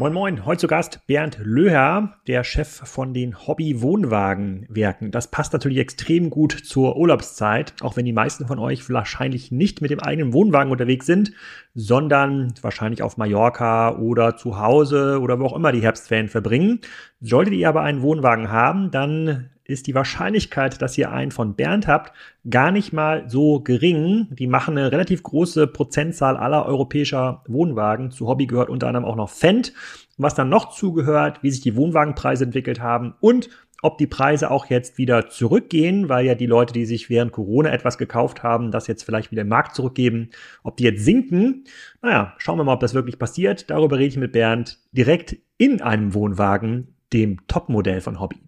Moin 0.00 0.12
Moin, 0.12 0.46
heute 0.46 0.60
zu 0.60 0.66
Gast 0.68 1.04
Bernd 1.08 1.40
Löher, 1.42 2.14
der 2.28 2.44
Chef 2.44 2.68
von 2.68 3.12
den 3.12 3.48
Hobby 3.48 3.82
Wohnwagenwerken. 3.82 5.10
Das 5.10 5.28
passt 5.32 5.52
natürlich 5.52 5.78
extrem 5.78 6.30
gut 6.30 6.52
zur 6.52 6.96
Urlaubszeit, 6.96 7.74
auch 7.80 7.96
wenn 7.96 8.04
die 8.04 8.12
meisten 8.12 8.46
von 8.46 8.60
euch 8.60 8.88
wahrscheinlich 8.90 9.50
nicht 9.50 9.82
mit 9.82 9.90
dem 9.90 9.98
eigenen 9.98 10.32
Wohnwagen 10.32 10.70
unterwegs 10.70 11.04
sind, 11.04 11.32
sondern 11.74 12.54
wahrscheinlich 12.62 13.02
auf 13.02 13.16
Mallorca 13.16 13.96
oder 13.96 14.36
zu 14.36 14.60
Hause 14.60 15.18
oder 15.20 15.40
wo 15.40 15.46
auch 15.46 15.56
immer 15.56 15.72
die 15.72 15.82
Herbstferien 15.82 16.28
verbringen. 16.28 16.78
Solltet 17.20 17.54
ihr 17.54 17.68
aber 17.68 17.82
einen 17.82 18.00
Wohnwagen 18.00 18.52
haben, 18.52 18.92
dann 18.92 19.50
ist 19.68 19.86
die 19.86 19.94
Wahrscheinlichkeit, 19.94 20.80
dass 20.80 20.96
ihr 20.98 21.12
einen 21.12 21.30
von 21.30 21.54
Bernd 21.54 21.86
habt, 21.86 22.12
gar 22.48 22.72
nicht 22.72 22.92
mal 22.92 23.28
so 23.28 23.60
gering. 23.60 24.26
Die 24.30 24.46
machen 24.46 24.76
eine 24.76 24.90
relativ 24.90 25.22
große 25.22 25.66
Prozentzahl 25.66 26.38
aller 26.38 26.64
europäischer 26.64 27.44
Wohnwagen. 27.46 28.10
Zu 28.10 28.26
Hobby 28.26 28.46
gehört 28.46 28.70
unter 28.70 28.88
anderem 28.88 29.04
auch 29.04 29.14
noch 29.14 29.28
Fendt. 29.28 29.74
Was 30.16 30.34
dann 30.34 30.48
noch 30.48 30.70
zugehört, 30.70 31.42
wie 31.42 31.50
sich 31.50 31.60
die 31.60 31.76
Wohnwagenpreise 31.76 32.44
entwickelt 32.44 32.80
haben 32.80 33.14
und 33.20 33.50
ob 33.82 33.98
die 33.98 34.06
Preise 34.06 34.50
auch 34.50 34.66
jetzt 34.66 34.98
wieder 34.98 35.28
zurückgehen, 35.28 36.08
weil 36.08 36.26
ja 36.26 36.34
die 36.34 36.46
Leute, 36.46 36.72
die 36.72 36.86
sich 36.86 37.10
während 37.10 37.32
Corona 37.32 37.70
etwas 37.70 37.98
gekauft 37.98 38.42
haben, 38.42 38.72
das 38.72 38.86
jetzt 38.86 39.04
vielleicht 39.04 39.30
wieder 39.30 39.42
im 39.42 39.48
Markt 39.48 39.76
zurückgeben, 39.76 40.30
ob 40.64 40.78
die 40.78 40.84
jetzt 40.84 41.04
sinken. 41.04 41.64
Naja, 42.02 42.34
schauen 42.38 42.58
wir 42.58 42.64
mal, 42.64 42.72
ob 42.72 42.80
das 42.80 42.94
wirklich 42.94 43.18
passiert. 43.18 43.70
Darüber 43.70 43.98
rede 43.98 44.08
ich 44.08 44.16
mit 44.16 44.32
Bernd 44.32 44.78
direkt 44.92 45.36
in 45.58 45.82
einem 45.82 46.14
Wohnwagen, 46.14 46.94
dem 47.12 47.46
Topmodell 47.46 48.00
von 48.00 48.18
Hobby. 48.18 48.38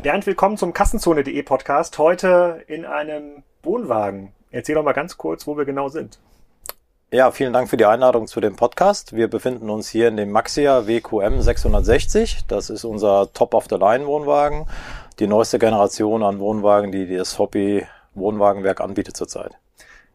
Bernd, 0.00 0.26
willkommen 0.26 0.56
zum 0.56 0.72
Kassenzone.de 0.72 1.42
Podcast. 1.42 1.98
Heute 1.98 2.62
in 2.68 2.84
einem 2.84 3.42
Wohnwagen. 3.64 4.32
Erzähl 4.52 4.76
doch 4.76 4.84
mal 4.84 4.92
ganz 4.92 5.16
kurz, 5.16 5.48
wo 5.48 5.56
wir 5.56 5.64
genau 5.64 5.88
sind. 5.88 6.20
Ja, 7.10 7.32
vielen 7.32 7.52
Dank 7.52 7.68
für 7.68 7.76
die 7.76 7.84
Einladung 7.84 8.28
zu 8.28 8.40
dem 8.40 8.54
Podcast. 8.54 9.12
Wir 9.12 9.26
befinden 9.26 9.68
uns 9.70 9.88
hier 9.88 10.06
in 10.06 10.16
dem 10.16 10.30
Maxia 10.30 10.86
WQM 10.86 11.42
660. 11.42 12.44
Das 12.46 12.70
ist 12.70 12.84
unser 12.84 13.32
Top-of-the-Line-Wohnwagen. 13.32 14.68
Die 15.18 15.26
neueste 15.26 15.58
Generation 15.58 16.22
an 16.22 16.38
Wohnwagen, 16.38 16.92
die 16.92 17.16
das 17.16 17.36
Hobby 17.40 17.84
Wohnwagenwerk 18.14 18.80
anbietet 18.80 19.16
zurzeit. 19.16 19.58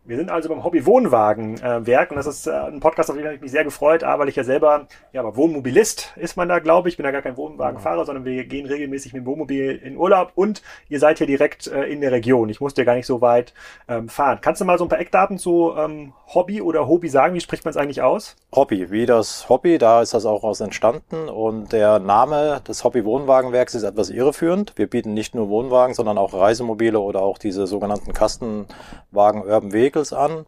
Wir 0.05 0.17
sind 0.17 0.29
also 0.29 0.49
beim 0.49 0.65
Hobby 0.65 0.85
Wohnwagenwerk 0.85 2.11
und 2.11 2.17
das 2.17 2.27
ist 2.27 2.45
äh, 2.45 2.51
ein 2.51 2.81
Podcast, 2.81 3.09
auf 3.09 3.15
den 3.15 3.23
habe 3.23 3.35
ich 3.35 3.41
mich 3.41 3.51
sehr 3.51 3.63
gefreut, 3.63 4.03
aber 4.03 4.23
weil 4.23 4.29
ich 4.29 4.35
ja 4.35 4.43
selber, 4.43 4.87
ja, 5.13 5.21
aber 5.21 5.37
Wohnmobilist 5.37 6.11
ist 6.17 6.35
man 6.35 6.49
da, 6.49 6.59
glaube 6.59 6.89
ich. 6.89 6.93
Ich 6.93 6.97
bin 6.97 7.05
ja 7.05 7.11
gar 7.11 7.21
kein 7.21 7.37
Wohnwagenfahrer, 7.37 8.03
sondern 8.03 8.25
wir 8.25 8.43
gehen 8.43 8.65
regelmäßig 8.65 9.13
mit 9.13 9.21
dem 9.21 9.25
Wohnmobil 9.25 9.79
in 9.81 9.95
Urlaub 9.95 10.33
und 10.35 10.61
ihr 10.89 10.99
seid 10.99 11.19
hier 11.19 11.27
direkt 11.27 11.67
äh, 11.67 11.85
in 11.85 12.01
der 12.01 12.11
Region. 12.11 12.49
Ich 12.49 12.59
musste 12.59 12.81
ja 12.81 12.85
gar 12.85 12.95
nicht 12.95 13.05
so 13.05 13.21
weit 13.21 13.53
ähm, 13.87 14.09
fahren. 14.09 14.39
Kannst 14.41 14.59
du 14.59 14.65
mal 14.65 14.77
so 14.77 14.83
ein 14.83 14.89
paar 14.89 14.99
Eckdaten 14.99 15.37
zu 15.37 15.71
ähm, 15.77 16.11
Hobby 16.33 16.61
oder 16.61 16.85
Hobby 16.89 17.07
sagen? 17.07 17.33
Wie 17.33 17.39
spricht 17.39 17.63
man 17.63 17.69
es 17.69 17.77
eigentlich 17.77 18.01
aus? 18.01 18.35
Hobby, 18.53 18.91
wie 18.91 19.05
das 19.05 19.47
Hobby, 19.47 19.77
da 19.77 20.01
ist 20.01 20.13
das 20.13 20.25
auch 20.25 20.43
aus 20.43 20.59
entstanden 20.59 21.29
und 21.29 21.71
der 21.71 21.99
Name 21.99 22.61
des 22.67 22.83
Hobby 22.83 23.05
Wohnwagenwerks 23.05 23.73
ist 23.73 23.83
etwas 23.83 24.09
irreführend. 24.09 24.73
Wir 24.75 24.87
bieten 24.87 25.13
nicht 25.13 25.33
nur 25.33 25.47
Wohnwagen, 25.47 25.95
sondern 25.95 26.17
auch 26.17 26.33
Reisemobile 26.33 26.99
oder 26.99 27.21
auch 27.21 27.37
diese 27.37 27.67
sogenannten 27.67 28.11
Kastenwagen 28.11 29.43
Urban 29.43 29.71
Weg 29.71 29.92
Vehicles 29.93 30.13
an. 30.13 30.45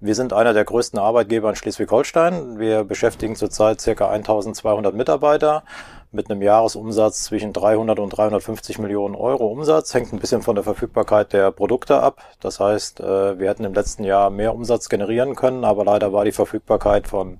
Wir 0.00 0.14
sind 0.14 0.32
einer 0.32 0.52
der 0.52 0.64
größten 0.64 0.98
Arbeitgeber 0.98 1.48
in 1.50 1.56
Schleswig-Holstein. 1.56 2.58
Wir 2.58 2.84
beschäftigen 2.84 3.36
zurzeit 3.36 3.82
ca. 3.82 4.10
1200 4.10 4.94
Mitarbeiter 4.94 5.64
mit 6.12 6.30
einem 6.30 6.42
Jahresumsatz 6.42 7.24
zwischen 7.24 7.52
300 7.52 7.98
und 7.98 8.10
350 8.10 8.78
Millionen 8.78 9.16
Euro 9.16 9.46
Umsatz. 9.46 9.94
Hängt 9.94 10.12
ein 10.12 10.20
bisschen 10.20 10.42
von 10.42 10.54
der 10.54 10.62
Verfügbarkeit 10.62 11.32
der 11.32 11.50
Produkte 11.50 12.00
ab. 12.00 12.22
Das 12.40 12.60
heißt, 12.60 13.00
äh, 13.00 13.38
wir 13.38 13.48
hätten 13.48 13.64
im 13.64 13.74
letzten 13.74 14.04
Jahr 14.04 14.30
mehr 14.30 14.54
Umsatz 14.54 14.88
generieren 14.88 15.34
können, 15.34 15.64
aber 15.64 15.84
leider 15.84 16.12
war 16.12 16.24
die 16.24 16.32
Verfügbarkeit 16.32 17.08
von 17.08 17.38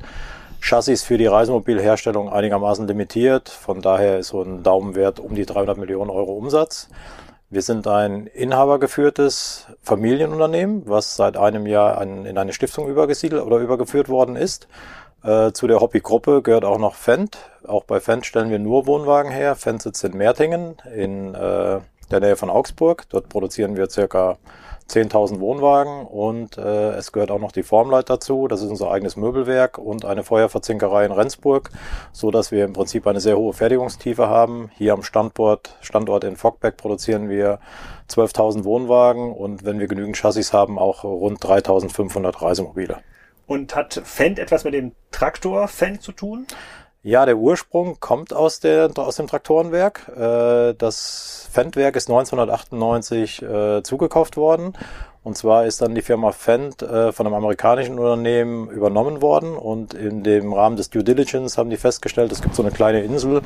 Chassis 0.61 1.05
für 1.05 1.19
die 1.19 1.27
Reisemobilherstellung 1.27 2.31
einigermaßen 2.31 2.89
limitiert. 2.89 3.51
Von 3.51 3.83
daher 3.83 4.19
ist 4.19 4.29
so 4.29 4.43
ein 4.43 4.63
Daumenwert 4.63 5.21
um 5.21 5.35
die 5.35 5.47
300 5.47 5.77
Millionen 5.77 6.11
Euro 6.11 6.33
Umsatz. 6.33 6.89
Wir 7.55 7.63
sind 7.63 7.87
ein 7.87 8.27
inhabergeführtes 8.27 9.69
Familienunternehmen, 9.81 10.83
was 10.87 11.15
seit 11.15 11.37
einem 11.37 11.69
Jahr 11.69 11.99
an, 11.99 12.27
in 12.27 12.37
eine 12.37 12.53
Stiftung 12.53 12.89
übergesiedelt 12.89 13.45
oder 13.45 13.59
übergeführt 13.59 14.09
worden 14.09 14.35
ist. 14.35 14.67
Äh, 15.23 15.53
zu 15.53 15.69
der 15.69 15.79
Hobbygruppe 15.79 16.43
gehört 16.43 16.65
auch 16.65 16.79
noch 16.79 16.97
Fendt. 16.97 17.39
Auch 17.65 17.85
bei 17.85 18.01
Fendt 18.01 18.27
stellen 18.27 18.51
wir 18.51 18.59
nur 18.59 18.89
Wohnwagen 18.89 19.31
her. 19.31 19.55
Fendt 19.55 19.83
sitzt 19.83 20.03
in 20.03 20.17
Mertingen 20.17 20.79
in 20.97 21.37
äh, 21.37 21.79
der 22.11 22.21
Nähe 22.21 22.35
von 22.35 22.51
Augsburg. 22.51 23.05
Dort 23.11 23.29
produzieren 23.29 23.77
wir 23.77 23.89
circa 23.89 24.37
10.000 24.89 25.41
Wohnwagen 25.41 26.07
und 26.07 26.59
äh, 26.59 26.91
es 26.93 27.13
gehört 27.13 27.31
auch 27.31 27.39
noch 27.39 27.53
die 27.53 27.63
Formleit 27.63 28.11
dazu. 28.11 28.49
Das 28.49 28.63
ist 28.63 28.69
unser 28.69 28.91
eigenes 28.91 29.17
Möbelwerk 29.17 29.79
und 29.79 30.05
eine 30.05 30.25
Feuerverzinkerei 30.25 31.07
in 31.07 31.13
Rendsburg, 31.13 31.71
so 32.13 32.31
dass 32.31 32.51
wir 32.53 32.65
im 32.65 32.75
Prinzip 32.75 33.07
eine 33.07 33.21
sehr 33.21 33.39
hohe 33.39 33.55
Fertigungstiefe 33.55 34.29
haben. 34.29 34.71
Hier 34.77 34.93
am 34.93 35.03
Standort, 35.03 35.77
Standort 35.81 36.25
in 36.25 36.37
Fockbeck 36.37 36.77
produzieren 36.77 37.29
wir 37.29 37.61
12.000 38.11 38.65
Wohnwagen 38.65 39.33
und 39.33 39.65
wenn 39.65 39.81
wir 39.81 39.89
genügend 39.89 40.17
Chassis 40.17 40.53
haben, 40.53 40.79
auch 40.79 41.05
rund 41.05 41.41
3.500 41.41 42.43
Reisemobile. 42.43 42.99
Und 43.47 43.75
hat 43.75 44.01
Fendt 44.05 44.39
etwas 44.39 44.65
mit 44.65 44.75
dem 44.75 44.93
Traktor 45.11 45.69
Fendt 45.69 46.03
zu 46.03 46.13
tun? 46.13 46.47
Ja, 47.07 47.27
der 47.27 47.37
Ursprung 47.37 48.01
kommt 48.01 48.33
aus, 48.33 48.61
der, 48.61 48.91
aus 48.97 49.17
dem 49.17 49.27
Traktorenwerk. 49.27 50.09
Äh, 50.17 50.73
das 50.73 51.47
Fendt-Werk 51.53 51.97
ist 51.97 52.09
1998 52.09 53.43
äh, 53.43 53.83
zugekauft 53.83 54.39
worden. 54.39 54.73
Und 55.25 55.39
zwar 55.39 55.65
ist 55.65 55.81
dann 55.81 55.95
die 55.95 56.03
Firma 56.03 56.33
Fendt 56.33 56.83
äh, 56.83 57.11
von 57.11 57.27
einem 57.27 57.35
amerikanischen 57.35 57.99
Unternehmen 57.99 58.69
übernommen 58.69 59.23
worden. 59.23 59.57
Und 59.57 59.95
in 59.95 60.23
dem 60.23 60.53
Rahmen 60.53 60.77
des 60.77 60.91
Due 60.91 61.03
Diligence 61.03 61.57
haben 61.57 61.71
die 61.71 61.79
festgestellt, 61.79 62.31
es 62.31 62.43
gibt 62.43 62.55
so 62.55 62.63
eine 62.63 62.71
kleine 62.71 63.03
Insel, 63.03 63.41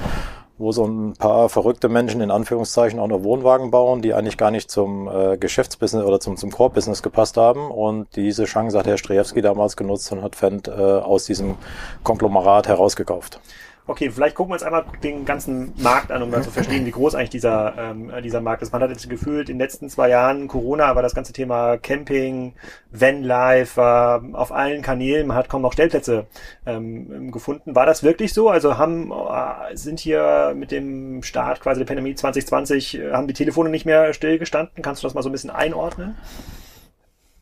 wo 0.59 0.73
so 0.73 0.85
ein 0.85 1.15
paar 1.15 1.49
verrückte 1.49 1.89
Menschen 1.89 2.21
in 2.21 2.33
Anführungszeichen 2.33 2.99
auch 2.99 3.07
noch 3.07 3.23
Wohnwagen 3.23 3.71
bauen, 3.71 4.03
die 4.03 4.13
eigentlich 4.13 4.37
gar 4.37 4.51
nicht 4.51 4.73
zum 4.73 5.09
äh, 5.09 5.37
Geschäftsbusiness 5.39 6.05
oder 6.05 6.19
zum, 6.19 6.37
zum 6.37 6.51
Core-Business 6.51 7.01
gepasst 7.01 7.37
haben. 7.37 7.71
Und 7.71 8.09
diese 8.17 8.47
Chance 8.47 8.77
hat 8.77 8.89
Herr 8.89 8.99
Strejewski 8.99 9.41
damals 9.41 9.77
genutzt 9.77 10.11
und 10.11 10.21
hat 10.21 10.35
Fendt 10.35 10.67
äh, 10.67 10.73
aus 10.73 11.27
diesem 11.27 11.55
Konglomerat 12.03 12.67
herausgekauft. 12.67 13.41
Okay, 13.89 14.11
vielleicht 14.11 14.35
gucken 14.35 14.51
wir 14.51 14.55
uns 14.57 14.63
einmal 14.63 14.85
den 15.03 15.25
ganzen 15.25 15.73
Markt 15.79 16.13
an, 16.13 16.23
um 16.23 16.31
dann 16.31 16.43
zu 16.43 16.51
verstehen, 16.51 16.85
wie 16.85 16.91
groß 16.91 17.15
eigentlich 17.15 17.31
dieser, 17.31 17.73
ähm, 17.79 18.13
dieser 18.23 18.43
Markt 18.43 18.61
ist. 18.61 18.71
Man 18.71 18.83
hat 18.83 18.91
jetzt 18.91 19.09
gefühlt 19.09 19.49
in 19.49 19.55
den 19.55 19.61
letzten 19.61 19.89
zwei 19.89 20.11
Jahren 20.11 20.47
Corona, 20.47 20.95
war 20.95 21.01
das 21.01 21.15
ganze 21.15 21.33
Thema 21.33 21.79
Camping, 21.79 22.53
Vanlife, 22.93 23.79
war 23.79 24.23
auf 24.35 24.53
allen 24.53 24.83
Kanälen, 24.83 25.27
man 25.27 25.39
hat 25.39 25.49
kaum 25.49 25.63
noch 25.63 25.73
Stellplätze 25.73 26.27
ähm, 26.67 27.33
gefunden. 27.33 27.75
War 27.75 27.87
das 27.87 28.03
wirklich 28.03 28.35
so? 28.35 28.51
Also 28.51 28.77
haben, 28.77 29.11
äh, 29.11 29.75
sind 29.75 30.01
hier 30.01 30.53
mit 30.55 30.71
dem 30.71 31.23
Start 31.23 31.63
quasi 31.63 31.81
der 31.81 31.87
Pandemie 31.87 32.15
2020, 32.15 32.99
äh, 32.99 33.13
haben 33.13 33.27
die 33.27 33.33
Telefone 33.33 33.71
nicht 33.71 33.87
mehr 33.87 34.13
stillgestanden? 34.13 34.83
Kannst 34.83 35.03
du 35.03 35.07
das 35.07 35.15
mal 35.15 35.23
so 35.23 35.31
ein 35.31 35.33
bisschen 35.33 35.49
einordnen? 35.49 36.15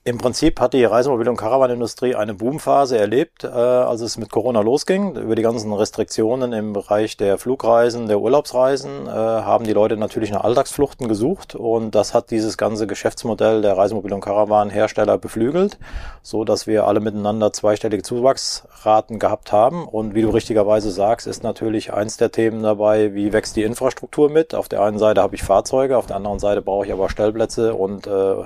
Im 0.07 0.19
Prinzip 0.19 0.61
hat 0.61 0.73
die 0.73 0.85
Reisemobil- 0.85 1.29
und 1.29 1.37
Caravanindustrie 1.37 2.15
eine 2.15 2.33
Boomphase 2.33 2.97
erlebt, 2.97 3.43
äh, 3.43 3.49
als 3.49 4.03
es 4.03 4.17
mit 4.17 4.31
Corona 4.31 4.61
losging. 4.61 5.17
Über 5.17 5.35
die 5.35 5.43
ganzen 5.43 5.73
Restriktionen 5.73 6.53
im 6.53 6.75
Bereich 6.75 7.17
der 7.17 7.39
Flugreisen, 7.39 8.07
der 8.07 8.21
Urlaubsreisen 8.21 9.09
äh, 9.09 9.11
haben 9.11 9.65
die 9.65 9.73
Leute 9.73 9.97
natürlich 9.97 10.31
nach 10.31 10.45
Alltagsfluchten 10.45 11.09
gesucht 11.09 11.57
und 11.57 11.97
das 11.97 12.15
hat 12.15 12.31
dieses 12.31 12.57
ganze 12.57 12.87
Geschäftsmodell 12.87 13.63
der 13.63 13.77
Reisemobil- 13.77 14.13
und 14.13 14.21
Caravan-Hersteller 14.21 15.19
beflügelt, 15.19 15.77
so 16.23 16.45
dass 16.45 16.69
wir 16.69 16.87
alle 16.87 17.01
miteinander 17.01 17.53
zweistellige 17.53 18.05
Zuwachsraten 18.05 19.19
gehabt 19.19 19.51
haben. 19.51 19.89
Und 19.89 20.15
wie 20.15 20.23
du 20.23 20.31
richtigerweise 20.31 20.93
sagst, 20.93 21.27
ist 21.27 21.43
natürlich 21.43 21.93
eins 21.93 22.17
der 22.17 22.31
Themen 22.31 22.63
dabei, 22.63 23.13
wie 23.13 23.33
wächst 23.33 23.57
die 23.57 23.65
Infrastruktur 23.65 24.31
mit. 24.31 24.55
Auf 24.55 24.69
der 24.69 24.83
einen 24.83 25.01
Seite 25.01 25.21
habe 25.21 25.35
ich 25.35 25.43
Fahrzeuge, 25.43 25.99
auf 25.99 26.07
der 26.07 26.15
anderen 26.15 26.39
Seite 26.39 26.63
brauche 26.63 26.87
ich 26.87 26.93
aber 26.93 27.09
Stellplätze 27.09 27.75
und 27.75 28.07
äh, 28.07 28.45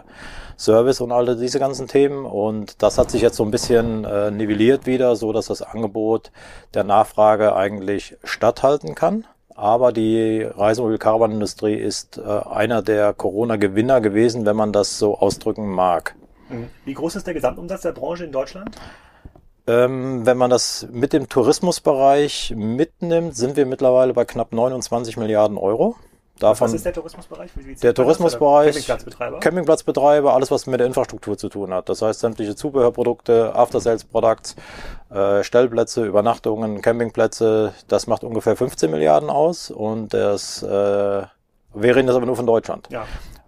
Service 0.61 1.01
und 1.01 1.11
all 1.11 1.37
diese 1.37 1.59
ganzen 1.59 1.89
Themen. 1.89 2.27
Und 2.27 2.83
das 2.83 2.99
hat 2.99 3.11
sich 3.11 3.23
jetzt 3.23 3.37
so 3.37 3.45
ein 3.45 3.51
bisschen 3.51 4.05
äh, 4.05 4.31
nivelliert 4.31 4.87
wieder, 4.87 5.17
so 5.17 5.33
dass 5.33 5.47
das 5.47 5.63
Angebot 5.63 6.31
der 6.75 6.85
Nachfrage 6.85 7.57
eigentlich 7.57 8.17
statthalten 8.25 8.95
kann. 8.95 9.27
Aber 9.55 9.93
die 9.93 10.43
Reisemobil-Caravan-Industrie 10.43 11.75
ist 11.75 12.19
äh, 12.19 12.23
einer 12.23 12.83
der 12.83 13.15
Corona-Gewinner 13.15 14.01
gewesen, 14.01 14.45
wenn 14.45 14.57
man 14.57 14.73
das 14.73 14.99
so 14.99 15.19
ausdrücken 15.19 15.69
mag. 15.69 16.15
Mhm. 16.51 16.69
Wie 16.85 16.95
groß 16.95 17.17
ist 17.17 17.27
der 17.27 17.35
Gesamtumsatz 17.35 17.83
der 17.83 17.93
Branche 17.93 18.25
in 18.25 18.33
Deutschland? 18.33 18.77
Ähm, 19.67 20.27
wenn 20.27 20.37
man 20.37 20.51
das 20.51 20.87
mit 20.91 21.13
dem 21.13 21.29
Tourismusbereich 21.29 22.55
mitnimmt, 22.57 23.37
sind 23.37 23.57
wir 23.57 23.67
mittlerweile 23.67 24.13
bei 24.13 24.25
knapp 24.25 24.53
29 24.53 25.17
Milliarden 25.17 25.57
Euro. 25.57 25.97
Davon, 26.41 26.69
was 26.69 26.75
ist 26.75 26.87
der 26.87 26.95
Tourismusbereich? 26.95 27.51
Der 27.83 27.95
Tourismusbereich, 27.95 28.67
Campingplatzbetreiber? 28.67 29.41
Campingplatzbetreiber, 29.41 30.35
alles 30.35 30.51
was 30.51 30.67
mit 30.67 30.81
der 30.81 30.87
Infrastruktur 30.87 31.37
zu 31.37 31.51
tun 31.51 31.75
hat. 31.75 31.91
Das 31.91 32.01
heißt 32.01 32.21
sämtliche 32.21 32.57
Zubehörprodukte, 32.57 33.55
After-Sales-Products, 33.55 34.57
äh, 35.11 35.45
Stellplätze, 35.45 36.07
Übernachtungen, 36.07 36.81
Campingplätze, 36.81 37.75
das 37.89 38.07
macht 38.07 38.25
ungefähr 38.25 38.57
15 38.57 38.91
Milliarden 38.91 39.29
aus 39.29 39.71
und 39.71 40.15
das, 40.15 40.63
äh, 40.63 40.67
wir 40.67 41.29
reden 41.75 42.07
das 42.07 42.17
aber 42.17 42.25
nur 42.25 42.37
von 42.37 42.47
Deutschland. 42.47 42.89
Ja. 42.91 43.05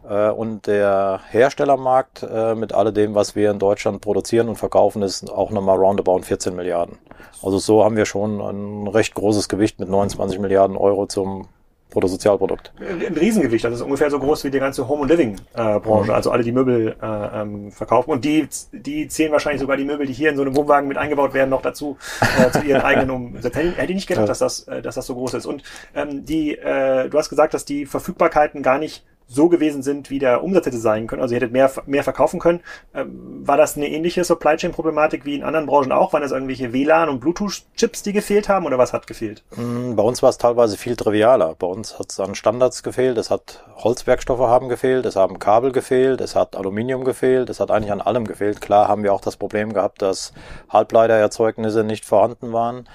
Äh, 0.06 0.30
und 0.30 0.66
der 0.66 1.20
Herstellermarkt 1.30 2.22
äh, 2.22 2.54
mit 2.54 2.74
alledem, 2.74 3.14
was 3.14 3.34
wir 3.34 3.50
in 3.50 3.58
Deutschland 3.58 4.02
produzieren 4.02 4.50
und 4.50 4.56
verkaufen, 4.56 5.00
ist 5.00 5.30
auch 5.30 5.50
nochmal 5.50 5.78
roundabout 5.78 6.20
14 6.22 6.54
Milliarden. 6.54 6.98
Also 7.42 7.58
so 7.58 7.84
haben 7.84 7.96
wir 7.96 8.04
schon 8.04 8.42
ein 8.42 8.86
recht 8.86 9.14
großes 9.14 9.48
Gewicht 9.48 9.80
mit 9.80 9.88
29 9.88 10.38
Milliarden 10.38 10.76
Euro 10.76 11.06
zum 11.06 11.48
Bruttosozialprodukt. 11.92 12.72
Ein 12.80 13.14
Riesengewicht, 13.14 13.64
das 13.64 13.74
ist 13.74 13.82
ungefähr 13.82 14.10
so 14.10 14.18
groß 14.18 14.44
wie 14.44 14.50
die 14.50 14.58
ganze 14.58 14.88
Home- 14.88 15.02
und 15.02 15.08
Living-Branche, 15.08 16.10
äh, 16.10 16.14
also 16.14 16.30
alle, 16.30 16.42
die 16.42 16.52
Möbel 16.52 16.96
äh, 17.00 17.40
ähm, 17.40 17.70
verkaufen. 17.70 18.10
Und 18.10 18.24
die, 18.24 18.48
die 18.72 19.08
zählen 19.08 19.32
wahrscheinlich 19.32 19.60
sogar 19.60 19.76
die 19.76 19.84
Möbel, 19.84 20.06
die 20.06 20.12
hier 20.12 20.30
in 20.30 20.36
so 20.36 20.42
einem 20.42 20.56
Wohnwagen 20.56 20.88
mit 20.88 20.96
eingebaut 20.96 21.34
werden, 21.34 21.50
noch 21.50 21.62
dazu, 21.62 21.96
äh, 22.38 22.50
zu 22.50 22.62
ihren 22.62 22.82
eigenen 22.82 23.10
Umsätzen. 23.34 23.74
Hätte 23.74 23.92
ich 23.92 23.96
nicht 23.96 24.08
gedacht, 24.08 24.24
ja. 24.24 24.28
dass, 24.28 24.38
das, 24.38 24.66
äh, 24.68 24.82
dass 24.82 24.94
das 24.94 25.06
so 25.06 25.14
groß 25.14 25.34
ist. 25.34 25.46
Und 25.46 25.62
ähm, 25.94 26.24
die, 26.24 26.56
äh, 26.56 27.08
du 27.08 27.18
hast 27.18 27.28
gesagt, 27.28 27.54
dass 27.54 27.64
die 27.64 27.86
Verfügbarkeiten 27.86 28.62
gar 28.62 28.78
nicht 28.78 29.04
so 29.32 29.48
gewesen 29.48 29.82
sind, 29.82 30.10
wie 30.10 30.18
der 30.18 30.42
Umsatz 30.42 30.66
hätte 30.66 30.78
sein 30.78 31.06
können. 31.06 31.22
Also 31.22 31.34
ihr 31.34 31.40
hättet 31.40 31.52
mehr, 31.52 31.70
mehr 31.86 32.04
verkaufen 32.04 32.40
können. 32.40 32.60
Ähm, 32.94 33.42
war 33.46 33.56
das 33.56 33.76
eine 33.76 33.88
ähnliche 33.88 34.24
Supply 34.24 34.56
Chain 34.56 34.72
Problematik 34.72 35.24
wie 35.24 35.34
in 35.34 35.42
anderen 35.42 35.66
Branchen 35.66 35.92
auch? 35.92 36.12
Waren 36.12 36.22
das 36.22 36.32
irgendwelche 36.32 36.72
WLAN 36.72 37.08
und 37.08 37.20
Bluetooth-Chips, 37.20 38.02
die 38.02 38.12
gefehlt 38.12 38.48
haben 38.48 38.66
oder 38.66 38.78
was 38.78 38.92
hat 38.92 39.06
gefehlt? 39.06 39.42
Mm, 39.56 39.94
bei 39.94 40.02
uns 40.02 40.22
war 40.22 40.30
es 40.30 40.38
teilweise 40.38 40.76
viel 40.76 40.96
trivialer. 40.96 41.54
Bei 41.58 41.66
uns 41.66 41.98
hat 41.98 42.10
es 42.10 42.20
an 42.20 42.34
Standards 42.34 42.82
gefehlt, 42.82 43.18
es 43.18 43.30
hat 43.30 43.64
Holzwerkstoffe 43.76 44.40
haben 44.40 44.68
gefehlt, 44.68 45.06
es 45.06 45.16
haben 45.16 45.38
Kabel 45.38 45.72
gefehlt, 45.72 46.20
es 46.20 46.36
hat 46.36 46.56
Aluminium 46.56 47.04
gefehlt, 47.04 47.50
es 47.50 47.60
hat 47.60 47.70
eigentlich 47.70 47.92
an 47.92 48.00
allem 48.00 48.26
gefehlt. 48.26 48.60
Klar 48.60 48.88
haben 48.88 49.02
wir 49.02 49.12
auch 49.12 49.20
das 49.20 49.36
Problem 49.36 49.72
gehabt, 49.72 50.02
dass 50.02 50.32
Halbleitererzeugnisse 50.70 51.84
nicht 51.84 52.04
vorhanden 52.04 52.52
waren. 52.52 52.88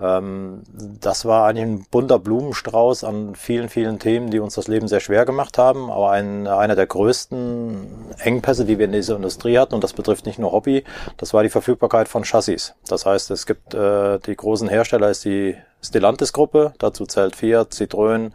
Ähm, 0.00 0.62
das 1.00 1.24
war 1.24 1.46
eigentlich 1.46 1.64
ein 1.64 1.86
bunter 1.90 2.18
Blumenstrauß 2.18 3.04
an 3.04 3.34
vielen, 3.34 3.68
vielen 3.68 3.98
Themen, 3.98 4.30
die 4.30 4.40
uns 4.40 4.54
das 4.54 4.68
Leben 4.68 4.88
sehr 4.88 5.00
schwer 5.00 5.24
gemacht 5.24 5.58
haben. 5.58 5.90
Aber 5.90 6.10
ein, 6.10 6.46
einer 6.46 6.74
der 6.74 6.86
größten 6.86 7.86
Engpässe, 8.18 8.64
die 8.64 8.78
wir 8.78 8.86
in 8.86 8.92
dieser 8.92 9.16
Industrie 9.16 9.58
hatten, 9.58 9.74
und 9.74 9.84
das 9.84 9.92
betrifft 9.92 10.26
nicht 10.26 10.38
nur 10.38 10.52
Hobby, 10.52 10.84
das 11.16 11.32
war 11.32 11.42
die 11.42 11.50
Verfügbarkeit 11.50 12.08
von 12.08 12.24
Chassis. 12.24 12.74
Das 12.88 13.06
heißt, 13.06 13.30
es 13.30 13.46
gibt 13.46 13.74
äh, 13.74 14.18
die 14.18 14.36
großen 14.36 14.68
Hersteller, 14.68 15.10
ist 15.10 15.24
die 15.24 15.56
Stellantis-Gruppe, 15.82 16.74
dazu 16.78 17.06
zählt 17.06 17.36
Fiat, 17.36 17.72
Citroën, 17.72 18.32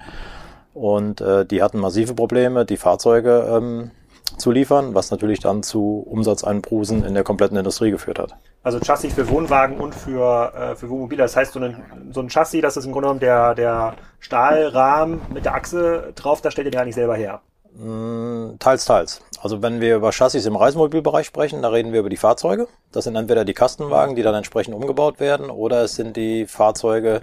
und 0.74 1.20
äh, 1.20 1.46
die 1.46 1.62
hatten 1.62 1.80
massive 1.80 2.14
Probleme, 2.14 2.66
die 2.66 2.78
Fahrzeuge 2.78 3.50
ähm, 3.52 3.92
zu 4.38 4.52
liefern, 4.52 4.94
was 4.94 5.12
natürlich 5.12 5.40
dann 5.40 5.64
zu 5.64 6.06
Umsatzeinbrusen 6.08 7.04
in 7.04 7.16
der 7.16 7.24
kompletten 7.24 7.58
Industrie 7.58 7.92
geführt 7.92 8.20
hat. 8.20 8.36
Also 8.62 8.80
Chassis 8.80 9.14
für 9.14 9.30
Wohnwagen 9.30 9.78
und 9.78 9.96
für, 9.96 10.54
äh, 10.54 10.76
für 10.76 10.90
Wohnmobile. 10.90 11.24
Das 11.24 11.36
heißt, 11.36 11.54
so 11.54 11.60
ein, 11.60 12.12
so 12.12 12.22
ein 12.22 12.30
Chassis, 12.30 12.62
das 12.62 12.76
ist 12.76 12.86
im 12.86 12.92
Grunde 12.92 13.08
genommen 13.08 13.20
der, 13.22 13.56
der 13.56 13.96
Stahlrahmen 14.20 15.22
mit 15.34 15.46
der 15.46 15.56
Achse 15.56 16.12
drauf, 16.16 16.42
das 16.42 16.54
stellt 16.54 16.68
ihr 16.68 16.72
gar 16.72 16.86
nicht 16.86 16.96
selber 16.96 17.16
her. 17.16 17.42
Mm, 17.74 18.58
teils, 18.60 18.86
teils. 18.86 19.22
Also 19.42 19.62
wenn 19.62 19.80
wir 19.80 19.96
über 19.96 20.12
Chassis 20.12 20.46
im 20.46 20.56
Reisemobilbereich 20.56 21.26
sprechen, 21.26 21.62
da 21.62 21.70
reden 21.70 21.94
wir 21.94 22.02
über 22.02 22.10
die 22.10 22.18
Fahrzeuge. 22.18 22.68
Das 22.92 23.06
sind 23.06 23.16
entweder 23.16 23.46
die 23.46 23.54
Kastenwagen, 23.54 24.16
die 24.16 24.24
dann 24.24 24.36
entsprechend 24.36 24.76
umgebaut 24.76 25.20
werden, 25.20 25.50
oder 25.50 25.84
es 25.84 25.96
sind 25.96 26.18
die 26.18 26.46
Fahrzeuge, 26.46 27.22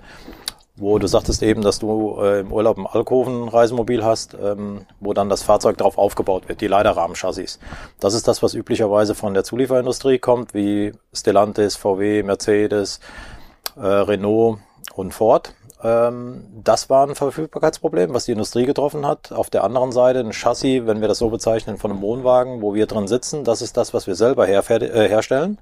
wo 0.77 0.99
du 0.99 1.07
sagtest 1.07 1.43
eben, 1.43 1.63
dass 1.63 1.79
du 1.79 2.19
äh, 2.21 2.41
im 2.41 2.53
Urlaub 2.53 2.79
ein 2.79 2.87
Alkoven-Reisemobil 2.87 4.05
hast, 4.05 4.35
ähm, 4.35 4.87
wo 5.01 5.15
dann 5.15 5.29
das 5.29 5.43
Fahrzeug 5.43 5.79
darauf 5.79 5.97
aufgebaut 5.97 6.49
wird, 6.49 6.61
die 6.61 6.67
Leiterrahmenchassis. 6.67 7.59
Das 7.99 8.15
ist 8.15 8.29
das, 8.29 8.43
was 8.43 8.55
üblicherweise 8.55 9.15
von 9.15 9.33
der 9.33 9.45
Zulieferindustrie 9.45 10.19
kommt, 10.19 10.53
wie 10.53 10.93
Stellantis, 11.13 11.77
VW, 11.77 12.23
Mercedes, 12.23 13.01
äh, 13.77 13.87
Renault 13.87 14.59
und 14.95 15.15
Ford. 15.15 15.55
Ähm, 15.83 16.45
das 16.65 16.89
war 16.91 17.07
ein 17.07 17.15
Verfügbarkeitsproblem, 17.15 18.13
was 18.15 18.25
die 18.25 18.33
Industrie 18.33 18.67
getroffen 18.67 19.07
hat. 19.07 19.33
Auf 19.33 19.51
der 19.51 19.65
anderen 19.65 19.93
Seite 19.93 20.21
ein 20.21 20.33
Chassis, 20.33 20.87
wenn 20.87 21.01
wir 21.01 21.09
das 21.09 21.19
so 21.19 21.29
bezeichnen, 21.29 21.77
von 21.77 21.91
einem 21.91 22.03
Wohnwagen, 22.03 22.63
wo 22.63 22.75
wir 22.75 22.87
drin 22.87 23.09
sitzen, 23.09 23.45
das 23.45 23.63
ist 23.63 23.77
das, 23.77 23.95
was 23.95 24.07
wir 24.07 24.15
selber 24.15 24.49
äh, 24.49 25.09
herstellen. 25.09 25.59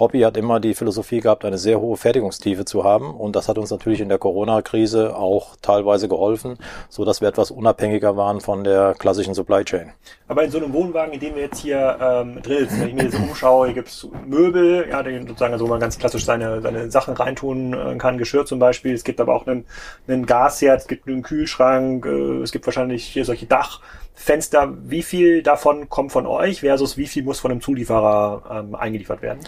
Hobby 0.00 0.20
hat 0.20 0.36
immer 0.36 0.60
die 0.60 0.74
Philosophie 0.74 1.20
gehabt, 1.20 1.44
eine 1.44 1.58
sehr 1.58 1.80
hohe 1.80 1.96
Fertigungstiefe 1.96 2.64
zu 2.64 2.84
haben. 2.84 3.14
Und 3.14 3.36
das 3.36 3.48
hat 3.48 3.58
uns 3.58 3.70
natürlich 3.70 4.00
in 4.00 4.08
der 4.08 4.18
Corona-Krise 4.18 5.16
auch 5.16 5.56
teilweise 5.60 6.08
geholfen, 6.08 6.58
so 6.88 7.04
dass 7.04 7.20
wir 7.20 7.28
etwas 7.28 7.50
unabhängiger 7.50 8.16
waren 8.16 8.40
von 8.40 8.64
der 8.64 8.94
klassischen 8.98 9.34
Supply 9.34 9.64
Chain. 9.64 9.92
Aber 10.28 10.44
in 10.44 10.50
so 10.50 10.58
einem 10.58 10.72
Wohnwagen, 10.72 11.14
in 11.14 11.20
dem 11.20 11.34
wir 11.34 11.42
jetzt 11.42 11.60
hier 11.60 11.98
ähm, 12.00 12.42
drin 12.42 12.60
sitzen, 12.60 12.80
wenn 12.80 12.88
ich 12.88 12.94
mir 12.94 13.04
jetzt 13.04 13.18
umschaue, 13.18 13.66
hier 13.66 13.74
gibt's 13.74 14.06
Möbel, 14.26 14.86
ja, 14.88 15.02
den 15.02 15.26
sozusagen, 15.26 15.52
also 15.52 15.66
man 15.66 15.80
ganz 15.80 15.98
klassisch 15.98 16.24
seine, 16.24 16.60
seine 16.60 16.90
Sachen 16.90 17.14
reintun 17.14 17.72
äh, 17.72 17.96
kann, 17.96 18.18
Geschirr 18.18 18.46
zum 18.46 18.58
Beispiel. 18.58 18.94
Es 18.94 19.04
gibt 19.04 19.20
aber 19.20 19.34
auch 19.34 19.46
einen, 19.46 19.64
einen 20.06 20.26
Gasherd, 20.26 20.80
es 20.80 20.86
gibt 20.86 21.08
einen 21.08 21.22
Kühlschrank, 21.22 22.06
äh, 22.06 22.42
es 22.42 22.52
gibt 22.52 22.66
wahrscheinlich 22.66 23.04
hier 23.04 23.24
solche 23.24 23.46
Dachfenster. 23.46 24.74
Wie 24.82 25.02
viel 25.02 25.42
davon 25.42 25.88
kommt 25.88 26.12
von 26.12 26.26
euch 26.26 26.60
versus 26.60 26.96
wie 26.96 27.06
viel 27.06 27.22
muss 27.22 27.40
von 27.40 27.50
einem 27.50 27.60
Zulieferer 27.60 28.42
ähm, 28.50 28.74
eingeliefert 28.74 29.22
werden? 29.22 29.40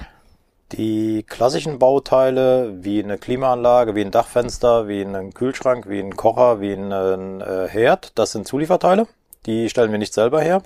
Die 0.72 1.24
klassischen 1.24 1.80
Bauteile 1.80 2.84
wie 2.84 3.02
eine 3.02 3.18
Klimaanlage, 3.18 3.96
wie 3.96 4.02
ein 4.02 4.12
Dachfenster, 4.12 4.86
wie 4.86 5.02
ein 5.02 5.34
Kühlschrank, 5.34 5.88
wie 5.88 5.98
ein 5.98 6.16
Kocher, 6.16 6.60
wie 6.60 6.72
ein 6.72 7.40
äh, 7.40 7.66
Herd, 7.68 8.16
das 8.16 8.30
sind 8.32 8.46
Zulieferteile. 8.46 9.08
Die 9.46 9.68
stellen 9.68 9.90
wir 9.90 9.98
nicht 9.98 10.14
selber 10.14 10.40
her. 10.40 10.62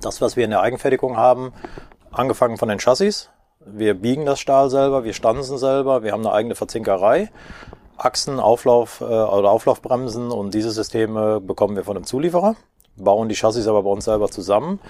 Das, 0.00 0.20
was 0.20 0.34
wir 0.34 0.44
in 0.44 0.50
der 0.50 0.62
Eigenfertigung 0.62 1.16
haben, 1.16 1.52
angefangen 2.10 2.56
von 2.56 2.68
den 2.68 2.80
Chassis. 2.80 3.30
Wir 3.64 3.94
biegen 3.94 4.26
das 4.26 4.40
Stahl 4.40 4.70
selber, 4.70 5.04
wir 5.04 5.12
stanzen 5.12 5.56
selber, 5.56 6.02
wir 6.02 6.10
haben 6.10 6.26
eine 6.26 6.34
eigene 6.34 6.56
Verzinkerei. 6.56 7.30
Achsen, 7.96 8.40
Auflauf 8.40 9.02
äh, 9.02 9.04
oder 9.04 9.50
Auflaufbremsen 9.50 10.32
und 10.32 10.52
diese 10.52 10.72
Systeme 10.72 11.40
bekommen 11.40 11.76
wir 11.76 11.84
von 11.84 11.96
einem 11.96 12.06
Zulieferer, 12.06 12.56
bauen 12.96 13.28
die 13.28 13.36
Chassis 13.36 13.68
aber 13.68 13.84
bei 13.84 13.90
uns 13.90 14.06
selber 14.06 14.30
zusammen 14.30 14.80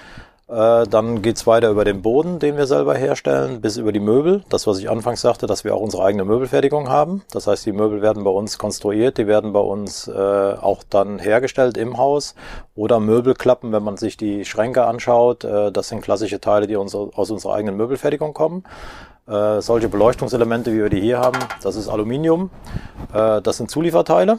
dann 0.50 1.22
geht's 1.22 1.46
weiter 1.46 1.70
über 1.70 1.84
den 1.84 2.02
Boden, 2.02 2.40
den 2.40 2.56
wir 2.56 2.66
selber 2.66 2.94
herstellen, 2.94 3.60
bis 3.60 3.76
über 3.76 3.92
die 3.92 4.00
Möbel. 4.00 4.42
Das, 4.48 4.66
was 4.66 4.78
ich 4.80 4.90
anfangs 4.90 5.20
sagte, 5.20 5.46
dass 5.46 5.62
wir 5.62 5.74
auch 5.74 5.80
unsere 5.80 6.02
eigene 6.02 6.24
Möbelfertigung 6.24 6.88
haben. 6.88 7.22
Das 7.30 7.46
heißt, 7.46 7.64
die 7.66 7.72
Möbel 7.72 8.02
werden 8.02 8.24
bei 8.24 8.30
uns 8.30 8.58
konstruiert, 8.58 9.18
die 9.18 9.28
werden 9.28 9.52
bei 9.52 9.60
uns 9.60 10.08
äh, 10.08 10.12
auch 10.12 10.82
dann 10.88 11.20
hergestellt 11.20 11.76
im 11.76 11.98
Haus. 11.98 12.34
Oder 12.74 12.98
Möbelklappen, 12.98 13.72
wenn 13.72 13.84
man 13.84 13.96
sich 13.96 14.16
die 14.16 14.44
Schränke 14.44 14.86
anschaut. 14.86 15.44
Äh, 15.44 15.70
das 15.70 15.88
sind 15.88 16.02
klassische 16.02 16.40
Teile, 16.40 16.66
die 16.66 16.76
uns, 16.76 16.94
aus 16.94 17.30
unserer 17.30 17.54
eigenen 17.54 17.76
Möbelfertigung 17.76 18.34
kommen. 18.34 18.64
Äh, 19.28 19.60
solche 19.60 19.88
Beleuchtungselemente, 19.88 20.72
wie 20.72 20.78
wir 20.78 20.88
die 20.88 21.00
hier 21.00 21.20
haben, 21.20 21.38
das 21.62 21.76
ist 21.76 21.88
Aluminium. 21.88 22.50
Äh, 23.14 23.40
das 23.40 23.58
sind 23.58 23.70
Zulieferteile. 23.70 24.38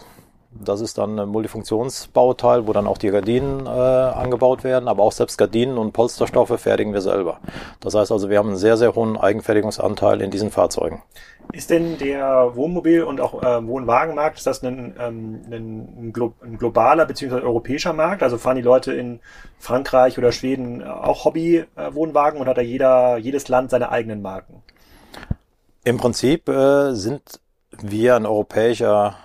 Das 0.54 0.82
ist 0.82 0.98
dann 0.98 1.18
ein 1.18 1.30
Multifunktionsbauteil, 1.30 2.68
wo 2.68 2.74
dann 2.74 2.86
auch 2.86 2.98
die 2.98 3.10
Gardinen 3.10 3.66
äh, 3.66 3.70
angebaut 3.70 4.66
werden, 4.66 4.90
aber 4.90 5.04
auch 5.04 5.14
selbst 5.14 5.38
Gardinen 5.38 5.78
und 5.78 5.94
Polsterstoffe 5.94 6.60
fertigen 6.60 6.94
wir 6.94 7.00
selber. 7.00 7.40
Das 7.80 7.96
heißt 7.96 8.12
also, 8.12 8.30
wir 8.30 8.38
haben 8.38 8.50
einen 8.50 8.58
sehr, 8.58 8.76
sehr 8.76 8.94
hohen 8.94 9.18
Eigenfertigungsanteil 9.18 10.22
in 10.22 10.30
diesen 10.30 10.52
Fahrzeugen. 10.52 11.02
Ist 11.54 11.70
denn 11.70 11.98
der 11.98 12.56
Wohnmobil- 12.56 13.04
und 13.04 13.22
auch 13.22 13.42
äh, 13.42 13.66
Wohnwagenmarkt, 13.66 14.38
ist 14.38 14.48
das 14.48 14.62
ein, 14.62 14.96
ähm, 15.00 15.42
ein, 15.50 16.14
Glo 16.14 16.34
ein 16.44 16.58
globaler 16.58 17.06
bzw. 17.06 17.36
europäischer 17.36 17.94
Markt? 17.94 18.22
Also 18.22 18.38
fahren 18.38 18.58
die 18.58 18.62
Leute 18.62 18.94
in 18.94 19.22
Frankreich 19.58 20.18
oder 20.18 20.34
Schweden 20.34 20.84
auch 20.84 21.26
Hobby-Wohnwagen 21.26 22.38
äh, 22.38 22.42
und 22.42 22.48
hat 22.48 22.58
da 22.58 22.62
jeder, 22.62 23.18
jedes 23.18 23.48
Land 23.48 23.72
seine 23.72 23.90
eigenen 23.90 24.22
Marken? 24.22 24.64
Im 25.84 25.98
Prinzip 25.98 26.48
äh, 26.50 26.94
sind 26.94 27.40
wir 27.82 28.16
ein 28.16 28.26
europäischer 28.26 29.16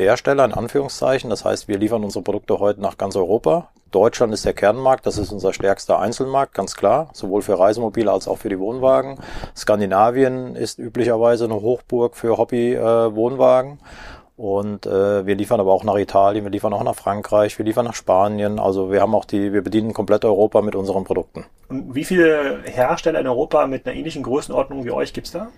Hersteller 0.00 0.44
in 0.44 0.52
Anführungszeichen. 0.52 1.30
Das 1.30 1.44
heißt, 1.44 1.68
wir 1.68 1.78
liefern 1.78 2.04
unsere 2.04 2.22
Produkte 2.22 2.58
heute 2.58 2.80
nach 2.80 2.98
ganz 2.98 3.16
Europa. 3.16 3.68
Deutschland 3.90 4.32
ist 4.32 4.44
der 4.44 4.52
Kernmarkt, 4.52 5.04
das 5.04 5.18
ist 5.18 5.32
unser 5.32 5.52
stärkster 5.52 5.98
Einzelmarkt, 5.98 6.54
ganz 6.54 6.76
klar, 6.76 7.10
sowohl 7.12 7.42
für 7.42 7.58
Reisemobile 7.58 8.10
als 8.10 8.28
auch 8.28 8.38
für 8.38 8.48
die 8.48 8.58
Wohnwagen. 8.60 9.18
Skandinavien 9.56 10.54
ist 10.54 10.78
üblicherweise 10.78 11.46
eine 11.46 11.54
Hochburg 11.54 12.16
für 12.16 12.38
Hobby-Wohnwagen. 12.38 13.72
Äh, 13.72 14.40
und 14.40 14.86
äh, 14.86 15.26
wir 15.26 15.34
liefern 15.34 15.60
aber 15.60 15.72
auch 15.72 15.84
nach 15.84 15.96
Italien, 15.96 16.44
wir 16.44 16.50
liefern 16.50 16.72
auch 16.72 16.82
nach 16.82 16.94
Frankreich, 16.94 17.58
wir 17.58 17.66
liefern 17.66 17.84
nach 17.84 17.94
Spanien. 17.94 18.58
Also 18.58 18.90
wir 18.90 19.02
haben 19.02 19.14
auch 19.14 19.26
die, 19.26 19.52
wir 19.52 19.62
bedienen 19.62 19.92
komplett 19.92 20.24
Europa 20.24 20.62
mit 20.62 20.74
unseren 20.74 21.04
Produkten. 21.04 21.44
Und 21.68 21.94
wie 21.94 22.04
viele 22.04 22.62
Hersteller 22.64 23.20
in 23.20 23.26
Europa 23.26 23.66
mit 23.66 23.86
einer 23.86 23.94
ähnlichen 23.94 24.22
Größenordnung 24.22 24.86
wie 24.86 24.92
euch 24.92 25.12
gibt's 25.12 25.32
da? 25.32 25.48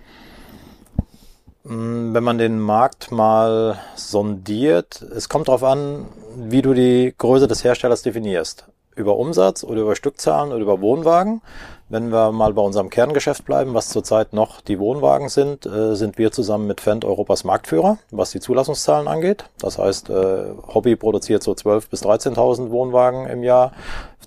Mm, 1.63 2.13
wenn 2.13 2.23
man 2.23 2.37
den 2.37 2.59
Markt 2.59 3.11
mal 3.11 3.79
sondiert, 3.95 5.01
es 5.01 5.29
kommt 5.29 5.47
darauf 5.47 5.63
an, 5.63 6.07
wie 6.35 6.61
du 6.61 6.73
die 6.73 7.13
Größe 7.17 7.47
des 7.47 7.63
Herstellers 7.63 8.01
definierst. 8.01 8.65
Über 8.95 9.17
Umsatz 9.17 9.63
oder 9.63 9.81
über 9.81 9.95
Stückzahlen 9.95 10.51
oder 10.51 10.61
über 10.61 10.81
Wohnwagen. 10.81 11.41
Wenn 11.89 12.11
wir 12.11 12.31
mal 12.31 12.53
bei 12.53 12.61
unserem 12.61 12.89
Kerngeschäft 12.89 13.45
bleiben, 13.45 13.73
was 13.73 13.89
zurzeit 13.89 14.33
noch 14.33 14.61
die 14.61 14.79
Wohnwagen 14.79 15.29
sind, 15.29 15.65
äh, 15.65 15.95
sind 15.95 16.17
wir 16.17 16.31
zusammen 16.31 16.67
mit 16.67 16.81
Fendt 16.81 17.05
Europas 17.05 17.43
Marktführer, 17.43 17.97
was 18.11 18.31
die 18.31 18.39
Zulassungszahlen 18.39 19.07
angeht. 19.07 19.45
Das 19.59 19.77
heißt, 19.77 20.09
äh, 20.09 20.45
Hobby 20.73 20.95
produziert 20.95 21.43
so 21.43 21.53
12.000 21.53 21.89
bis 21.89 22.03
13.000 22.03 22.71
Wohnwagen 22.71 23.25
im 23.27 23.43
Jahr. 23.43 23.73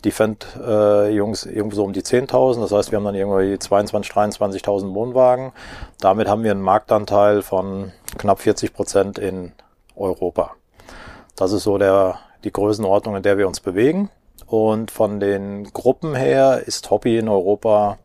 Die 0.06 0.12
Fendt-Jungs 0.12 1.46
äh, 1.46 1.50
irgendwo 1.50 1.74
so 1.74 1.84
um 1.84 1.92
die 1.92 2.02
10.000. 2.02 2.60
Das 2.60 2.70
heißt, 2.70 2.92
wir 2.92 2.96
haben 2.96 3.04
dann 3.04 3.16
irgendwie 3.16 3.56
22.000, 3.56 4.38
23.000 4.38 4.94
Wohnwagen. 4.94 5.50
Damit 6.00 6.28
haben 6.28 6.44
wir 6.44 6.52
einen 6.52 6.62
Marktanteil 6.62 7.42
von 7.42 7.90
knapp 8.16 8.38
40 8.38 8.72
Prozent 8.72 9.18
in 9.18 9.50
Europa. 9.96 10.52
Das 11.34 11.50
ist 11.50 11.64
so 11.64 11.76
der, 11.76 12.20
die 12.44 12.52
Größenordnung, 12.52 13.16
in 13.16 13.24
der 13.24 13.36
wir 13.36 13.48
uns 13.48 13.58
bewegen. 13.58 14.08
Und 14.46 14.92
von 14.92 15.18
den 15.18 15.64
Gruppen 15.72 16.14
her 16.14 16.62
ist 16.64 16.88
Hobby 16.88 17.18
in 17.18 17.28
Europa 17.28 17.98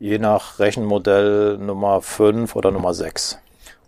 je 0.00 0.18
nach 0.18 0.58
Rechenmodell 0.58 1.58
Nummer 1.58 2.02
5 2.02 2.56
oder 2.56 2.72
Nummer 2.72 2.92
6. 2.92 3.38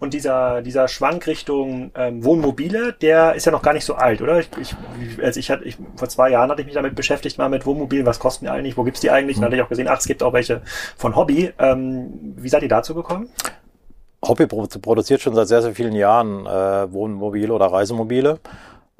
Und 0.00 0.14
dieser, 0.14 0.62
dieser 0.62 0.87
Schwank 0.87 1.26
Richtung 1.26 1.90
ähm, 1.97 2.25
Wohnmobile, 2.25 2.93
der 2.93 3.35
ist 3.35 3.47
ja 3.47 3.52
noch 3.52 3.62
gar 3.62 3.73
nicht 3.73 3.85
so 3.85 3.95
alt, 3.95 4.23
oder? 4.23 4.38
Ich, 4.38 4.49
ich, 4.61 4.76
also 5.23 5.40
ich 5.40 5.50
hatte, 5.50 5.64
ich, 5.64 5.76
vor 5.97 6.09
zwei 6.09 6.31
Jahren 6.31 6.50
hatte 6.50 6.61
ich 6.61 6.67
mich 6.67 6.75
damit 6.76 6.95
beschäftigt, 6.95 7.37
mal 7.37 7.49
mit 7.49 7.67
Wohnmobilen, 7.67 8.07
was 8.07 8.21
kosten 8.21 8.45
die 8.45 8.50
eigentlich, 8.50 8.76
wo 8.76 8.85
gibt's 8.85 9.00
die 9.00 9.11
eigentlich? 9.11 9.37
Mhm. 9.37 9.40
Dann 9.40 9.47
hatte 9.49 9.57
ich 9.57 9.62
auch 9.62 9.69
gesehen, 9.69 9.88
ach, 9.88 9.99
es 9.99 10.07
gibt 10.07 10.23
auch 10.23 10.33
welche 10.33 10.62
von 10.97 11.17
Hobby. 11.17 11.52
Ähm, 11.59 12.35
wie 12.37 12.49
seid 12.49 12.62
ihr 12.62 12.69
dazu 12.69 12.95
gekommen? 12.95 13.28
Hobby 14.25 14.47
produziert 14.47 15.21
schon 15.21 15.35
seit 15.35 15.49
sehr, 15.49 15.62
sehr 15.62 15.75
vielen 15.75 15.95
Jahren 15.95 16.47
äh, 16.47 16.93
Wohnmobile 16.93 17.52
oder 17.52 17.67
Reisemobile. 17.67 18.38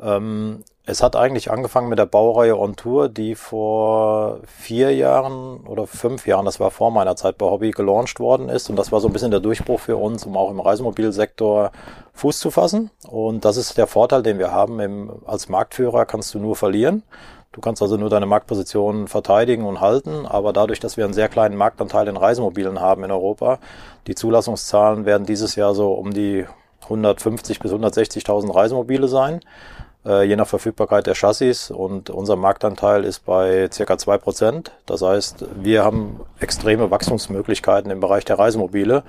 Ähm, 0.01 0.65
es 0.91 1.03
hat 1.03 1.17
eigentlich 1.17 1.51
angefangen 1.51 1.91
mit 1.91 1.99
der 1.99 2.07
Baureihe 2.07 2.59
On 2.59 2.75
Tour, 2.75 3.11
die 3.11 3.35
vor 3.35 4.39
vier 4.47 4.95
Jahren 4.95 5.61
oder 5.67 5.87
fünf 5.87 6.27
Jahren, 6.27 6.47
das 6.47 6.61
war 6.61 6.71
vor 6.71 6.91
meiner 6.91 7.15
Zeit 7.15 7.37
bei 7.37 7.45
Hobby, 7.45 7.73
gelauncht 7.73 8.21
worden 8.21 8.49
ist. 8.49 8.71
Und 8.71 8.77
das 8.77 8.91
war 8.91 9.01
so 9.01 9.09
ein 9.09 9.13
bisschen 9.13 9.31
der 9.31 9.41
Durchbruch 9.41 9.81
für 9.81 9.99
uns, 9.99 10.25
um 10.25 10.35
auch 10.35 10.51
im 10.51 10.61
Reisemobilsektor 10.61 11.73
Fuß 12.15 12.39
zu 12.39 12.51
fassen. 12.51 12.91
Und 13.07 13.45
das 13.45 13.59
ist 13.59 13.77
der 13.77 13.87
Vorteil, 13.87 14.23
den 14.23 14.39
wir 14.39 14.51
haben. 14.51 14.81
Im, 14.81 15.13
als 15.27 15.51
Marktführer 15.51 16.07
kannst 16.07 16.33
du 16.33 16.39
nur 16.39 16.57
verlieren. 16.57 17.03
Du 17.53 17.61
kannst 17.61 17.83
also 17.83 17.99
nur 17.99 18.09
deine 18.09 18.27
Marktposition 18.27 19.09
verteidigen 19.09 19.67
und 19.67 19.83
halten, 19.83 20.25
aber 20.27 20.55
dadurch, 20.55 20.81
dass 20.81 20.97
wir 20.97 21.05
einen 21.05 21.15
sehr 21.15 21.29
kleinen 21.29 21.57
Marktanteil 21.57 22.09
in 22.09 22.17
Reisemobilen 22.17 22.81
haben 22.81 23.05
in 23.05 23.11
Europa, 23.11 23.59
die 24.07 24.15
Zulassungszahlen 24.15 25.05
werden 25.05 25.27
dieses 25.27 25.55
Jahr 25.57 25.75
so 25.75 25.93
um 25.93 26.15
die 26.15 26.47
150 26.85 27.59
bis 27.61 27.73
160.000 27.73 28.55
Reisemobile 28.55 29.09
sein 29.09 29.41
je 30.05 30.37
nach 30.37 30.47
Verfügbarkeit 30.47 31.07
der 31.07 31.15
Chassis 31.15 31.71
und 31.71 32.09
unser 32.09 32.37
Marktanteil 32.37 33.05
ist 33.05 33.27
bei 33.27 33.69
circa 33.71 33.99
zwei 33.99 34.17
Prozent. 34.17 34.73
Das 34.87 35.03
heißt, 35.03 35.45
wir 35.57 35.85
haben 35.85 36.21
extreme 36.41 36.91
Wachstumsmöglichkeiten 36.91 37.91
im 37.91 38.01
Bereich 38.01 38.25
der 38.25 38.39
Reisemobile, 38.39 39.03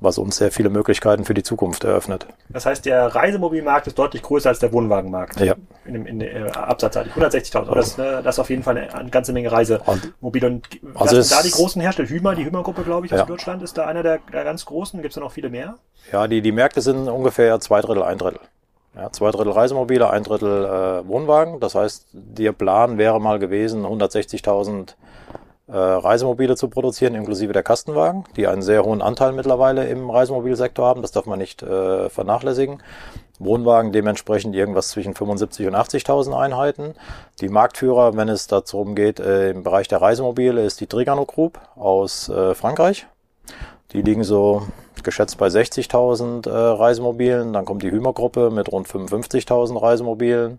was 0.00 0.16
uns 0.16 0.36
sehr 0.36 0.50
viele 0.50 0.70
Möglichkeiten 0.70 1.24
für 1.24 1.34
die 1.34 1.42
Zukunft 1.42 1.84
eröffnet. 1.84 2.26
Das 2.48 2.66
heißt, 2.66 2.86
der 2.86 3.14
Reisemobilmarkt 3.14 3.88
ist 3.88 3.98
deutlich 3.98 4.22
größer 4.22 4.48
als 4.48 4.58
der 4.58 4.72
Wohnwagenmarkt. 4.72 5.40
Ja. 5.40 5.54
In, 5.84 5.92
dem, 5.92 6.06
in 6.06 6.18
der 6.20 6.46
äh, 6.46 6.50
Absatzseite. 6.50 7.10
160.000. 7.10 7.74
Das, 7.74 7.98
äh, 7.98 8.22
das 8.22 8.36
ist 8.36 8.38
auf 8.38 8.50
jeden 8.50 8.62
Fall 8.62 8.88
eine, 8.92 9.10
ganze 9.10 9.32
Menge 9.32 9.50
Reisemobile. 9.50 10.46
Und 10.46 10.68
also 10.94 11.20
sind 11.20 11.38
da 11.38 11.42
die 11.42 11.50
großen 11.50 11.82
Hersteller? 11.82 12.08
Hümer, 12.08 12.34
die 12.34 12.44
Hümer-Gruppe, 12.44 12.82
glaube 12.84 13.06
ich, 13.06 13.12
aus 13.12 13.20
Ja. 13.20 13.26
Deutschland 13.26 13.62
ist 13.62 13.76
da 13.76 13.86
einer 13.86 14.02
der, 14.02 14.20
der 14.32 14.44
ganz 14.44 14.64
großen. 14.64 15.02
Gibt 15.02 15.12
es 15.12 15.14
da 15.16 15.20
noch 15.20 15.32
viele 15.32 15.50
mehr? 15.50 15.76
Ja, 16.12 16.26
die, 16.26 16.40
die 16.40 16.52
Märkte 16.52 16.80
sind 16.80 17.08
ungefähr 17.08 17.58
zwei 17.60 17.80
Drittel, 17.80 18.02
ein 18.02 18.18
Drittel. 18.18 18.40
Ja, 18.98 19.12
zwei 19.12 19.30
Drittel 19.30 19.52
Reisemobile, 19.52 20.10
ein 20.10 20.24
Drittel 20.24 20.64
äh, 20.64 21.08
Wohnwagen. 21.08 21.60
Das 21.60 21.76
heißt, 21.76 22.08
der 22.12 22.50
Plan 22.50 22.98
wäre 22.98 23.20
mal 23.20 23.38
gewesen, 23.38 23.86
160.000 23.86 24.94
äh, 25.68 25.72
Reisemobile 25.72 26.56
zu 26.56 26.68
produzieren, 26.68 27.14
inklusive 27.14 27.52
der 27.52 27.62
Kastenwagen, 27.62 28.24
die 28.36 28.48
einen 28.48 28.60
sehr 28.60 28.84
hohen 28.84 29.00
Anteil 29.00 29.32
mittlerweile 29.32 29.86
im 29.86 30.10
Reisemobilsektor 30.10 30.84
haben. 30.84 31.02
Das 31.02 31.12
darf 31.12 31.26
man 31.26 31.38
nicht 31.38 31.62
äh, 31.62 32.08
vernachlässigen. 32.10 32.82
Wohnwagen 33.38 33.92
dementsprechend 33.92 34.56
irgendwas 34.56 34.88
zwischen 34.88 35.14
75 35.14 35.68
und 35.68 35.76
80.000 35.76 36.36
Einheiten. 36.36 36.94
Die 37.40 37.48
Marktführer, 37.48 38.16
wenn 38.16 38.28
es 38.28 38.48
darum 38.48 38.96
geht, 38.96 39.20
äh, 39.20 39.50
im 39.50 39.62
Bereich 39.62 39.86
der 39.86 40.02
Reisemobile, 40.02 40.64
ist 40.64 40.80
die 40.80 40.88
Trigano 40.88 41.24
Group 41.24 41.60
aus 41.76 42.28
äh, 42.30 42.52
Frankreich. 42.56 43.06
Die 43.92 44.02
liegen 44.02 44.24
so 44.24 44.62
geschätzt 45.04 45.38
bei 45.38 45.48
60.000 45.48 46.48
äh, 46.48 46.52
Reisemobilen. 46.52 47.52
Dann 47.52 47.64
kommt 47.64 47.82
die 47.82 47.90
Hümer-Gruppe 47.90 48.50
mit 48.50 48.70
rund 48.70 48.88
55.000 48.88 49.80
Reisemobilen, 49.80 50.58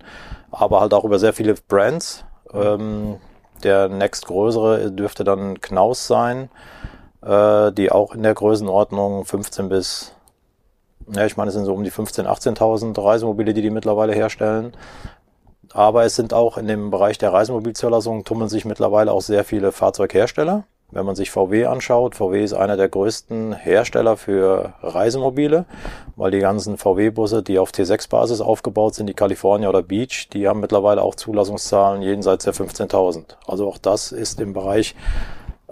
aber 0.52 0.82
halt 0.82 0.94
auch 0.94 1.06
über 1.06 1.20
sehr 1.20 1.34
viele 1.34 1.56
Brands. 1.68 2.26
Ähm, 2.54 3.18
der 3.64 3.90
nächstgrößere 3.90 4.92
dürfte 4.92 5.24
dann 5.24 5.62
Knaus 5.62 6.08
sein, 6.08 6.50
äh, 7.22 7.72
die 7.72 7.92
auch 7.92 8.16
in 8.16 8.24
der 8.24 8.34
Größenordnung 8.34 9.26
15 9.26 9.70
bis, 9.70 10.14
ja, 11.12 11.26
ich 11.26 11.38
meine, 11.38 11.50
es 11.50 11.56
sind 11.56 11.66
so 11.66 11.74
um 11.74 11.84
die 11.84 11.92
15.000, 11.92 12.26
18.000 12.26 13.04
Reisemobile, 13.04 13.54
die 13.54 13.62
die 13.62 13.70
mittlerweile 13.70 14.14
herstellen. 14.14 14.74
Aber 15.72 16.04
es 16.04 16.16
sind 16.16 16.34
auch 16.34 16.58
in 16.58 16.68
dem 16.68 16.90
Bereich 16.90 17.18
der 17.18 17.34
Reisemobilzulassung 17.34 18.24
tummeln 18.24 18.50
sich 18.50 18.66
mittlerweile 18.66 19.12
auch 19.12 19.22
sehr 19.22 19.44
viele 19.44 19.72
Fahrzeughersteller. 19.72 20.64
Wenn 20.92 21.06
man 21.06 21.16
sich 21.16 21.30
VW 21.30 21.66
anschaut, 21.66 22.16
VW 22.16 22.44
ist 22.44 22.54
einer 22.54 22.76
der 22.76 22.90
größten 22.90 23.54
Hersteller 23.54 24.18
für 24.18 24.74
Reisemobile, 24.82 25.66
weil 26.16 26.32
die 26.32 26.40
ganzen 26.40 26.78
VW-Busse, 26.78 27.44
die 27.44 27.60
auf 27.60 27.70
T6-Basis 27.70 28.42
aufgebaut 28.42 28.96
sind, 28.96 29.06
die 29.06 29.14
California 29.14 29.70
oder 29.70 29.84
Beach, 29.84 30.30
die 30.34 30.48
haben 30.48 30.62
mittlerweile 30.62 31.04
auch 31.04 31.14
Zulassungszahlen 31.14 32.02
jenseits 32.02 32.46
der 32.46 32.56
15.000. 32.56 33.36
Also 33.46 33.68
auch 33.68 33.78
das 33.78 34.12
ist 34.12 34.40
im 34.40 34.54
Bereich 34.54 34.96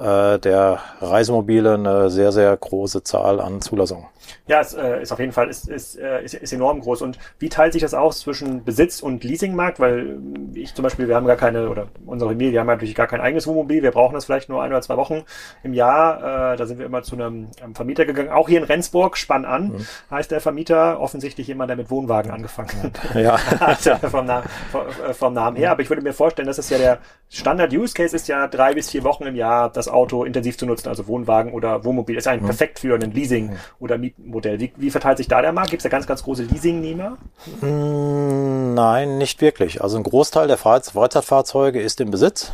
der 0.04 0.80
Reisemobile 1.02 1.74
eine 1.74 2.10
sehr, 2.10 2.32
sehr 2.32 2.56
große 2.56 3.04
Zahl 3.04 3.40
an 3.40 3.62
Zulassungen. 3.62 4.06
Ja, 4.46 4.60
es 4.60 4.74
äh, 4.74 5.02
ist 5.02 5.12
auf 5.12 5.20
jeden 5.20 5.32
Fall 5.32 5.50
ist, 5.50 5.70
ist, 5.70 5.98
äh, 5.98 6.22
ist, 6.24 6.34
ist 6.34 6.52
enorm 6.52 6.82
groß. 6.82 7.02
Und 7.02 7.18
wie 7.40 7.48
teilt 7.50 7.74
sich 7.74 7.82
das 7.82 7.94
aus 7.94 8.20
zwischen 8.20 8.64
Besitz 8.66 9.00
und 9.02 9.24
Leasingmarkt? 9.24 9.80
Weil 9.80 10.18
äh, 10.54 10.60
ich 10.60 10.74
zum 10.76 10.84
Beispiel, 10.84 11.08
wir 11.08 11.16
haben 11.16 11.26
gar 11.26 11.38
keine, 11.38 11.70
oder 11.70 11.88
unsere 12.06 12.32
Familie, 12.32 12.52
wir 12.54 12.60
haben 12.60 12.68
natürlich 12.68 12.96
gar 12.96 13.08
kein 13.08 13.22
eigenes 13.22 13.48
Wohnmobil. 13.48 13.84
Wir 13.84 13.92
brauchen 13.92 14.14
das 14.16 14.26
vielleicht 14.26 14.50
nur 14.50 14.62
ein 14.62 14.70
oder 14.72 14.82
zwei 14.82 14.98
Wochen 14.98 15.24
im 15.64 15.74
Jahr. 15.74 16.54
Äh, 16.54 16.58
da 16.58 16.66
sind 16.66 16.78
wir 16.80 16.86
immer 16.86 17.04
zu 17.04 17.16
einem, 17.16 17.48
einem 17.64 17.74
Vermieter 17.76 18.06
gegangen. 18.06 18.30
Auch 18.30 18.50
hier 18.50 18.58
in 18.60 18.66
Rendsburg, 18.66 19.18
spann 19.18 19.46
an, 19.46 19.70
Mhm. 19.70 19.88
heißt 20.12 20.32
der 20.32 20.42
Vermieter. 20.42 21.00
Offensichtlich 21.00 21.48
jemand, 21.48 21.70
der 21.70 21.78
mit 21.78 21.90
Wohnwagen 21.90 22.32
angefangen 22.32 22.70
hat. 22.84 23.00
Ja. 23.16 23.38
Vom, 24.12 24.26
Namen, 24.26 24.46
vom, 24.72 24.82
äh, 25.10 25.14
vom 25.14 25.34
Namen 25.34 25.56
her. 25.58 25.72
Aber 25.72 25.82
ich 25.82 25.90
würde 25.90 26.02
mir 26.02 26.14
vorstellen, 26.14 26.48
dass 26.48 26.58
es 26.58 26.70
ja 26.70 26.78
der 26.78 26.98
Standard-Use-Case 27.30 28.16
ist 28.16 28.28
ja 28.28 28.48
drei 28.48 28.74
bis 28.74 28.90
vier 28.90 29.04
Wochen 29.04 29.24
im 29.24 29.36
Jahr 29.36 29.72
das 29.88 29.94
Auto 29.94 30.24
intensiv 30.24 30.58
zu 30.58 30.66
nutzen, 30.66 30.90
also 30.90 31.08
Wohnwagen 31.08 31.54
oder 31.54 31.84
Wohnmobil. 31.84 32.18
Ist 32.18 32.28
eigentlich 32.28 32.46
perfekt 32.46 32.80
für 32.80 32.96
ein 32.96 33.12
Leasing- 33.12 33.52
oder 33.80 33.98
Mietmodell. 33.98 34.60
Wie, 34.60 34.72
wie 34.76 34.92
verteilt 34.92 35.18
sich 35.18 35.28
da 35.28 35.42
der 35.42 35.54
Markt? 35.54 35.70
Gibt 35.72 35.80
es 35.80 35.84
da 35.84 35.90
ganz, 35.90 36.06
ganz 36.08 36.24
große 36.24 36.44
Leasingnehmer? 36.44 37.18
Mm, 37.62 38.74
Nein, 38.74 39.18
nicht 39.18 39.42
wirklich. 39.42 39.82
Also 39.82 39.98
ein 39.98 40.04
Großteil 40.04 40.48
der 40.48 40.58
Freiz- 40.58 40.92
Freizeitfahrzeuge 40.92 41.82
ist 41.82 42.00
im 42.02 42.12
Besitz, 42.12 42.52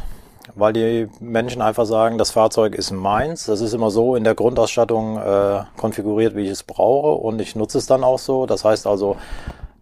weil 0.55 0.71
die 0.73 1.07
Menschen 1.19 1.61
einfach 1.61 1.85
sagen, 1.85 2.17
das 2.17 2.31
Fahrzeug 2.31 2.75
ist 2.75 2.91
meins. 2.91 3.45
Das 3.45 3.61
ist 3.61 3.73
immer 3.73 3.91
so 3.91 4.15
in 4.15 4.23
der 4.23 4.35
Grundausstattung 4.35 5.17
äh, 5.17 5.63
konfiguriert, 5.77 6.35
wie 6.35 6.43
ich 6.43 6.49
es 6.51 6.63
brauche 6.63 7.11
und 7.21 7.41
ich 7.41 7.55
nutze 7.55 7.77
es 7.77 7.87
dann 7.87 8.03
auch 8.03 8.19
so. 8.19 8.45
Das 8.45 8.63
heißt 8.63 8.87
also, 8.87 9.17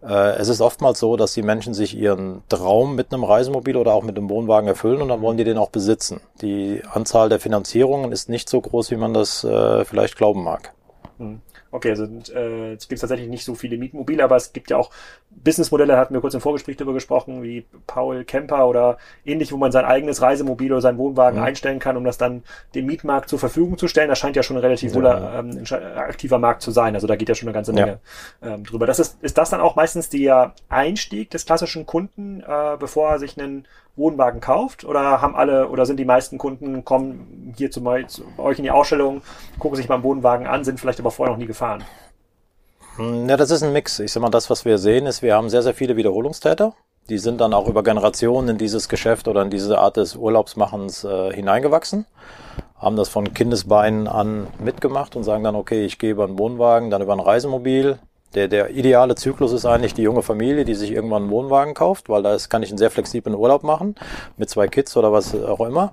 es 0.08 0.48
ist 0.48 0.60
oftmals 0.60 0.98
so, 0.98 1.16
dass 1.16 1.32
die 1.32 1.42
Menschen 1.42 1.74
sich 1.74 1.96
ihren 1.96 2.42
Traum 2.48 2.96
mit 2.96 3.12
einem 3.12 3.24
Reisemobil 3.24 3.76
oder 3.76 3.94
auch 3.94 4.02
mit 4.02 4.16
einem 4.16 4.28
Wohnwagen 4.28 4.68
erfüllen 4.68 5.00
und 5.00 5.08
dann 5.08 5.22
wollen 5.22 5.36
die 5.36 5.44
den 5.44 5.58
auch 5.58 5.70
besitzen. 5.70 6.20
Die 6.40 6.82
Anzahl 6.92 7.28
der 7.28 7.38
Finanzierungen 7.38 8.10
ist 8.10 8.28
nicht 8.28 8.48
so 8.48 8.60
groß, 8.60 8.90
wie 8.90 8.96
man 8.96 9.14
das 9.14 9.44
äh, 9.44 9.84
vielleicht 9.84 10.16
glauben 10.16 10.42
mag. 10.42 10.72
Okay, 11.70 11.90
also 11.90 12.04
äh, 12.34 12.74
es 12.74 12.86
gibt 12.86 13.00
tatsächlich 13.00 13.28
nicht 13.28 13.44
so 13.44 13.54
viele 13.54 13.78
Mietmobile, 13.78 14.22
aber 14.22 14.36
es 14.36 14.52
gibt 14.52 14.70
ja 14.70 14.76
auch 14.76 14.90
Businessmodelle, 15.44 15.96
hatten 15.96 16.14
wir 16.14 16.20
kurz 16.20 16.34
im 16.34 16.40
Vorgespräch 16.40 16.76
darüber 16.76 16.94
gesprochen, 16.94 17.42
wie 17.42 17.64
Paul 17.86 18.24
Camper 18.24 18.66
oder 18.68 18.98
ähnlich, 19.24 19.52
wo 19.52 19.56
man 19.56 19.72
sein 19.72 19.84
eigenes 19.84 20.22
Reisemobil 20.22 20.70
oder 20.72 20.80
seinen 20.80 20.98
Wohnwagen 20.98 21.40
Mhm. 21.40 21.44
einstellen 21.46 21.78
kann, 21.80 21.96
um 21.96 22.04
das 22.04 22.16
dann 22.18 22.44
dem 22.74 22.86
Mietmarkt 22.86 23.28
zur 23.28 23.38
Verfügung 23.40 23.76
zu 23.76 23.88
stellen. 23.88 24.08
Das 24.08 24.18
scheint 24.18 24.36
ja 24.36 24.42
schon 24.44 24.56
ein 24.56 24.60
relativ 24.60 24.94
Ja. 24.94 25.40
ähm, 25.40 25.64
aktiver 25.96 26.38
Markt 26.38 26.62
zu 26.62 26.70
sein. 26.70 26.94
Also 26.94 27.06
da 27.08 27.16
geht 27.16 27.28
ja 27.28 27.34
schon 27.34 27.48
eine 27.48 27.54
ganze 27.54 27.72
Ja. 27.72 27.84
Menge 27.86 27.98
ähm, 28.42 28.64
drüber. 28.64 28.86
Das 28.86 28.98
ist, 29.00 29.22
ist 29.22 29.36
das 29.36 29.50
dann 29.50 29.60
auch 29.60 29.74
meistens 29.74 30.08
der 30.08 30.54
Einstieg 30.68 31.30
des 31.30 31.44
klassischen 31.44 31.86
Kunden, 31.86 32.40
äh, 32.40 32.76
bevor 32.78 33.10
er 33.10 33.18
sich 33.18 33.36
einen 33.40 33.66
Wohnwagen 33.96 34.40
kauft? 34.40 34.84
Oder 34.84 35.20
haben 35.20 35.34
alle 35.36 35.68
oder 35.68 35.86
sind 35.86 35.98
die 35.98 36.04
meisten 36.04 36.38
Kunden 36.38 36.84
kommen 36.84 37.52
hier 37.56 37.70
zu, 37.70 37.82
zu 38.06 38.24
euch 38.38 38.58
in 38.58 38.64
die 38.64 38.70
Ausstellung, 38.70 39.22
gucken 39.58 39.76
sich 39.76 39.88
mal 39.88 39.96
einen 39.96 40.04
Wohnwagen 40.04 40.46
an, 40.46 40.64
sind 40.64 40.78
vielleicht 40.80 41.00
aber 41.00 41.10
vorher 41.10 41.32
noch 41.34 41.38
nie 41.40 41.46
gefahren? 41.46 41.82
Hm, 42.96 43.28
Ja, 43.28 43.36
das 43.36 43.50
ist 43.50 43.62
ein 43.62 43.72
Mix. 43.72 43.98
Ich 43.98 44.12
sag 44.12 44.20
mal, 44.20 44.30
das, 44.30 44.50
was 44.50 44.64
wir 44.64 44.78
sehen, 44.78 45.06
ist, 45.06 45.22
wir 45.22 45.34
haben 45.34 45.50
sehr, 45.50 45.62
sehr 45.62 45.74
viele 45.74 45.96
Wiederholungstäter. 45.96 46.74
Die 47.08 47.18
sind 47.18 47.40
dann 47.40 47.52
auch 47.54 47.66
über 47.68 47.82
Generationen 47.82 48.50
in 48.50 48.58
dieses 48.58 48.88
Geschäft 48.88 49.26
oder 49.28 49.42
in 49.42 49.50
diese 49.50 49.78
Art 49.78 49.96
des 49.96 50.14
Urlaubsmachens 50.14 51.02
äh, 51.04 51.32
hineingewachsen, 51.32 52.06
haben 52.76 52.96
das 52.96 53.08
von 53.08 53.34
Kindesbeinen 53.34 54.06
an 54.06 54.46
mitgemacht 54.60 55.16
und 55.16 55.24
sagen 55.24 55.42
dann, 55.42 55.56
okay, 55.56 55.84
ich 55.84 55.98
gehe 55.98 56.12
über 56.12 56.24
einen 56.24 56.38
Wohnwagen, 56.38 56.90
dann 56.90 57.02
über 57.02 57.12
ein 57.12 57.20
Reisemobil. 57.20 57.98
Der, 58.34 58.48
der 58.48 58.70
ideale 58.70 59.16
Zyklus 59.16 59.52
ist 59.52 59.66
eigentlich 59.66 59.94
die 59.94 60.02
junge 60.02 60.22
Familie, 60.22 60.64
die 60.64 60.74
sich 60.74 60.92
irgendwann 60.92 61.24
einen 61.24 61.32
Wohnwagen 61.32 61.74
kauft, 61.74 62.08
weil 62.08 62.22
da 62.22 62.36
kann 62.48 62.62
ich 62.62 62.70
einen 62.70 62.78
sehr 62.78 62.90
flexiblen 62.90 63.36
Urlaub 63.36 63.62
machen, 63.64 63.96
mit 64.36 64.48
zwei 64.48 64.68
Kids 64.68 64.96
oder 64.96 65.12
was 65.12 65.34
auch 65.34 65.60
immer. 65.60 65.92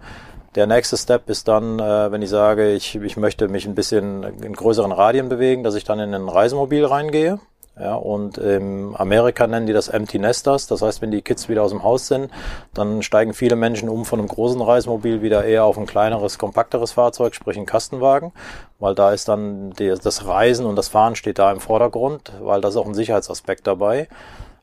Der 0.55 0.65
nächste 0.65 0.97
Step 0.97 1.29
ist 1.29 1.47
dann, 1.47 1.79
äh, 1.79 2.11
wenn 2.11 2.21
ich 2.21 2.29
sage, 2.29 2.73
ich, 2.73 2.95
ich 2.95 3.17
möchte 3.17 3.47
mich 3.47 3.65
ein 3.65 3.75
bisschen 3.75 4.23
in 4.23 4.53
größeren 4.53 4.91
Radien 4.91 5.29
bewegen, 5.29 5.63
dass 5.63 5.75
ich 5.75 5.83
dann 5.83 5.99
in 5.99 6.13
ein 6.13 6.27
Reisemobil 6.27 6.85
reingehe. 6.85 7.39
Ja, 7.79 7.95
und 7.95 8.37
in 8.37 8.93
Amerika 8.97 9.47
nennen 9.47 9.65
die 9.65 9.71
das 9.71 9.87
Empty 9.87 10.19
Nesters. 10.19 10.67
Das 10.67 10.81
heißt, 10.81 11.01
wenn 11.01 11.11
die 11.11 11.21
Kids 11.21 11.47
wieder 11.47 11.63
aus 11.63 11.71
dem 11.71 11.83
Haus 11.83 12.07
sind, 12.07 12.29
dann 12.73 13.01
steigen 13.03 13.33
viele 13.33 13.55
Menschen 13.55 13.87
um 13.87 14.03
von 14.03 14.19
einem 14.19 14.27
großen 14.27 14.59
Reisemobil 14.59 15.21
wieder 15.21 15.45
eher 15.45 15.63
auf 15.63 15.77
ein 15.77 15.85
kleineres, 15.85 16.37
kompakteres 16.37 16.91
Fahrzeug, 16.91 17.35
sprich 17.35 17.55
einen 17.55 17.65
Kastenwagen, 17.65 18.33
weil 18.79 18.95
da 18.95 19.13
ist 19.13 19.29
dann 19.29 19.71
die, 19.71 19.93
das 20.03 20.25
Reisen 20.25 20.65
und 20.65 20.75
das 20.75 20.89
Fahren 20.89 21.15
steht 21.15 21.39
da 21.39 21.53
im 21.53 21.61
Vordergrund, 21.61 22.33
weil 22.41 22.59
da 22.59 22.67
ist 22.67 22.75
auch 22.75 22.85
ein 22.85 22.95
Sicherheitsaspekt 22.95 23.65
dabei. 23.65 24.09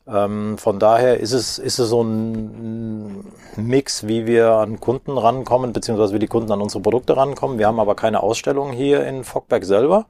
Ähm, 0.08 0.56
von 0.58 0.78
daher 0.78 1.18
ist 1.18 1.32
es, 1.32 1.58
ist 1.58 1.78
es 1.78 1.88
so 1.88 2.02
ein 2.02 3.24
Mix, 3.56 4.06
wie 4.06 4.26
wir 4.26 4.52
an 4.52 4.80
Kunden 4.80 5.18
rankommen, 5.18 5.72
beziehungsweise 5.72 6.14
wie 6.14 6.18
die 6.18 6.28
Kunden 6.28 6.52
an 6.52 6.60
unsere 6.60 6.82
Produkte 6.82 7.16
rankommen. 7.16 7.58
Wir 7.58 7.66
haben 7.66 7.80
aber 7.80 7.94
keine 7.94 8.22
Ausstellung 8.22 8.72
hier 8.72 9.04
in 9.04 9.24
Fockberg 9.24 9.64
selber. 9.64 10.06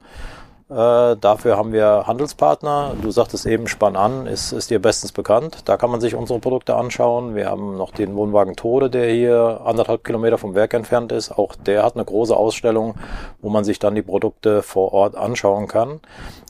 Äh, 0.69 1.15
dafür 1.15 1.55
haben 1.55 1.71
wir 1.71 2.03
Handelspartner. 2.07 2.95
Du 3.01 3.09
sagtest 3.09 3.45
eben, 3.45 3.67
Spann 3.67 3.95
an, 3.95 4.27
ist, 4.27 4.51
ist 4.51 4.69
dir 4.69 4.81
bestens 4.81 5.13
bekannt. 5.13 5.61
Da 5.65 5.77
kann 5.77 5.89
man 5.89 6.01
sich 6.01 6.13
unsere 6.13 6.39
Produkte 6.39 6.75
anschauen. 6.75 7.35
Wir 7.35 7.49
haben 7.49 7.77
noch 7.77 7.91
den 7.91 8.15
Wohnwagen 8.15 8.55
Tode, 8.57 8.89
der 8.89 9.09
hier 9.09 9.61
anderthalb 9.63 10.03
Kilometer 10.03 10.37
vom 10.37 10.55
Werk 10.55 10.73
entfernt 10.73 11.13
ist. 11.13 11.31
Auch 11.31 11.55
der 11.55 11.83
hat 11.83 11.95
eine 11.95 12.03
große 12.03 12.35
Ausstellung, 12.35 12.95
wo 13.41 13.49
man 13.49 13.63
sich 13.63 13.79
dann 13.79 13.95
die 13.95 14.01
Produkte 14.01 14.61
vor 14.61 14.91
Ort 14.91 15.15
anschauen 15.15 15.67
kann. 15.67 16.01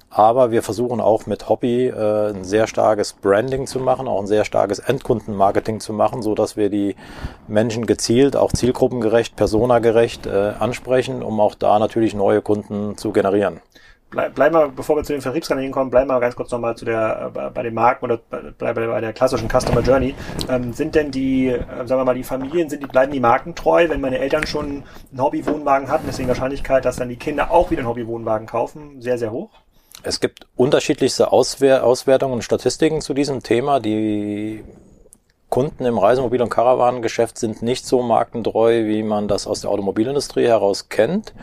Aber 0.10 0.52
wir 0.52 0.64
versuchen 0.64 1.02
auch 1.02 1.26
mit 1.26 1.50
Hobby 1.50 1.88
äh, 1.88 2.30
ein 2.30 2.44
sehr 2.44 2.68
starkes 2.68 3.14
Branding 3.14 3.68
zu 3.68 3.80
machen, 3.80 4.08
auch 4.08 4.22
ein 4.22 4.28
sehr 4.28 4.46
starkes 4.46 4.80
Endkundenmarketing 4.80 5.80
zu 5.80 5.94
machen, 5.94 6.22
so 6.22 6.34
dass 6.34 6.56
wir 6.56 6.70
die 6.70 6.96
Menschen 7.48 7.86
gezielt, 7.86 8.36
auch 8.36 8.54
zielgruppengerecht, 8.54 9.36
personagerecht 9.36 10.26
äh, 10.26 10.54
ansprechen, 10.60 11.22
um 11.22 11.40
auch 11.40 11.56
da 11.56 11.78
natürlich 11.80 12.14
neue 12.14 12.42
Kunden 12.42 12.98
zu 12.98 13.12
generieren 13.12 13.62
bleib, 14.10 14.36
bleib 14.36 14.54
mal, 14.54 14.70
bevor 14.70 14.96
wir 14.96 15.04
zu 15.04 15.14
den 15.14 15.22
Vertriebskanälen 15.22 15.72
kommen, 15.72 15.92
bleib 15.92 16.08
mal 16.08 16.20
ganz 16.20 16.36
kurz 16.36 16.52
nochmal 16.52 16.76
zu 16.76 16.86
der, 16.86 17.32
äh, 17.36 17.50
bei 17.50 17.64
den 17.64 17.74
Marken 17.74 18.06
oder 18.06 18.20
bleib 18.58 18.76
bei 18.76 19.02
der 19.02 19.14
klassischen 19.14 19.50
Customer 19.50 19.82
Journey. 19.82 20.16
Ähm, 20.50 20.74
sind 20.74 20.96
denn 20.96 21.12
die, 21.12 21.50
äh, 21.50 21.60
sagen 21.86 22.02
wir 22.02 22.06
mal, 22.06 22.16
die 22.16 22.24
Familien, 22.24 22.70
sind 22.70 22.84
die, 22.84 22.88
bleiben 22.88 23.12
die 23.12 23.20
Marken 23.20 23.56
treu, 23.56 23.88
wenn 23.90 24.02
meine 24.02 24.20
Eltern 24.20 24.46
schon 24.46 24.84
einen 25.12 25.22
Hobbywohnwagen 25.22 25.90
hatten, 25.90 26.08
ist 26.10 26.20
die 26.20 26.28
Wahrscheinlichkeit, 26.28 26.86
dass 26.86 26.98
dann 26.98 27.10
die 27.10 27.18
Kinder 27.18 27.52
auch 27.52 27.72
wieder 27.72 27.80
einen 27.80 27.90
Hobbywohnwagen 27.90 28.48
kaufen, 28.48 29.02
sehr, 29.02 29.18
sehr 29.18 29.32
hoch? 29.32 29.50
Es 30.04 30.20
gibt 30.20 30.48
unterschiedlichste 30.56 31.32
Auswer 31.32 31.84
Auswertungen 31.84 32.36
und 32.36 32.42
Statistiken 32.44 33.02
zu 33.02 33.14
diesem 33.14 33.44
Thema. 33.44 33.80
Die 33.80 34.64
Kunden 35.50 35.86
im 35.86 35.98
Reisemobil- 35.98 36.42
und 36.42 36.50
Karawanengeschäft 36.50 37.38
sind 37.38 37.62
nicht 37.62 37.86
so 37.86 38.02
markentreu, 38.02 38.86
wie 38.86 39.02
man 39.02 39.28
das 39.28 39.48
aus 39.48 39.62
der 39.62 39.72
Automobilindustrie 39.72 40.46
heraus 40.46 40.90
kennt. 40.90 41.34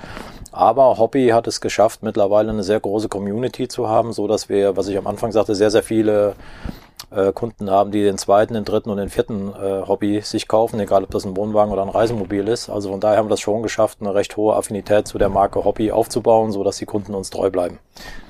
Aber 0.52 0.99
Hobby 0.99 1.28
hat 1.28 1.46
es 1.46 1.61
geschafft, 1.61 2.02
mittlerweile 2.02 2.50
eine 2.50 2.62
sehr 2.62 2.78
große 2.78 3.08
Community 3.08 3.66
zu 3.66 3.88
haben, 3.88 4.12
so 4.12 4.28
dass 4.28 4.49
wir, 4.49 4.76
was 4.76 4.88
ich 4.88 4.96
am 4.96 5.06
Anfang 5.06 5.32
sagte, 5.32 5.54
sehr, 5.54 5.70
sehr 5.70 5.82
viele 5.82 6.37
äh, 7.14 7.33
Kunden 7.33 7.71
haben, 7.71 7.90
die 7.90 8.02
den 8.02 8.18
zweiten, 8.18 8.54
den 8.54 8.64
dritten 8.64 8.90
und 8.90 8.97
den 8.97 9.09
vierten 9.09 9.49
äh, 9.49 9.87
Hobby 9.87 10.21
sich 10.21 10.49
kaufen, 10.49 10.80
egal 10.80 11.04
ob 11.04 11.11
das 11.11 11.25
ein 11.25 11.37
Wohnwagen 11.37 11.73
oder 11.73 11.83
ein 11.83 11.88
Reisemobil 11.88 12.49
ist. 12.49 12.68
Also 12.68 12.90
von 12.90 13.00
daher 13.00 13.18
haben 13.18 13.26
wir 13.26 13.30
das 13.30 13.40
schon 13.40 13.62
geschafft, 13.62 13.99
eine 14.00 14.14
recht 14.14 14.37
hohe 14.37 14.56
Affinität 14.56 15.06
zu 15.06 15.18
der 15.18 15.28
Marke 15.28 15.64
Hobby 15.64 15.92
aufzubauen, 15.92 16.52
so 16.52 16.64
dass 16.64 16.78
die 16.78 16.87
Kunden 16.87 17.14
uns 17.14 17.30
treu 17.30 17.50
bleiben. 17.50 17.78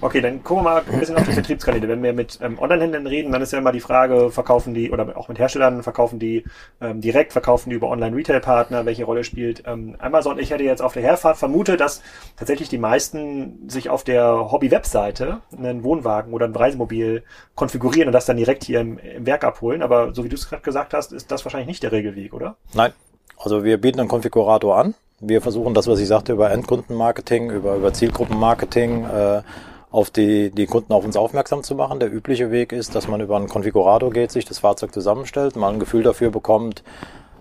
Okay, 0.00 0.20
dann 0.20 0.42
gucken 0.44 0.64
wir 0.64 0.70
mal 0.70 0.82
ein 0.90 1.00
bisschen 1.00 1.16
auf 1.16 1.24
die 1.24 1.32
Vertriebskanäle. 1.32 1.88
Wenn 1.88 2.02
wir 2.02 2.12
mit 2.12 2.38
ähm, 2.42 2.58
Online-Händlern 2.58 3.06
reden, 3.06 3.32
dann 3.32 3.40
ist 3.40 3.52
ja 3.52 3.58
immer 3.58 3.72
die 3.72 3.80
Frage, 3.80 4.30
verkaufen 4.30 4.74
die 4.74 4.90
oder 4.90 5.16
auch 5.16 5.28
mit 5.28 5.38
Herstellern, 5.38 5.82
verkaufen 5.82 6.18
die 6.18 6.44
ähm, 6.80 7.00
direkt, 7.00 7.32
verkaufen 7.32 7.70
die 7.70 7.76
über 7.76 7.88
Online-Retail-Partner, 7.88 8.84
welche 8.84 9.04
Rolle 9.04 9.24
spielt 9.24 9.62
ähm, 9.66 9.96
Amazon? 9.98 10.38
Ich 10.38 10.50
hätte 10.50 10.64
jetzt 10.64 10.82
auf 10.82 10.92
der 10.92 11.02
Herfahrt 11.02 11.38
vermutet, 11.38 11.80
dass 11.80 12.02
tatsächlich 12.36 12.68
die 12.68 12.78
meisten 12.78 13.68
sich 13.68 13.88
auf 13.88 14.04
der 14.04 14.52
Hobby-Webseite 14.52 15.38
einen 15.56 15.82
Wohnwagen 15.84 16.34
oder 16.34 16.46
ein 16.46 16.54
Reisemobil 16.54 17.22
konfigurieren 17.54 18.08
und 18.08 18.12
das 18.12 18.26
dann 18.26 18.36
direkt 18.36 18.64
hier 18.64 18.73
im, 18.80 18.98
im 18.98 19.26
Werk 19.26 19.44
abholen. 19.44 19.82
Aber 19.82 20.14
so 20.14 20.24
wie 20.24 20.28
du 20.28 20.34
es 20.34 20.48
gerade 20.48 20.62
gesagt 20.62 20.94
hast, 20.94 21.12
ist 21.12 21.30
das 21.30 21.44
wahrscheinlich 21.44 21.68
nicht 21.68 21.82
der 21.82 21.92
Regelweg, 21.92 22.32
oder? 22.32 22.56
Nein. 22.74 22.92
Also 23.38 23.64
wir 23.64 23.78
bieten 23.78 24.00
einen 24.00 24.08
Konfigurator 24.08 24.76
an. 24.76 24.94
Wir 25.20 25.40
versuchen 25.40 25.74
das, 25.74 25.86
was 25.86 26.00
ich 26.00 26.08
sagte, 26.08 26.32
über 26.32 26.50
Endkundenmarketing, 26.50 27.50
über, 27.50 27.76
über 27.76 27.92
Zielgruppenmarketing 27.92 29.04
äh, 29.04 29.42
auf 29.90 30.10
die, 30.10 30.50
die 30.50 30.66
Kunden 30.66 30.92
auf 30.92 31.04
uns 31.04 31.16
aufmerksam 31.16 31.62
zu 31.62 31.74
machen. 31.74 32.00
Der 32.00 32.12
übliche 32.12 32.50
Weg 32.50 32.72
ist, 32.72 32.94
dass 32.94 33.06
man 33.06 33.20
über 33.20 33.36
einen 33.36 33.48
Konfigurator 33.48 34.10
geht, 34.10 34.32
sich 34.32 34.44
das 34.44 34.58
Fahrzeug 34.58 34.92
zusammenstellt, 34.92 35.56
mal 35.56 35.72
ein 35.72 35.78
Gefühl 35.78 36.02
dafür 36.02 36.30
bekommt, 36.30 36.82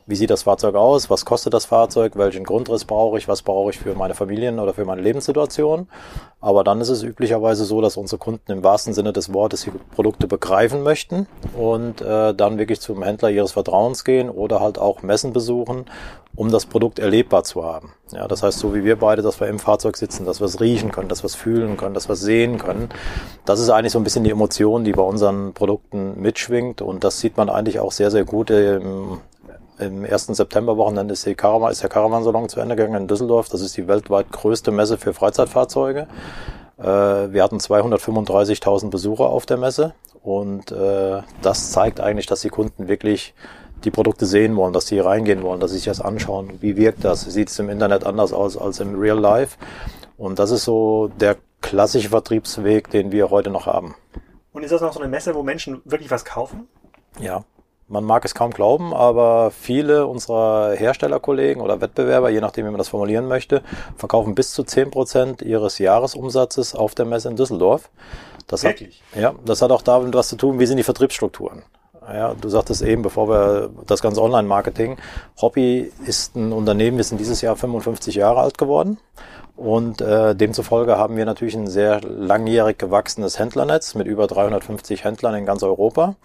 wie 0.06 0.16
sieht 0.16 0.30
das 0.30 0.44
Fahrzeug 0.44 0.76
aus, 0.76 1.10
was 1.10 1.26
kostet 1.26 1.54
das 1.54 1.66
Fahrzeug, 1.66 2.14
welchen 2.16 2.44
Grundriss 2.44 2.86
brauche 2.86 3.18
ich, 3.18 3.28
was 3.28 3.42
brauche 3.42 3.70
ich 3.72 3.80
für 3.80 3.96
meine 3.96 4.14
Familien 4.14 4.60
oder 4.60 4.74
für 4.74 4.86
meine 4.86 5.02
Lebenssituation. 5.02 5.88
Aber 6.42 6.64
dann 6.64 6.82
ist 6.82 6.90
es 6.90 7.04
üblicherweise 7.04 7.64
so, 7.64 7.80
dass 7.80 7.96
unsere 7.96 8.20
Kunden 8.20 8.52
im 8.52 8.64
wahrsten 8.64 8.94
Sinne 8.94 9.14
des 9.14 9.34
Wortes 9.34 9.64
die 9.64 9.72
Produkte 9.96 10.28
begreifen 10.28 10.84
möchten 10.84 11.28
und 11.58 12.02
äh, 12.02 12.34
dann 12.34 12.58
wirklich 12.58 12.82
zum 12.82 13.02
Händler 13.02 13.30
ihres 13.30 13.54
Vertrauens 13.54 14.04
gehen 14.04 14.30
oder 14.30 14.60
halt 14.60 14.78
auch 14.78 15.04
Messen 15.04 15.32
besuchen, 15.32 15.86
um 16.36 16.52
das 16.52 16.66
Produkt 16.66 17.00
erlebbar 17.00 17.44
zu 17.44 17.64
haben. 17.64 17.94
Ja, 18.12 18.28
das 18.28 18.44
heißt, 18.44 18.60
so 18.60 18.76
wie 18.76 18.84
wir 18.84 18.98
beide, 18.98 19.22
dass 19.22 19.40
wir 19.40 19.48
im 19.48 19.60
Fahrzeug 19.60 19.96
sitzen, 19.96 20.26
dass 20.26 20.42
wir 20.42 20.46
es 20.46 20.60
riechen 20.60 20.92
können, 20.92 21.08
dass 21.08 21.24
wir 21.24 21.28
es 21.28 21.36
fühlen 21.36 21.78
können, 21.78 21.94
dass 21.94 22.10
wir 22.10 22.14
es 22.14 22.22
sehen 22.22 22.58
können. 22.58 22.90
Das 23.46 23.60
ist 23.60 23.70
eigentlich 23.70 23.94
so 23.94 24.00
ein 24.00 24.04
bisschen 24.04 24.24
die 24.24 24.32
Emotion, 24.32 24.84
die 24.84 24.92
bei 24.92 25.04
unseren 25.04 25.54
Produkten 25.54 26.20
mitschwingt 26.20 26.82
und 26.82 27.04
das 27.04 27.20
sieht 27.20 27.38
man 27.38 27.50
eigentlich 27.50 27.80
auch 27.80 27.92
sehr, 27.92 28.12
sehr 28.12 28.26
gut 28.26 28.50
im, 28.50 29.20
im 29.80 30.06
ersten 30.06 30.34
Septemberwochenende 30.34 31.14
ist, 31.14 31.26
Caravan, 31.38 31.72
ist 31.72 31.82
der 31.82 31.90
Caravan-Salon 31.90 32.50
zu 32.50 32.60
Ende 32.60 32.76
gegangen 32.76 33.02
in 33.02 33.08
Düsseldorf. 33.08 33.50
Das 33.50 33.62
ist 33.62 33.76
die 33.78 33.88
weltweit 33.88 34.32
größte 34.32 34.72
Messe 34.72 34.98
für 34.98 35.14
Freizeitfahrzeuge. 35.14 36.08
Äh, 36.78 36.84
wir 36.84 37.44
hatten 37.44 37.58
235.000 37.58 38.90
Besucher 38.90 39.26
auf 39.26 39.46
der 39.46 39.58
Messe 39.58 39.94
und 40.22 40.72
äh, 40.72 41.22
das 41.42 41.72
zeigt 41.72 42.00
eigentlich, 42.00 42.26
dass 42.26 42.42
die 42.42 42.50
Kunden 42.50 42.88
wirklich 42.88 43.34
die 43.84 43.92
Produkte 43.92 44.26
sehen 44.26 44.56
wollen, 44.56 44.74
dass 44.74 44.88
sie 44.88 45.00
reingehen 45.00 45.44
wollen, 45.44 45.60
dass 45.60 45.72
sie 45.72 45.78
sich 45.78 45.86
das 45.86 46.02
anschauen. 46.02 46.54
Wie 46.62 46.78
wirkt 46.78 47.04
das? 47.04 47.22
Sieht 47.22 47.50
es 47.50 47.60
im 47.60 47.70
Internet 47.70 48.06
anders 48.06 48.32
aus 48.32 48.58
als 48.58 48.80
im 48.80 48.98
Real 49.00 49.20
Life? 49.20 49.58
Und 50.18 50.40
das 50.40 50.52
ist 50.52 50.64
so 50.64 51.10
der 51.20 51.38
klassische 51.62 52.10
Vertriebsweg, 52.10 52.90
den 52.92 53.12
wir 53.12 53.30
heute 53.30 53.50
noch 53.50 53.66
haben. 53.66 53.96
Und 54.54 54.64
ist 54.64 54.72
das 54.72 54.82
noch 54.82 54.94
so 54.94 55.00
eine 55.00 55.10
Messe, 55.10 55.36
wo 55.36 55.44
Menschen 55.44 55.82
wirklich 55.86 56.12
was 56.12 56.24
kaufen? 56.24 56.68
Ja, 57.20 57.44
man 57.94 58.04
mag 58.04 58.26
es 58.26 58.34
kaum 58.34 58.50
glauben, 58.50 58.92
aber 58.92 59.52
viele 59.52 60.08
unserer 60.08 60.72
Herstellerkollegen 60.72 61.62
oder 61.62 61.80
Wettbewerber, 61.80 62.32
je 62.32 62.42
nachdem, 62.42 62.66
wie 62.66 62.72
man 62.72 62.80
das 62.80 62.90
formulieren 62.90 63.28
möchte, 63.28 63.62
verkaufen 63.98 64.34
bis 64.34 64.52
zu 64.52 64.64
zehn 64.64 64.90
Prozent 64.90 65.44
ihres 65.44 65.78
Jahresumsatzes 65.78 66.74
auf 66.74 66.96
der 66.96 67.06
Messe 67.06 67.30
in 67.30 67.36
Düsseldorf. 67.36 67.92
Das 68.48 68.64
Wirklich? 68.64 69.04
Hat, 69.14 69.22
ja, 69.22 69.36
das 69.46 69.62
hat 69.62 69.72
auch 69.72 69.84
damit 69.84 70.14
was 70.16 70.28
zu 70.28 70.36
tun, 70.36 70.60
wie 70.60 70.66
sind 70.66 70.78
die 70.78 70.84
Vertriebsstrukturen. 70.84 71.62
Ja, 72.12 72.34
du 72.34 72.50
sagtest 72.50 72.82
eben, 72.82 73.04
bevor 73.04 73.30
wir 73.30 73.70
das 73.86 74.02
ganze 74.02 74.22
Online-Marketing, 74.22 74.98
Hobby 75.40 75.92
ist 76.06 76.36
ein 76.36 76.52
Unternehmen, 76.52 76.98
wir 76.98 77.04
sind 77.04 77.20
dieses 77.20 77.42
Jahr 77.42 77.56
55 77.56 78.16
Jahre 78.16 78.42
alt 78.42 78.58
geworden 78.58 78.98
und 79.56 80.02
äh, 80.02 80.36
demzufolge 80.36 80.98
haben 80.98 81.16
wir 81.16 81.26
natürlich 81.26 81.56
ein 81.56 81.68
sehr 81.68 82.02
langjährig 82.02 82.80
gewachsenes 82.80 83.38
Händlernetz 83.38 83.94
mit 83.94 84.08
über 84.08 84.26
350 84.26 85.04
Händlern 85.04 85.36
in 85.36 85.46
ganz 85.46 85.62
Europa. 85.62 86.16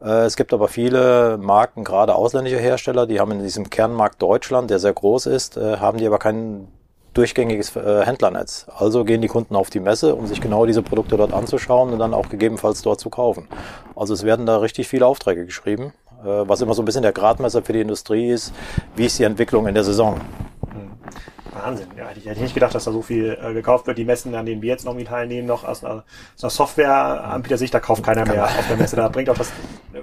Äh, 0.00 0.24
es 0.24 0.36
gibt 0.36 0.52
aber 0.52 0.68
viele 0.68 1.38
Marken, 1.38 1.84
gerade 1.84 2.14
ausländische 2.14 2.58
Hersteller, 2.58 3.06
die 3.06 3.20
haben 3.20 3.32
in 3.32 3.42
diesem 3.42 3.70
Kernmarkt 3.70 4.22
Deutschland, 4.22 4.70
der 4.70 4.78
sehr 4.78 4.92
groß 4.92 5.26
ist, 5.26 5.56
äh, 5.56 5.78
haben 5.78 5.98
die 5.98 6.06
aber 6.06 6.18
kein 6.18 6.68
durchgängiges 7.14 7.74
äh, 7.74 8.04
Händlernetz. 8.04 8.66
Also 8.76 9.04
gehen 9.04 9.20
die 9.20 9.28
Kunden 9.28 9.56
auf 9.56 9.70
die 9.70 9.80
Messe, 9.80 10.14
um 10.14 10.26
sich 10.26 10.40
genau 10.40 10.66
diese 10.66 10.82
Produkte 10.82 11.16
dort 11.16 11.32
anzuschauen 11.32 11.92
und 11.92 11.98
dann 11.98 12.14
auch 12.14 12.28
gegebenenfalls 12.28 12.82
dort 12.82 13.00
zu 13.00 13.10
kaufen. 13.10 13.48
Also 13.96 14.14
es 14.14 14.22
werden 14.22 14.46
da 14.46 14.58
richtig 14.58 14.86
viele 14.86 15.06
Aufträge 15.06 15.44
geschrieben, 15.44 15.92
was 16.22 16.60
immer 16.60 16.74
so 16.74 16.82
ein 16.82 16.84
bisschen 16.84 17.02
der 17.02 17.12
Gradmesser 17.12 17.62
für 17.62 17.72
die 17.72 17.80
Industrie 17.80 18.30
ist. 18.30 18.52
Wie 18.94 19.06
ist 19.06 19.18
die 19.18 19.24
Entwicklung 19.24 19.66
in 19.66 19.74
der 19.74 19.82
Saison? 19.82 20.20
Wahnsinn. 21.58 21.88
Ja, 21.96 22.06
ich, 22.16 22.24
hätte 22.24 22.36
ich 22.36 22.40
nicht 22.40 22.54
gedacht, 22.54 22.74
dass 22.74 22.84
da 22.84 22.92
so 22.92 23.02
viel 23.02 23.38
äh, 23.42 23.52
gekauft 23.52 23.86
wird. 23.86 23.98
Die 23.98 24.04
Messen, 24.04 24.34
an 24.34 24.46
denen 24.46 24.62
wir 24.62 24.68
jetzt 24.68 24.84
noch 24.84 24.94
mit 24.94 25.08
teilnehmen, 25.08 25.46
noch 25.46 25.64
aus 25.64 25.84
einer, 25.84 26.04
aus 26.36 26.44
einer 26.44 26.50
Softwareanbieter-Sicht, 26.50 27.72
da 27.74 27.80
kauft 27.80 28.04
keiner 28.04 28.24
mehr 28.26 28.44
auf 28.44 28.68
der 28.68 28.76
Messe. 28.76 28.96
Da 28.96 29.08
bringt 29.08 29.30
auch 29.30 29.38
das 29.38 29.52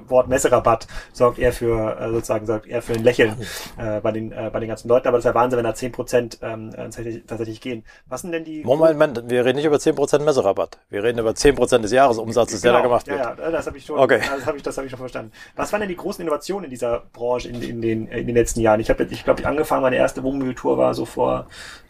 Wort 0.08 0.28
Messerabatt, 0.28 0.88
sorgt 1.14 1.40
eher 1.40 1.54
für, 1.54 2.00
äh, 2.00 2.10
sozusagen, 2.10 2.46
sorgt 2.46 2.68
eher 2.68 2.82
für 2.82 2.94
ein 2.94 3.04
Lächeln 3.04 3.36
äh, 3.78 4.02
bei, 4.02 4.12
den, 4.12 4.32
äh, 4.32 4.50
bei 4.52 4.60
den 4.60 4.70
ganzen 4.70 4.88
Leuten. 4.88 5.08
Aber 5.08 5.18
das 5.18 5.26
ist 5.26 5.30
ja 5.30 5.36
Wahnsinn, 5.36 5.58
wenn 5.58 5.66
da 5.66 5.74
zehn 5.74 5.92
Prozent 5.92 6.40
ähm, 6.42 6.72
tatsächlich, 6.76 7.24
tatsächlich 7.26 7.62
gehen. 7.62 7.84
Was 8.08 8.22
sind 8.22 8.32
denn 8.32 8.44
die... 8.44 8.64
Moment, 8.64 8.94
Moment, 8.94 9.30
wir 9.30 9.46
reden 9.46 9.58
nicht 9.58 9.66
über 9.66 9.80
zehn 9.80 9.96
Prozent 9.96 10.26
Messerabatt. 10.26 10.78
Wir 10.90 11.04
reden 11.04 11.20
über 11.20 11.36
zehn 11.36 11.56
Prozent 11.56 11.84
des 11.84 11.92
Jahresumsatzes, 11.92 12.62
genau, 12.62 12.74
der 12.74 12.82
da 12.82 12.88
gemacht 12.88 13.08
wird. 13.08 13.20
Ja, 13.20 13.36
ja, 13.38 13.52
das 13.52 13.68
habe 13.68 13.78
ich 13.78 13.86
schon, 13.86 14.00
okay. 14.00 14.20
das 14.20 14.46
habe 14.46 14.58
ich, 14.58 14.64
das 14.64 14.78
hab 14.78 14.86
ich 14.86 14.92
schon 14.92 15.00
verstanden. 15.00 15.32
Was 15.56 15.72
waren 15.72 15.80
denn 15.80 15.90
die 15.90 15.96
großen 15.96 16.22
Innovationen 16.22 16.66
in 16.66 16.70
dieser 16.72 17.04
Branche 17.14 17.50
in, 17.50 17.62
in, 17.62 17.82
den, 17.82 18.08
in 18.08 18.28
den 18.28 18.36
letzten 18.36 18.60
Jahren? 18.62 18.80
Ich 18.80 18.90
habe, 18.90 19.04
ich 19.04 19.24
glaube, 19.24 19.46
angefangen, 19.46 19.82
meine 19.82 19.96
erste 19.96 20.24
Wohnmobiltour 20.24 20.78
war 20.78 20.94
so 20.94 21.06
vor 21.06 21.45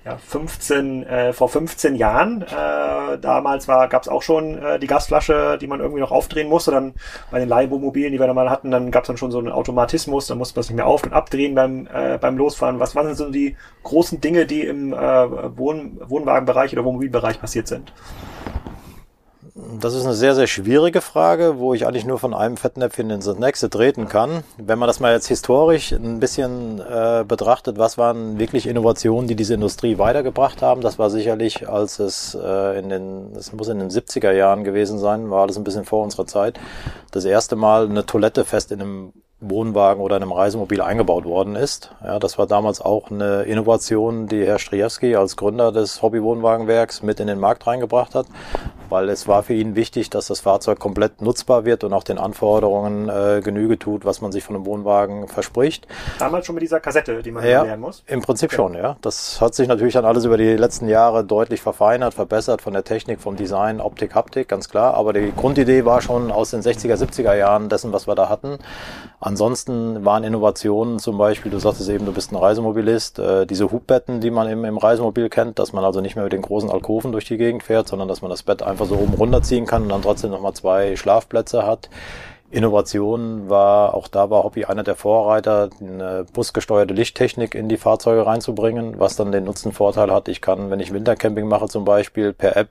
ja, 0.05 0.17
15, 0.17 1.03
äh, 1.03 1.33
vor 1.33 1.49
15 1.49 1.95
Jahren. 1.95 2.43
Äh, 2.43 3.17
damals 3.17 3.65
gab 3.65 4.01
es 4.01 4.07
auch 4.07 4.21
schon 4.21 4.61
äh, 4.61 4.77
die 4.77 4.85
Gasflasche, 4.85 5.57
die 5.59 5.65
man 5.65 5.79
irgendwie 5.79 5.99
noch 5.99 6.11
aufdrehen 6.11 6.47
musste. 6.47 6.69
Dann 6.69 6.93
bei 7.31 7.39
den 7.39 7.49
Leihwohnmobilen, 7.49 8.11
die 8.11 8.19
wir 8.19 8.27
da 8.27 8.33
mal 8.35 8.51
hatten, 8.51 8.69
dann 8.69 8.91
gab 8.91 9.03
es 9.03 9.07
dann 9.07 9.17
schon 9.17 9.31
so 9.31 9.39
einen 9.39 9.51
Automatismus, 9.51 10.27
dann 10.27 10.37
musste 10.37 10.55
man 10.55 10.61
es 10.61 10.69
nicht 10.69 10.75
mehr 10.75 10.85
auf- 10.85 11.03
und 11.03 11.13
abdrehen 11.13 11.55
beim, 11.55 11.87
äh, 11.91 12.19
beim 12.19 12.37
Losfahren. 12.37 12.79
Was 12.79 12.95
waren 12.95 13.07
denn 13.07 13.15
so 13.15 13.31
die 13.31 13.55
großen 13.81 14.21
Dinge, 14.21 14.45
die 14.45 14.61
im 14.61 14.93
äh, 14.93 14.97
Wohn 14.97 15.99
Wohnwagenbereich 16.05 16.73
oder 16.73 16.85
Wohnmobilbereich 16.85 17.41
passiert 17.41 17.67
sind? 17.67 17.91
Das 19.57 19.93
ist 19.93 20.03
eine 20.03 20.13
sehr, 20.13 20.35
sehr 20.35 20.47
schwierige 20.47 20.99
Frage, 20.99 21.59
wo 21.59 21.73
ich 21.73 21.87
eigentlich 21.87 22.03
nur 22.03 22.19
von 22.19 22.33
einem 22.33 22.57
Fettnäpfchen 22.57 23.09
ins 23.09 23.25
nächste 23.25 23.69
treten 23.69 24.09
kann. 24.09 24.43
Wenn 24.57 24.77
man 24.77 24.87
das 24.87 24.99
mal 24.99 25.13
jetzt 25.13 25.27
historisch 25.27 25.93
ein 25.93 26.19
bisschen 26.19 26.81
äh, 26.81 27.23
betrachtet, 27.25 27.77
was 27.77 27.97
waren 27.97 28.37
wirklich 28.37 28.67
Innovationen, 28.67 29.29
die 29.29 29.35
diese 29.37 29.53
Industrie 29.53 29.97
weitergebracht 29.97 30.61
haben, 30.61 30.81
das 30.81 30.99
war 30.99 31.09
sicherlich, 31.09 31.69
als 31.69 31.99
es 31.99 32.35
äh, 32.35 32.77
in 32.77 32.89
den, 32.89 33.33
es 33.37 33.53
muss 33.53 33.69
in 33.69 33.79
den 33.79 33.89
70er 33.89 34.33
Jahren 34.33 34.65
gewesen 34.65 34.99
sein, 34.99 35.29
war 35.29 35.43
alles 35.43 35.55
ein 35.55 35.63
bisschen 35.63 35.85
vor 35.85 36.03
unserer 36.03 36.25
Zeit, 36.25 36.59
das 37.11 37.23
erste 37.23 37.55
Mal 37.55 37.89
eine 37.89 38.05
Toilette 38.05 38.43
fest 38.43 38.73
in 38.73 38.81
einem 38.81 39.13
Wohnwagen 39.41 40.01
oder 40.01 40.15
einem 40.15 40.31
Reisemobil 40.31 40.81
eingebaut 40.81 41.25
worden 41.25 41.55
ist. 41.55 41.91
Ja, 42.01 42.19
das 42.19 42.37
war 42.37 42.47
damals 42.47 42.79
auch 42.79 43.11
eine 43.11 43.43
Innovation, 43.43 44.27
die 44.27 44.45
Herr 44.45 44.59
Striewski 44.59 45.15
als 45.15 45.35
Gründer 45.35 45.73
des 45.73 46.01
Hobby-Wohnwagenwerks 46.01 47.03
mit 47.03 47.19
in 47.19 47.27
den 47.27 47.39
Markt 47.39 47.67
reingebracht 47.67 48.15
hat, 48.15 48.27
weil 48.89 49.09
es 49.09 49.27
war 49.27 49.43
für 49.43 49.53
ihn 49.53 49.75
wichtig, 49.75 50.09
dass 50.09 50.27
das 50.27 50.39
Fahrzeug 50.39 50.79
komplett 50.79 51.21
nutzbar 51.21 51.65
wird 51.65 51.83
und 51.83 51.91
auch 51.91 52.05
den 52.05 52.17
Anforderungen 52.17 53.09
äh, 53.09 53.41
Genüge 53.43 53.77
tut, 53.77 54.05
was 54.05 54.21
man 54.21 54.31
sich 54.31 54.41
von 54.41 54.55
einem 54.55 54.65
Wohnwagen 54.65 55.27
verspricht. 55.27 55.85
Damals 56.17 56.45
schon 56.45 56.55
mit 56.55 56.61
dieser 56.61 56.79
Kassette, 56.79 57.21
die 57.21 57.31
man 57.31 57.43
ja, 57.45 57.63
lernen 57.63 57.81
muss? 57.81 58.03
Im 58.07 58.21
Prinzip 58.21 58.51
okay. 58.51 58.55
schon, 58.55 58.73
ja. 58.75 58.95
Das 59.01 59.41
hat 59.41 59.53
sich 59.53 59.67
natürlich 59.67 59.95
dann 59.95 60.05
alles 60.05 60.23
über 60.23 60.37
die 60.37 60.55
letzten 60.55 60.87
Jahre 60.87 61.25
deutlich 61.25 61.61
verfeinert, 61.61 62.13
verbessert 62.13 62.61
von 62.61 62.71
der 62.71 62.85
Technik, 62.85 63.19
vom 63.19 63.35
Design, 63.35 63.81
Optik, 63.81 64.15
Haptik, 64.15 64.47
ganz 64.47 64.69
klar. 64.69 64.93
Aber 64.93 65.11
die 65.11 65.33
Grundidee 65.35 65.83
war 65.83 66.01
schon 66.01 66.31
aus 66.31 66.51
den 66.51 66.61
60er, 66.61 66.95
70er 66.95 67.35
Jahren 67.35 67.67
dessen, 67.67 67.91
was 67.91 68.07
wir 68.07 68.15
da 68.15 68.29
hatten. 68.29 68.59
Ansonsten 69.25 70.05
waren 70.05 70.23
Innovationen 70.23 70.99
zum 70.99 71.17
Beispiel, 71.17 71.51
du 71.51 71.57
sagtest 71.57 71.89
eben, 71.89 72.05
du 72.05 72.11
bist 72.11 72.31
ein 72.31 72.35
Reisemobilist, 72.35 73.17
äh, 73.17 73.47
diese 73.47 73.71
Hubbetten, 73.71 74.21
die 74.21 74.29
man 74.29 74.47
im, 74.47 74.63
im 74.65 74.77
Reisemobil 74.77 75.29
kennt, 75.29 75.57
dass 75.57 75.73
man 75.73 75.83
also 75.83 75.99
nicht 75.99 76.15
mehr 76.15 76.25
mit 76.25 76.33
den 76.33 76.43
großen 76.43 76.69
Alkoven 76.69 77.11
durch 77.11 77.25
die 77.25 77.37
Gegend 77.37 77.63
fährt, 77.63 77.87
sondern 77.87 78.07
dass 78.07 78.21
man 78.21 78.29
das 78.29 78.43
Bett 78.43 78.61
einfach 78.61 78.85
so 78.85 78.93
oben 78.93 79.15
runterziehen 79.15 79.65
kann 79.65 79.81
und 79.81 79.89
dann 79.89 80.03
trotzdem 80.03 80.29
nochmal 80.29 80.53
zwei 80.53 80.95
Schlafplätze 80.95 81.65
hat. 81.65 81.89
Innovation 82.55 83.49
war, 83.49 83.93
auch 83.95 84.07
da 84.07 84.29
war 84.29 84.45
Hobby 84.45 84.63
einer 84.63 84.83
der 84.83 84.95
Vorreiter, 84.95 85.69
eine 85.81 86.25
busgesteuerte 86.31 86.93
Lichttechnik 86.93 87.53
in 87.53 87.67
die 87.67 87.75
Fahrzeuge 87.75 88.25
reinzubringen, 88.25 88.97
was 88.97 89.17
dann 89.17 89.33
den 89.33 89.43
Nutzenvorteil 89.43 90.09
hat. 90.09 90.29
Ich 90.29 90.39
kann, 90.39 90.71
wenn 90.71 90.79
ich 90.79 90.93
Wintercamping 90.93 91.49
mache 91.49 91.67
zum 91.67 91.83
Beispiel, 91.83 92.31
per 92.31 92.55
App 92.55 92.69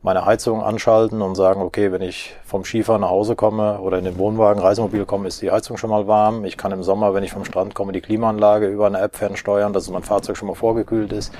meine 0.00 0.24
Heizung 0.24 0.62
anschalten 0.62 1.22
und 1.22 1.34
sagen, 1.34 1.60
okay, 1.60 1.90
wenn 1.90 2.02
ich 2.02 2.36
vom 2.44 2.64
Skifahren 2.64 3.00
nach 3.00 3.10
Hause 3.10 3.34
komme 3.34 3.80
oder 3.80 3.98
in 3.98 4.04
den 4.04 4.16
Wohnwagen, 4.16 4.62
Reisemobil 4.62 5.04
komme, 5.04 5.26
ist 5.26 5.42
die 5.42 5.50
Heizung 5.50 5.76
schon 5.76 5.90
mal 5.90 6.06
warm. 6.06 6.44
Ich 6.44 6.56
kann 6.56 6.70
im 6.70 6.84
Sommer, 6.84 7.12
wenn 7.12 7.24
ich 7.24 7.32
vom 7.32 7.44
Strand 7.44 7.74
komme, 7.74 7.90
die 7.90 8.00
Klimaanlage 8.00 8.68
über 8.68 8.86
eine 8.86 9.00
App 9.00 9.16
fernsteuern, 9.16 9.72
dass 9.72 9.90
mein 9.90 10.04
Fahrzeug 10.04 10.36
schon 10.36 10.46
mal 10.46 10.54
vorgekühlt 10.54 11.12
ist. 11.12 11.32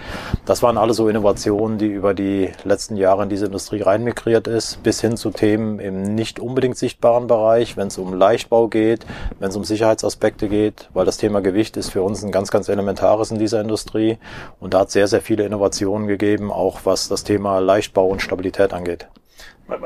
Das 0.44 0.61
waren 0.64 0.77
alles 0.77 0.96
so 0.96 1.09
Innovationen, 1.09 1.79
die 1.79 1.87
über 1.87 2.14
die 2.14 2.51
letzten 2.64 2.96
Jahre 2.96 3.22
in 3.22 3.29
diese 3.29 3.46
Industrie 3.46 3.83
reinmigriert 3.83 4.49
ist, 4.49 4.83
bis 4.83 5.01
hin 5.01 5.16
zu 5.16 5.31
Themen 5.31 5.79
im 5.79 6.03
nicht 6.03 6.40
unbedingt 6.40 6.77
sichtbaren 6.77 7.29
Bereich 7.29 7.76
wenn 7.77 7.89
es 7.89 7.99
um 7.99 8.15
Leichtbau 8.15 8.69
geht, 8.69 9.07
wenn 9.39 9.51
es 9.51 9.57
um 9.57 9.65
Sicherheitsaspekte 9.65 10.49
geht, 10.49 10.89
weil 10.95 11.07
das 11.07 11.19
Thema 11.19 11.41
Gewicht 11.41 11.77
ist 11.77 11.91
für 11.91 12.03
uns 12.03 12.23
ein 12.23 12.33
ganz, 12.33 12.51
ganz 12.51 12.69
elementares 12.69 13.31
in 13.31 13.39
dieser 13.39 13.61
Industrie. 13.61 14.19
Und 14.61 14.75
da 14.75 14.81
hat 14.81 14.91
sehr, 14.91 15.09
sehr 15.09 15.21
viele 15.21 15.45
Innovationen 15.45 16.07
gegeben, 16.07 16.51
auch 16.51 16.81
was 16.85 17.09
das 17.09 17.25
Thema 17.25 17.59
Leichtbau 17.59 18.07
und 18.09 18.23
Stabilität 18.23 18.73
angeht. 18.73 19.09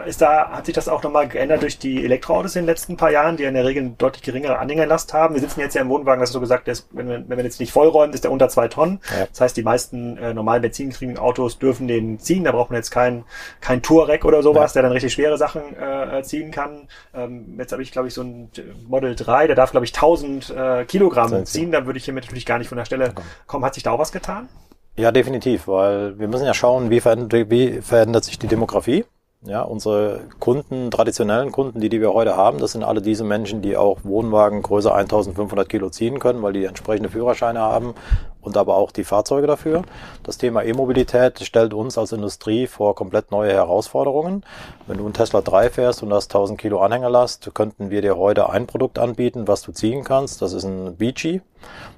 Ist 0.06 0.20
da, 0.20 0.50
hat 0.50 0.66
sich 0.66 0.74
das 0.74 0.88
auch 0.88 1.02
nochmal 1.02 1.26
geändert 1.26 1.62
durch 1.62 1.78
die 1.78 2.04
Elektroautos 2.04 2.54
in 2.54 2.62
den 2.62 2.66
letzten 2.66 2.98
paar 2.98 3.10
Jahren, 3.10 3.38
die 3.38 3.44
in 3.44 3.54
der 3.54 3.64
Regel 3.64 3.84
eine 3.84 3.92
deutlich 3.92 4.22
geringere 4.22 4.58
Anhängerlast 4.58 5.14
haben? 5.14 5.34
Wir 5.34 5.40
sitzen 5.40 5.60
jetzt 5.60 5.74
ja 5.74 5.80
im 5.80 5.88
Wohnwagen, 5.88 6.20
das 6.20 6.30
ist 6.30 6.34
so 6.34 6.40
gesagt, 6.40 6.68
ist, 6.68 6.88
wenn, 6.92 7.08
wir, 7.08 7.24
wenn 7.26 7.38
wir 7.38 7.44
jetzt 7.44 7.60
nicht 7.60 7.72
vollräumen, 7.72 8.12
ist 8.12 8.24
der 8.24 8.30
unter 8.30 8.50
zwei 8.50 8.68
Tonnen. 8.68 9.00
Ja. 9.10 9.26
Das 9.26 9.40
heißt, 9.40 9.56
die 9.56 9.62
meisten 9.62 10.18
äh, 10.18 10.34
normalen 10.34 10.60
benzingetriebenen 10.60 11.18
Autos 11.18 11.58
dürfen 11.58 11.88
den 11.88 12.18
ziehen. 12.18 12.44
Da 12.44 12.52
braucht 12.52 12.70
man 12.70 12.76
jetzt 12.76 12.90
kein, 12.90 13.24
kein 13.62 13.80
Touareg 13.80 14.26
oder 14.26 14.42
sowas, 14.42 14.74
ja. 14.74 14.80
der 14.80 14.82
dann 14.82 14.92
richtig 14.92 15.14
schwere 15.14 15.38
Sachen 15.38 15.62
äh, 15.76 16.22
ziehen 16.24 16.50
kann. 16.50 16.88
Ähm, 17.14 17.54
jetzt 17.58 17.72
habe 17.72 17.82
ich, 17.82 17.90
glaube 17.90 18.08
ich, 18.08 18.14
so 18.14 18.22
ein 18.22 18.50
Model 18.86 19.14
3, 19.14 19.46
der 19.46 19.56
darf, 19.56 19.70
glaube 19.70 19.86
ich, 19.86 19.94
1000 19.94 20.50
äh, 20.50 20.84
Kilogramm 20.84 21.46
ziehen. 21.46 21.72
Da 21.72 21.86
würde 21.86 21.98
ich 21.98 22.04
hiermit 22.04 22.24
natürlich 22.24 22.46
gar 22.46 22.58
nicht 22.58 22.68
von 22.68 22.76
der 22.76 22.84
Stelle 22.84 23.14
kommen. 23.46 23.64
Hat 23.64 23.74
sich 23.74 23.82
da 23.82 23.92
auch 23.92 23.98
was 23.98 24.12
getan? 24.12 24.48
Ja, 24.96 25.12
definitiv, 25.12 25.68
weil 25.68 26.18
wir 26.18 26.28
müssen 26.28 26.44
ja 26.44 26.52
schauen, 26.52 26.90
wie 26.90 27.00
verändert, 27.00 27.50
wie 27.50 27.80
verändert 27.80 28.24
sich 28.24 28.38
die 28.38 28.48
Demografie. 28.48 29.04
Ja, 29.46 29.62
unsere 29.62 30.20
Kunden, 30.38 30.90
traditionellen 30.90 31.50
Kunden, 31.50 31.80
die, 31.80 31.88
die 31.88 32.02
wir 32.02 32.12
heute 32.12 32.36
haben, 32.36 32.58
das 32.58 32.72
sind 32.72 32.84
alle 32.84 33.00
diese 33.00 33.24
Menschen, 33.24 33.62
die 33.62 33.74
auch 33.74 34.00
Wohnwagen 34.04 34.60
größer 34.60 34.94
1500 34.94 35.66
Kilo 35.66 35.88
ziehen 35.88 36.18
können, 36.18 36.42
weil 36.42 36.52
die 36.52 36.66
entsprechende 36.66 37.08
Führerscheine 37.08 37.60
haben 37.60 37.94
und 38.42 38.58
aber 38.58 38.76
auch 38.76 38.90
die 38.92 39.02
Fahrzeuge 39.02 39.46
dafür. 39.46 39.82
Das 40.24 40.36
Thema 40.36 40.62
E-Mobilität 40.62 41.40
stellt 41.40 41.72
uns 41.72 41.96
als 41.96 42.12
Industrie 42.12 42.66
vor 42.66 42.94
komplett 42.94 43.30
neue 43.30 43.54
Herausforderungen. 43.54 44.44
Wenn 44.86 44.98
du 44.98 45.04
einen 45.04 45.14
Tesla 45.14 45.40
3 45.40 45.70
fährst 45.70 46.02
und 46.02 46.12
hast 46.12 46.30
1000 46.34 46.60
Kilo 46.60 46.80
Anhängerlast, 46.80 47.50
könnten 47.54 47.88
wir 47.88 48.02
dir 48.02 48.18
heute 48.18 48.50
ein 48.50 48.66
Produkt 48.66 48.98
anbieten, 48.98 49.48
was 49.48 49.62
du 49.62 49.72
ziehen 49.72 50.04
kannst. 50.04 50.42
Das 50.42 50.52
ist 50.52 50.64
ein 50.64 50.96
Beachy. 50.96 51.40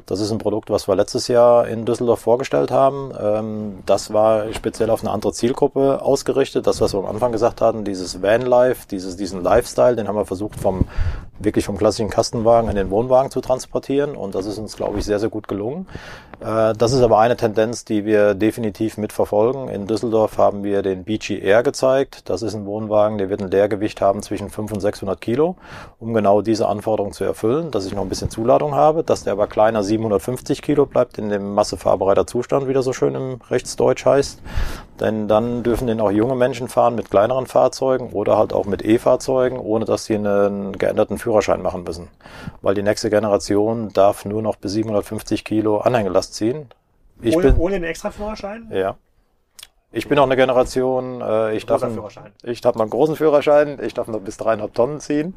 Das 0.06 0.20
ist 0.20 0.32
ein 0.32 0.38
Produkt, 0.38 0.70
was 0.70 0.88
wir 0.88 0.96
letztes 0.96 1.28
Jahr 1.28 1.66
in 1.68 1.84
Düsseldorf 1.84 2.20
vorgestellt 2.20 2.70
haben. 2.70 3.12
Ähm, 3.20 3.78
das 3.86 4.12
war 4.12 4.52
speziell 4.52 4.90
auf 4.90 5.02
eine 5.02 5.10
andere 5.10 5.32
Zielgruppe 5.32 6.02
ausgerichtet. 6.02 6.66
Das, 6.66 6.80
was 6.80 6.94
wir 6.94 6.98
am 6.98 7.06
Anfang 7.06 7.32
gesagt 7.32 7.60
hatten, 7.60 7.84
dieses 7.84 8.22
Vanlife, 8.22 8.86
dieses, 8.90 9.16
diesen 9.16 9.42
Lifestyle, 9.42 9.96
den 9.96 10.08
haben 10.08 10.16
wir 10.16 10.26
versucht 10.26 10.60
vom 10.60 10.86
wirklich 11.38 11.64
vom 11.64 11.76
klassischen 11.76 12.10
Kastenwagen 12.10 12.70
in 12.70 12.76
den 12.76 12.90
Wohnwagen 12.90 13.30
zu 13.30 13.40
transportieren. 13.40 14.16
Und 14.16 14.34
das 14.34 14.46
ist 14.46 14.58
uns, 14.58 14.76
glaube 14.76 14.98
ich, 14.98 15.04
sehr, 15.04 15.18
sehr 15.18 15.28
gut 15.28 15.48
gelungen. 15.48 15.86
Äh, 16.40 16.74
das 16.74 16.92
ist 16.92 17.02
aber 17.02 17.18
eine 17.18 17.36
Tendenz, 17.36 17.84
die 17.84 18.04
wir 18.04 18.34
definitiv 18.34 18.98
mitverfolgen. 18.98 19.68
In 19.68 19.86
Düsseldorf 19.86 20.38
haben 20.38 20.64
wir 20.64 20.82
den 20.82 21.04
Beachy 21.04 21.38
Air 21.38 21.62
gezeigt. 21.62 22.28
Das 22.28 22.42
ist 22.42 22.54
ein 22.54 22.66
Wohnwagen, 22.66 23.18
der 23.18 23.30
wird 23.30 23.42
ein 23.42 23.50
Leergewicht 23.50 24.00
haben 24.00 24.22
zwischen 24.22 24.50
500 24.50 24.72
und 24.72 24.80
600 24.80 25.20
Kilo, 25.20 25.56
um 26.00 26.14
genau 26.14 26.42
diese 26.42 26.68
Anforderungen 26.68 27.12
zu 27.12 27.24
erfüllen, 27.24 27.70
dass 27.70 27.86
ich 27.86 27.94
noch 27.94 28.02
ein 28.02 28.08
bisschen 28.08 28.30
Zuladung 28.30 28.74
habe, 28.74 29.04
dass 29.04 29.24
der 29.24 29.34
aber 29.34 29.46
kleiner 29.52 29.82
750 29.82 30.62
Kilo 30.62 30.86
bleibt, 30.86 31.18
in 31.18 31.28
dem 31.28 31.52
massefahrbereiter 31.54 32.26
Zustand, 32.26 32.68
wie 32.68 32.72
das 32.72 32.86
so 32.86 32.94
schön 32.94 33.14
im 33.14 33.38
Rechtsdeutsch 33.50 34.06
heißt. 34.06 34.40
Denn 34.98 35.28
dann 35.28 35.62
dürfen 35.62 35.86
den 35.86 36.00
auch 36.00 36.10
junge 36.10 36.34
Menschen 36.34 36.68
fahren 36.68 36.94
mit 36.94 37.10
kleineren 37.10 37.46
Fahrzeugen 37.46 38.12
oder 38.12 38.38
halt 38.38 38.54
auch 38.54 38.64
mit 38.64 38.82
E-Fahrzeugen, 38.82 39.58
ohne 39.58 39.84
dass 39.84 40.06
sie 40.06 40.14
einen 40.14 40.72
geänderten 40.78 41.18
Führerschein 41.18 41.60
machen 41.60 41.84
müssen. 41.84 42.08
Weil 42.62 42.74
die 42.74 42.82
nächste 42.82 43.10
Generation 43.10 43.90
darf 43.90 44.24
nur 44.24 44.40
noch 44.40 44.56
bis 44.56 44.72
750 44.72 45.44
Kilo 45.44 45.78
Anhängelast 45.78 46.34
ziehen. 46.34 46.70
Ich 47.20 47.36
ohne, 47.36 47.52
bin, 47.52 47.60
ohne 47.60 47.74
den 47.74 47.84
extra 47.84 48.10
Führerschein? 48.10 48.70
Ja. 48.72 48.96
Ich 49.94 50.08
bin 50.08 50.18
auch 50.18 50.24
eine 50.24 50.36
Generation, 50.36 51.20
äh, 51.20 51.54
ich, 51.54 51.66
darf 51.66 51.82
einen, 51.82 52.00
ich 52.44 52.64
habe 52.64 52.78
noch 52.78 52.84
einen 52.84 52.90
großen 52.90 53.14
Führerschein, 53.14 53.78
ich 53.82 53.92
darf 53.92 54.08
noch 54.08 54.20
bis 54.20 54.38
dreieinhalb 54.38 54.72
Tonnen 54.72 55.00
ziehen. 55.00 55.36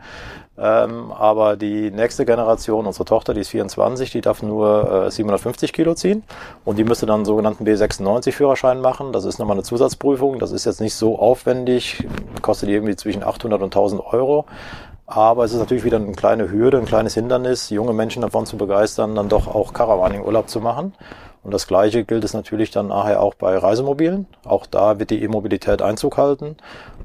Ähm, 0.57 1.11
aber 1.11 1.57
die 1.57 1.91
nächste 1.91 2.25
Generation, 2.25 2.85
unsere 2.85 3.03
Tochter, 3.03 3.33
die 3.33 3.41
ist 3.41 3.49
24, 3.49 4.11
die 4.11 4.21
darf 4.21 4.41
nur 4.41 5.07
äh, 5.07 5.11
750 5.11 5.73
Kilo 5.73 5.93
ziehen. 5.93 6.23
Und 6.63 6.79
die 6.79 6.85
müsste 6.85 7.05
dann 7.05 7.15
einen 7.15 7.25
sogenannten 7.25 7.65
B96 7.65 8.31
Führerschein 8.31 8.79
machen. 8.79 9.11
Das 9.11 9.25
ist 9.25 9.39
nochmal 9.39 9.57
eine 9.57 9.63
Zusatzprüfung. 9.63 10.39
Das 10.39 10.53
ist 10.53 10.63
jetzt 10.65 10.79
nicht 10.79 10.95
so 10.95 11.19
aufwendig, 11.19 12.07
kostet 12.41 12.69
irgendwie 12.69 12.95
zwischen 12.95 13.23
800 13.23 13.61
und 13.61 13.75
1000 13.75 14.01
Euro. 14.13 14.45
Aber 15.05 15.43
es 15.43 15.51
ist 15.51 15.59
natürlich 15.59 15.83
wieder 15.83 15.97
eine 15.97 16.13
kleine 16.13 16.49
Hürde, 16.49 16.77
ein 16.77 16.85
kleines 16.85 17.13
Hindernis, 17.13 17.69
junge 17.69 17.93
Menschen 17.93 18.21
davon 18.21 18.45
zu 18.45 18.55
begeistern, 18.55 19.15
dann 19.15 19.27
doch 19.27 19.47
auch 19.47 19.73
Caravaning-Urlaub 19.73 20.49
zu 20.49 20.61
machen. 20.61 20.93
Und 21.45 21.53
das 21.53 21.67
Gleiche 21.67 22.03
gilt 22.03 22.23
es 22.23 22.33
natürlich 22.33 22.71
dann 22.71 22.87
nachher 22.87 23.21
auch 23.21 23.35
bei 23.35 23.55
Reisemobilen. 23.55 24.25
Auch 24.45 24.65
da 24.65 24.97
wird 24.97 25.11
die 25.11 25.21
E-Mobilität 25.21 25.79
Einzug 25.79 26.17
halten. 26.17 26.57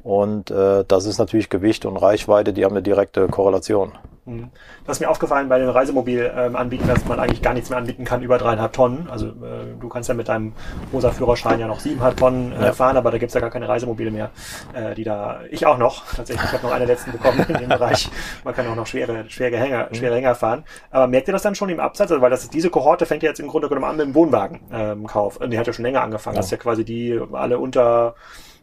Und 0.03 0.51
äh, 0.51 0.85
das 0.87 1.07
ist 1.07 1.19
natürlich 1.19 1.51
Gewicht 1.51 1.85
und 1.85 1.97
Reichweite, 1.97 2.53
die 2.53 2.65
haben 2.65 2.73
eine 2.73 2.83
direkte 2.83 3.29
Korrelation. 3.29 3.93
Mhm. 4.31 4.51
Das 4.87 4.97
ist 4.97 5.01
mir 5.01 5.11
aufgefallen 5.11 5.49
bei 5.49 5.59
den 5.59 5.69
Reisemobil-Anbietern, 5.69 6.89
dass 6.89 7.05
man 7.05 7.19
eigentlich 7.19 7.43
gar 7.43 7.55
nichts 7.55 7.71
mehr 7.71 7.79
anbieten 7.79 8.05
kann 8.05 8.23
über 8.23 8.39
dreieinhalb 8.39 8.73
Tonnen. 8.73 9.09
Also 9.11 9.27
äh, 9.27 9.75
du 9.79 9.89
kannst 9.89 10.09
ja 10.09 10.15
mit 10.15 10.29
deinem 10.29 10.53
rosa 10.93 11.11
Führerschein 11.11 11.61
ja 11.61 11.67
noch 11.67 11.81
siebeneinhalb 11.81 12.17
Tonnen 12.17 12.53
äh, 12.53 12.67
ja. 12.67 12.73
fahren, 12.73 12.97
aber 12.97 13.11
da 13.11 13.19
gibt's 13.19 13.35
ja 13.35 13.41
gar 13.41 13.51
keine 13.51 13.69
Reisemobile 13.69 14.11
mehr, 14.11 14.31
äh, 14.73 14.95
die 14.95 15.05
da. 15.05 15.41
Ich 15.51 15.67
auch 15.67 15.79
noch, 15.79 16.05
tatsächlich. 16.15 16.45
Ich 16.45 16.53
habe 16.53 16.67
noch 16.67 16.73
eine 16.73 16.85
letzten 16.85 17.13
bekommen 17.13 17.45
in 17.49 17.59
dem 17.59 17.69
Bereich. 17.69 18.11
Man 18.45 18.55
kann 18.55 18.67
auch 18.69 18.77
noch 18.77 18.87
schwere, 18.87 19.25
schwere 19.29 19.57
Hänger, 19.57 19.89
mhm. 19.91 19.95
schwere 19.95 20.15
Hänger 20.17 20.35
fahren. 20.35 20.65
Aber 20.91 21.07
merkt 21.07 21.29
ihr 21.29 21.33
das 21.33 21.43
dann 21.43 21.55
schon 21.55 21.69
im 21.69 21.81
Absatz? 21.81 22.11
Also, 22.11 22.23
weil 22.23 22.31
das 22.31 22.49
diese 22.49 22.71
Kohorte 22.71 23.07
fängt 23.07 23.23
ja 23.23 23.29
jetzt 23.29 23.41
im 23.41 23.49
Grunde 23.49 23.69
genommen 23.69 23.87
an 23.87 23.97
mit 23.97 24.07
dem 24.07 24.15
Wohnwagenkauf. 24.15 25.41
Ähm, 25.41 25.51
die 25.51 25.59
hat 25.59 25.67
ja 25.67 25.73
schon 25.73 25.85
länger 25.85 26.03
angefangen. 26.03 26.37
Ja. 26.37 26.41
Das 26.41 26.47
ist 26.47 26.53
ja 26.53 26.59
quasi 26.59 26.85
die 26.85 27.21
alle 27.33 27.59
unter 27.59 28.15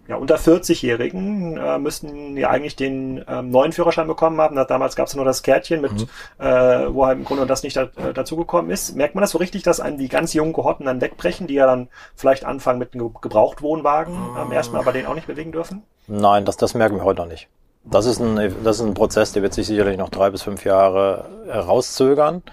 ja, 0.08 0.16
unter 0.16 0.38
40-Jährigen 0.38 1.58
äh, 1.58 1.78
müssten 1.80 2.38
ja 2.38 2.50
eigentlich 2.50 2.76
den 2.76 3.24
ähm, 3.28 3.50
neuen 3.50 3.74
Führerschein 3.74 4.08
bekommen 4.08 4.40
haben. 4.40 4.56
damals 4.56 4.96
gab 4.96 5.08
es 5.08 5.16
nur 5.16 5.26
das 5.26 5.44
Kärtchen, 5.44 5.82
mit, 5.82 5.94
mhm. 5.94 6.08
äh, 6.40 6.94
wo 6.94 7.06
halt 7.06 7.18
im 7.18 7.26
Grunde 7.26 7.46
das 7.46 7.64
nicht 7.64 7.76
da, 7.76 7.84
äh, 7.84 8.14
dazugekommen 8.14 8.72
ist. 8.72 8.96
Merkt 8.96 9.16
man 9.16 9.22
das 9.22 9.32
so 9.32 9.38
richtig, 9.38 9.64
dass 9.64 9.80
einen 9.80 9.98
die 9.98 10.08
ganz 10.08 10.34
jungen 10.34 10.54
Kohorten 10.54 10.86
dann 10.86 11.02
wegbrechen, 11.02 11.48
die 11.48 11.56
ja 11.56 11.66
dann 11.66 11.90
vielleicht 12.16 12.46
anfangen 12.46 12.80
mit 12.80 12.94
einem 12.94 13.14
Gebrauchtwohnwagen 13.22 14.16
ähm, 14.40 14.52
erstmal, 14.52 14.82
aber 14.82 14.94
den 14.94 15.06
auch 15.06 15.16
nicht 15.16 15.28
bewegen 15.28 15.52
dürfen? 15.52 15.84
Nein, 16.08 16.46
das, 16.46 16.58
das 16.58 16.74
merken 16.74 16.96
wir 16.96 17.04
heute 17.04 17.22
noch 17.22 17.28
nicht. 17.28 17.50
Das 17.90 18.06
ist, 18.06 18.20
ein, 18.20 18.36
das 18.64 18.80
ist 18.80 18.86
ein 18.86 18.94
Prozess, 18.94 19.32
der 19.32 19.44
wird 19.44 19.54
sich 19.54 19.66
sicherlich 19.66 19.98
noch 19.98 20.10
drei 20.10 20.30
bis 20.30 20.42
fünf 20.42 20.66
Jahre 20.66 21.26
herauszögern. 21.48 22.44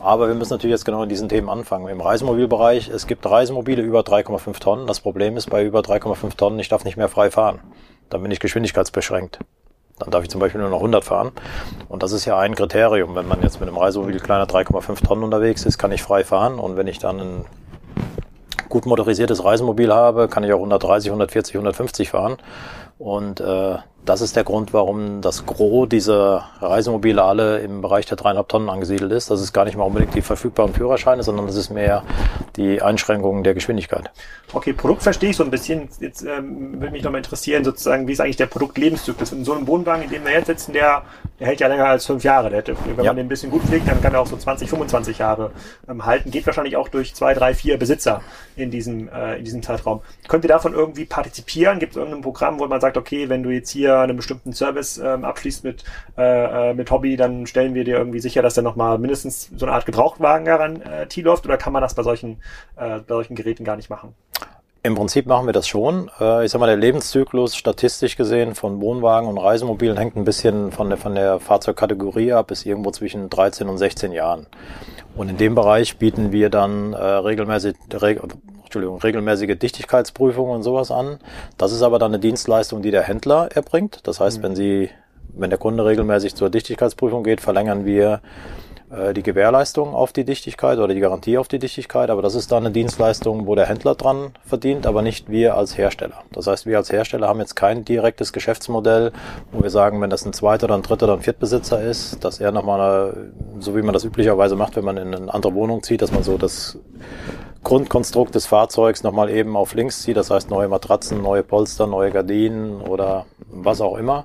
Aber 0.00 0.28
wir 0.28 0.34
müssen 0.34 0.54
natürlich 0.54 0.72
jetzt 0.72 0.86
genau 0.86 1.02
in 1.02 1.10
diesen 1.10 1.28
Themen 1.28 1.50
anfangen. 1.50 1.88
Im 1.88 2.00
Reisemobilbereich, 2.00 2.88
es 2.88 3.06
gibt 3.06 3.26
Reisemobile 3.26 3.82
über 3.82 4.00
3,5 4.00 4.58
Tonnen. 4.60 4.86
Das 4.86 5.00
Problem 5.00 5.36
ist 5.36 5.50
bei 5.50 5.64
über 5.64 5.80
3,5 5.80 6.36
Tonnen, 6.36 6.58
ich 6.58 6.70
darf 6.70 6.84
nicht 6.84 6.96
mehr 6.96 7.08
frei 7.08 7.30
fahren. 7.30 7.60
Dann 8.08 8.22
bin 8.22 8.30
ich 8.30 8.40
geschwindigkeitsbeschränkt. 8.40 9.40
Dann 9.98 10.10
darf 10.10 10.22
ich 10.22 10.30
zum 10.30 10.40
Beispiel 10.40 10.60
nur 10.60 10.70
noch 10.70 10.78
100 10.78 11.04
fahren. 11.04 11.32
Und 11.88 12.02
das 12.02 12.12
ist 12.12 12.24
ja 12.24 12.38
ein 12.38 12.54
Kriterium. 12.54 13.14
Wenn 13.14 13.28
man 13.28 13.42
jetzt 13.42 13.60
mit 13.60 13.68
einem 13.68 13.76
Reisemobil 13.76 14.20
kleiner 14.20 14.46
3,5 14.46 15.04
Tonnen 15.04 15.24
unterwegs 15.24 15.66
ist, 15.66 15.76
kann 15.76 15.92
ich 15.92 16.02
frei 16.02 16.24
fahren. 16.24 16.58
Und 16.58 16.76
wenn 16.76 16.86
ich 16.86 16.98
dann 16.98 17.20
ein 17.20 17.44
gut 18.70 18.86
motorisiertes 18.86 19.44
Reisemobil 19.44 19.92
habe, 19.92 20.28
kann 20.28 20.44
ich 20.44 20.52
auch 20.52 20.58
130, 20.58 21.10
140, 21.10 21.56
150 21.56 22.10
fahren. 22.10 22.36
Und 22.98 23.40
äh, 23.40 23.76
das 24.04 24.20
ist 24.22 24.36
der 24.36 24.44
Grund, 24.44 24.72
warum 24.72 25.20
das 25.20 25.44
Gros 25.44 25.88
dieser 25.88 26.48
Reisemobile 26.60 27.22
alle 27.22 27.58
im 27.58 27.82
Bereich 27.82 28.06
der 28.06 28.16
dreieinhalb 28.16 28.48
Tonnen 28.48 28.70
angesiedelt 28.70 29.12
ist. 29.12 29.30
Das 29.30 29.40
ist 29.40 29.52
gar 29.52 29.64
nicht 29.64 29.76
mal 29.76 29.84
unbedingt 29.84 30.14
die 30.14 30.22
verfügbaren 30.22 30.72
Führerscheine, 30.72 31.22
sondern 31.22 31.46
das 31.46 31.56
ist 31.56 31.68
mehr 31.70 32.04
die 32.56 32.80
Einschränkungen 32.80 33.44
der 33.44 33.54
Geschwindigkeit. 33.54 34.10
Okay, 34.52 34.72
Produkt 34.72 35.02
verstehe 35.02 35.30
ich 35.30 35.36
so 35.36 35.44
ein 35.44 35.50
bisschen. 35.50 35.88
Jetzt 36.00 36.22
ähm, 36.22 36.80
würde 36.80 36.92
mich 36.92 37.02
nochmal 37.02 37.18
interessieren, 37.18 37.64
sozusagen, 37.64 38.08
wie 38.08 38.12
ist 38.12 38.20
eigentlich 38.20 38.36
der 38.36 38.46
Produktlebenszyklus? 38.46 39.32
In 39.32 39.44
so 39.44 39.52
einem 39.52 39.66
Wohnwagen, 39.66 40.04
in 40.04 40.10
dem 40.10 40.24
wir 40.24 40.32
jetzt 40.32 40.46
sitzen, 40.46 40.72
der, 40.72 41.02
der 41.38 41.46
hält 41.46 41.60
ja 41.60 41.68
länger 41.68 41.86
als 41.86 42.06
fünf 42.06 42.24
Jahre. 42.24 42.48
Der, 42.48 42.64
wenn 42.66 43.04
ja. 43.04 43.10
man 43.10 43.16
den 43.16 43.26
ein 43.26 43.28
bisschen 43.28 43.50
gut 43.50 43.62
pflegt, 43.62 43.88
dann 43.88 44.00
kann 44.00 44.14
er 44.14 44.20
auch 44.20 44.26
so 44.26 44.36
20, 44.36 44.70
25 44.70 45.18
Jahre 45.18 45.50
ähm, 45.86 46.06
halten. 46.06 46.30
Geht 46.30 46.46
wahrscheinlich 46.46 46.76
auch 46.76 46.88
durch 46.88 47.14
zwei, 47.14 47.34
drei, 47.34 47.52
vier 47.52 47.78
Besitzer 47.78 48.22
in 48.56 48.70
diesem, 48.70 49.08
äh, 49.08 49.36
in 49.36 49.44
diesem 49.44 49.62
Zeitraum. 49.62 50.00
Könnt 50.28 50.44
ihr 50.44 50.48
davon 50.48 50.72
irgendwie 50.72 51.04
partizipieren? 51.04 51.78
Gibt 51.78 51.92
es 51.92 51.96
irgendein 51.98 52.22
Programm, 52.22 52.58
wo 52.58 52.66
man 52.66 52.80
sagt, 52.80 52.96
okay, 52.96 53.28
wenn 53.28 53.42
du 53.42 53.50
jetzt 53.50 53.70
hier 53.70 53.87
einen 53.96 54.16
bestimmten 54.16 54.52
Service 54.52 54.98
ähm, 54.98 55.24
abschließt 55.24 55.64
mit, 55.64 55.84
äh, 56.16 56.70
äh, 56.70 56.74
mit 56.74 56.90
Hobby, 56.90 57.16
dann 57.16 57.46
stellen 57.46 57.74
wir 57.74 57.84
dir 57.84 57.98
irgendwie 57.98 58.20
sicher, 58.20 58.42
dass 58.42 58.54
der 58.54 58.62
nochmal 58.62 58.98
mindestens 58.98 59.50
so 59.56 59.66
eine 59.66 59.74
Art 59.74 59.86
Gebrauchtwagen-Garantie 59.86 61.22
läuft? 61.22 61.46
Oder 61.46 61.56
kann 61.56 61.72
man 61.72 61.82
das 61.82 61.94
bei 61.94 62.02
solchen, 62.02 62.40
äh, 62.76 62.98
bei 63.00 63.14
solchen 63.14 63.34
Geräten 63.34 63.64
gar 63.64 63.76
nicht 63.76 63.90
machen? 63.90 64.14
Im 64.84 64.94
Prinzip 64.94 65.26
machen 65.26 65.46
wir 65.46 65.52
das 65.52 65.66
schon. 65.66 66.10
Äh, 66.20 66.44
ich 66.44 66.52
sag 66.52 66.60
mal, 66.60 66.66
der 66.66 66.76
Lebenszyklus 66.76 67.56
statistisch 67.56 68.16
gesehen 68.16 68.54
von 68.54 68.80
Wohnwagen 68.80 69.28
und 69.28 69.38
Reisemobilen 69.38 69.96
hängt 69.96 70.16
ein 70.16 70.24
bisschen 70.24 70.70
von 70.70 70.88
der, 70.88 70.98
von 70.98 71.14
der 71.14 71.40
Fahrzeugkategorie 71.40 72.32
ab, 72.32 72.50
ist 72.50 72.64
irgendwo 72.64 72.90
zwischen 72.90 73.28
13 73.28 73.68
und 73.68 73.78
16 73.78 74.12
Jahren. 74.12 74.46
Und 75.16 75.30
in 75.30 75.36
dem 75.36 75.56
Bereich 75.56 75.98
bieten 75.98 76.30
wir 76.30 76.48
dann 76.48 76.92
äh, 76.92 76.96
regelmäßig, 76.96 77.74
reg, 77.92 78.20
Entschuldigung, 78.68 78.98
regelmäßige 78.98 79.58
Dichtigkeitsprüfungen 79.58 80.56
und 80.56 80.62
sowas 80.62 80.90
an. 80.90 81.18
Das 81.56 81.72
ist 81.72 81.80
aber 81.80 81.98
dann 81.98 82.12
eine 82.12 82.18
Dienstleistung, 82.18 82.82
die 82.82 82.90
der 82.90 83.02
Händler 83.02 83.48
erbringt. 83.54 84.00
Das 84.06 84.20
heißt, 84.20 84.38
mhm. 84.38 84.42
wenn 84.42 84.56
Sie, 84.56 84.90
wenn 85.32 85.48
der 85.48 85.58
Kunde 85.58 85.86
regelmäßig 85.86 86.34
zur 86.34 86.50
Dichtigkeitsprüfung 86.50 87.24
geht, 87.24 87.40
verlängern 87.40 87.86
wir 87.86 88.20
äh, 88.90 89.14
die 89.14 89.22
Gewährleistung 89.22 89.94
auf 89.94 90.12
die 90.12 90.24
Dichtigkeit 90.24 90.78
oder 90.78 90.92
die 90.92 91.00
Garantie 91.00 91.38
auf 91.38 91.48
die 91.48 91.58
Dichtigkeit, 91.58 92.10
aber 92.10 92.20
das 92.20 92.34
ist 92.34 92.52
dann 92.52 92.64
eine 92.64 92.72
Dienstleistung, 92.72 93.46
wo 93.46 93.54
der 93.54 93.66
Händler 93.66 93.94
dran 93.94 94.32
verdient, 94.44 94.86
aber 94.86 95.00
nicht 95.00 95.30
wir 95.30 95.56
als 95.56 95.78
Hersteller. 95.78 96.22
Das 96.32 96.46
heißt, 96.46 96.66
wir 96.66 96.76
als 96.76 96.92
Hersteller 96.92 97.26
haben 97.26 97.40
jetzt 97.40 97.54
kein 97.54 97.86
direktes 97.86 98.34
Geschäftsmodell, 98.34 99.12
wo 99.50 99.62
wir 99.62 99.70
sagen, 99.70 100.00
wenn 100.02 100.10
das 100.10 100.26
ein 100.26 100.34
zweiter, 100.34 100.66
dann 100.66 100.82
dritter, 100.82 101.06
dann 101.06 101.20
viertbesitzer 101.20 101.80
ist, 101.80 102.22
dass 102.22 102.38
er 102.38 102.52
nochmal, 102.52 103.32
so 103.60 103.74
wie 103.74 103.82
man 103.82 103.94
das 103.94 104.04
üblicherweise 104.04 104.56
macht, 104.56 104.76
wenn 104.76 104.84
man 104.84 104.98
in 104.98 105.14
eine 105.14 105.32
andere 105.32 105.54
Wohnung 105.54 105.82
zieht, 105.82 106.02
dass 106.02 106.12
man 106.12 106.22
so 106.22 106.36
das 106.36 106.78
Grundkonstrukt 107.64 108.34
des 108.34 108.46
Fahrzeugs 108.46 109.02
nochmal 109.02 109.30
eben 109.30 109.56
auf 109.56 109.74
links 109.74 110.02
zieht, 110.02 110.16
das 110.16 110.30
heißt 110.30 110.48
neue 110.50 110.68
Matratzen, 110.68 111.20
neue 111.20 111.42
Polster, 111.42 111.86
neue 111.86 112.10
Gardinen 112.10 112.80
oder 112.80 113.26
was 113.50 113.80
auch 113.80 113.96
immer. 113.96 114.24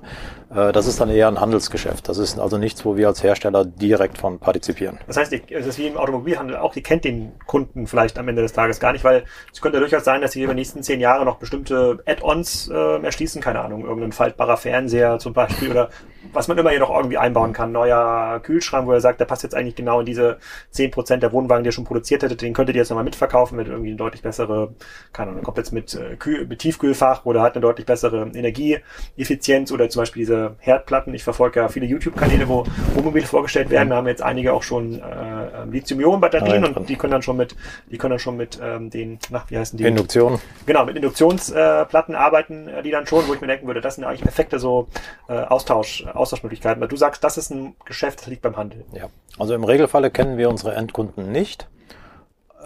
Äh, 0.54 0.72
das 0.72 0.86
ist 0.86 1.00
dann 1.00 1.10
eher 1.10 1.28
ein 1.28 1.40
Handelsgeschäft. 1.40 2.08
Das 2.08 2.18
ist 2.18 2.38
also 2.38 2.58
nichts, 2.58 2.84
wo 2.84 2.96
wir 2.96 3.08
als 3.08 3.22
Hersteller 3.22 3.64
direkt 3.64 4.18
von 4.18 4.38
partizipieren. 4.38 4.98
Das 5.06 5.16
heißt, 5.16 5.32
es 5.32 5.66
ist 5.66 5.78
wie 5.78 5.88
im 5.88 5.96
Automobilhandel 5.96 6.56
auch, 6.56 6.76
ihr 6.76 6.82
kennt 6.82 7.04
den 7.04 7.32
Kunden 7.46 7.86
vielleicht 7.86 8.18
am 8.18 8.28
Ende 8.28 8.42
des 8.42 8.52
Tages 8.52 8.78
gar 8.80 8.92
nicht, 8.92 9.04
weil 9.04 9.24
es 9.52 9.60
könnte 9.60 9.80
durchaus 9.80 10.04
sein, 10.04 10.22
dass 10.22 10.32
sie 10.32 10.42
über 10.42 10.54
die 10.54 10.60
nächsten 10.60 10.82
zehn 10.82 11.00
Jahre 11.00 11.24
noch 11.24 11.36
bestimmte 11.36 12.02
Add-ons 12.06 12.68
äh, 12.68 13.02
erschließen, 13.02 13.42
keine 13.42 13.60
Ahnung, 13.60 13.84
irgendein 13.84 14.12
faltbarer 14.12 14.56
Fernseher 14.56 15.18
zum 15.18 15.32
Beispiel 15.32 15.70
oder 15.70 15.90
was 16.34 16.48
man 16.48 16.58
immer 16.58 16.70
hier 16.70 16.80
noch 16.80 16.94
irgendwie 16.94 17.18
einbauen 17.18 17.52
kann. 17.52 17.72
Neuer 17.72 18.40
Kühlschrank, 18.42 18.86
wo 18.86 18.92
er 18.92 19.00
sagt, 19.00 19.20
der 19.20 19.24
passt 19.24 19.42
jetzt 19.42 19.54
eigentlich 19.54 19.76
genau 19.76 20.00
in 20.00 20.06
diese 20.06 20.38
zehn 20.70 20.90
Prozent 20.90 21.22
der 21.22 21.32
Wohnwagen, 21.32 21.64
die 21.64 21.68
er 21.68 21.72
schon 21.72 21.84
produziert 21.84 22.22
hätte, 22.22 22.36
den 22.36 22.52
könntet 22.52 22.76
ihr 22.76 22.82
jetzt 22.82 22.90
nochmal 22.90 23.04
mitverkaufen 23.04 23.56
mit 23.56 23.68
irgendwie 23.68 23.90
eine 23.90 23.96
deutlich 23.96 24.22
bessere, 24.22 24.74
keine 25.12 25.30
Ahnung, 25.30 25.42
kommt 25.42 25.58
jetzt 25.58 25.72
mit, 25.72 25.94
äh, 25.94 26.16
Kühl, 26.16 26.46
mit 26.46 26.58
Tiefkühlfach 26.60 27.24
oder 27.24 27.42
hat 27.42 27.54
eine 27.54 27.62
deutlich 27.62 27.86
bessere 27.86 28.30
Energieeffizienz 28.34 29.72
oder 29.72 29.88
zum 29.88 30.02
Beispiel 30.02 30.22
diese 30.22 30.56
Herdplatten. 30.58 31.14
Ich 31.14 31.24
verfolge 31.24 31.60
ja 31.60 31.68
viele 31.68 31.86
YouTube-Kanäle, 31.86 32.48
wo 32.48 32.64
Wohnmobile 32.94 33.26
vorgestellt 33.26 33.70
werden. 33.70 33.90
Da 33.90 33.96
haben 33.96 34.08
jetzt 34.08 34.22
einige 34.22 34.52
auch 34.52 34.62
schon 34.62 35.00
äh, 35.00 35.62
ähm, 35.62 35.72
Lithium-Ionen-Batterien 35.72 36.64
und 36.64 36.88
die 36.88 36.96
können 36.96 37.12
dann 37.12 37.22
schon 37.22 37.36
mit, 37.36 37.56
die 37.90 37.98
können 37.98 38.12
dann 38.12 38.18
schon 38.18 38.36
mit 38.36 38.58
ähm, 38.62 38.90
den, 38.90 39.18
nach 39.30 39.50
wie 39.50 39.58
heißen 39.58 39.78
die? 39.78 39.84
Induktion. 39.84 40.40
Genau, 40.66 40.84
mit 40.84 40.96
Induktionsplatten 40.96 42.14
äh, 42.14 42.18
arbeiten, 42.18 42.68
äh, 42.68 42.82
die 42.82 42.90
dann 42.90 43.06
schon, 43.06 43.26
wo 43.28 43.34
ich 43.34 43.40
mir 43.40 43.46
denken 43.46 43.66
würde, 43.66 43.80
das 43.80 43.96
sind 43.96 44.04
eigentlich 44.04 44.22
perfekte 44.22 44.58
so 44.58 44.88
äh, 45.28 45.32
Austausch, 45.32 46.04
Austauschmöglichkeiten. 46.24 46.80
Weil 46.80 46.88
du 46.88 46.96
sagst, 46.96 47.22
das 47.22 47.36
ist 47.36 47.50
ein 47.50 47.76
Geschäft, 47.84 48.20
das 48.20 48.26
liegt 48.26 48.42
beim 48.42 48.56
Handel. 48.56 48.84
Ja, 48.92 49.08
also 49.38 49.54
im 49.54 49.64
Regelfalle 49.64 50.10
kennen 50.10 50.38
wir 50.38 50.48
unsere 50.48 50.74
Endkunden 50.74 51.30
nicht. 51.30 51.68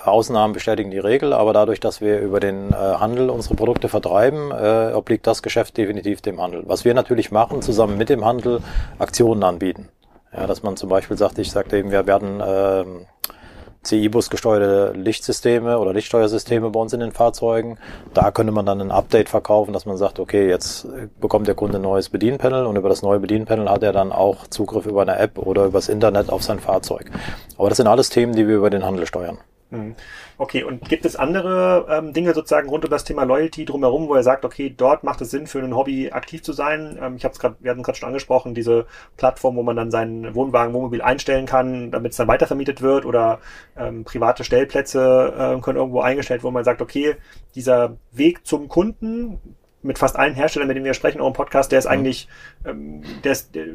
Ausnahmen 0.04 0.52
bestätigen 0.52 0.90
die 0.90 0.98
Regel, 0.98 1.32
aber 1.32 1.52
dadurch, 1.52 1.80
dass 1.80 2.00
wir 2.00 2.20
über 2.20 2.40
den 2.40 2.70
äh, 2.70 2.74
Handel 2.74 3.30
unsere 3.30 3.56
Produkte 3.56 3.88
vertreiben, 3.88 4.52
äh, 4.52 4.92
obliegt 4.94 5.26
das 5.26 5.42
Geschäft 5.42 5.76
definitiv 5.76 6.20
dem 6.20 6.40
Handel. 6.40 6.62
Was 6.66 6.84
wir 6.84 6.94
natürlich 6.94 7.30
machen, 7.30 7.62
zusammen 7.62 7.98
mit 7.98 8.08
dem 8.08 8.24
Handel 8.24 8.60
Aktionen 8.98 9.42
anbieten. 9.42 9.88
Ja, 10.32 10.46
dass 10.46 10.62
man 10.62 10.76
zum 10.76 10.88
Beispiel 10.88 11.16
sagt, 11.16 11.38
ich 11.38 11.50
sagte 11.50 11.78
eben, 11.78 11.90
wir 11.90 12.06
werden 12.06 12.40
äh, 12.40 12.84
CI-Bus 13.82 14.28
gesteuerte 14.30 14.92
Lichtsysteme 14.98 15.78
oder 15.78 15.92
Lichtsteuersysteme 15.92 16.70
bei 16.70 16.80
uns 16.80 16.92
in 16.92 17.00
den 17.00 17.12
Fahrzeugen. 17.12 17.78
Da 18.12 18.30
könnte 18.30 18.52
man 18.52 18.66
dann 18.66 18.80
ein 18.80 18.90
Update 18.90 19.28
verkaufen, 19.28 19.72
dass 19.72 19.86
man 19.86 19.96
sagt, 19.96 20.18
okay, 20.18 20.48
jetzt 20.48 20.86
bekommt 21.20 21.46
der 21.46 21.54
Kunde 21.54 21.78
ein 21.78 21.82
neues 21.82 22.08
Bedienpanel 22.08 22.66
und 22.66 22.76
über 22.76 22.88
das 22.88 23.02
neue 23.02 23.20
Bedienpanel 23.20 23.70
hat 23.70 23.82
er 23.82 23.92
dann 23.92 24.12
auch 24.12 24.46
Zugriff 24.48 24.86
über 24.86 25.02
eine 25.02 25.18
App 25.18 25.38
oder 25.38 25.64
übers 25.64 25.88
Internet 25.88 26.30
auf 26.30 26.42
sein 26.42 26.58
Fahrzeug. 26.58 27.10
Aber 27.56 27.68
das 27.68 27.76
sind 27.76 27.86
alles 27.86 28.10
Themen, 28.10 28.34
die 28.34 28.48
wir 28.48 28.56
über 28.56 28.70
den 28.70 28.84
Handel 28.84 29.06
steuern. 29.06 29.38
Mhm. 29.70 29.94
Okay, 30.40 30.62
und 30.62 30.88
gibt 30.88 31.04
es 31.04 31.16
andere 31.16 31.86
ähm, 31.90 32.12
Dinge 32.12 32.32
sozusagen 32.32 32.68
rund 32.68 32.84
um 32.84 32.90
das 32.92 33.02
Thema 33.02 33.24
Loyalty 33.24 33.64
drumherum, 33.64 34.06
wo 34.06 34.14
er 34.14 34.22
sagt, 34.22 34.44
okay, 34.44 34.72
dort 34.74 35.02
macht 35.02 35.20
es 35.20 35.32
Sinn 35.32 35.48
für 35.48 35.58
ein 35.58 35.74
Hobby 35.74 36.12
aktiv 36.12 36.44
zu 36.44 36.52
sein? 36.52 36.96
Ähm, 37.02 37.16
ich 37.16 37.24
habe 37.24 37.32
es 37.32 37.40
gerade, 37.40 37.56
wir 37.58 37.72
hatten 37.72 37.82
gerade 37.82 37.98
schon 37.98 38.06
angesprochen, 38.06 38.54
diese 38.54 38.86
Plattform, 39.16 39.56
wo 39.56 39.64
man 39.64 39.74
dann 39.74 39.90
seinen 39.90 40.36
Wohnwagen, 40.36 40.72
Wohnmobil 40.74 41.02
einstellen 41.02 41.46
kann, 41.46 41.90
damit 41.90 42.12
es 42.12 42.18
dann 42.18 42.28
weitervermietet 42.28 42.82
wird 42.82 43.04
oder 43.04 43.40
ähm, 43.76 44.04
private 44.04 44.44
Stellplätze 44.44 45.34
äh, 45.36 45.60
können 45.60 45.78
irgendwo 45.78 46.02
eingestellt, 46.02 46.44
wo 46.44 46.52
man 46.52 46.62
sagt, 46.62 46.82
okay, 46.82 47.16
dieser 47.56 47.96
Weg 48.12 48.46
zum 48.46 48.68
Kunden 48.68 49.40
mit 49.82 49.98
fast 49.98 50.14
allen 50.14 50.34
Herstellern, 50.34 50.68
mit 50.68 50.76
denen 50.76 50.86
wir 50.86 50.94
sprechen, 50.94 51.20
auch 51.20 51.26
im 51.26 51.32
Podcast, 51.32 51.72
der 51.72 51.80
ist 51.80 51.86
mhm. 51.86 51.90
eigentlich, 51.90 52.28
ähm, 52.64 53.02
der 53.24 53.32
ist, 53.32 53.56
der, 53.56 53.66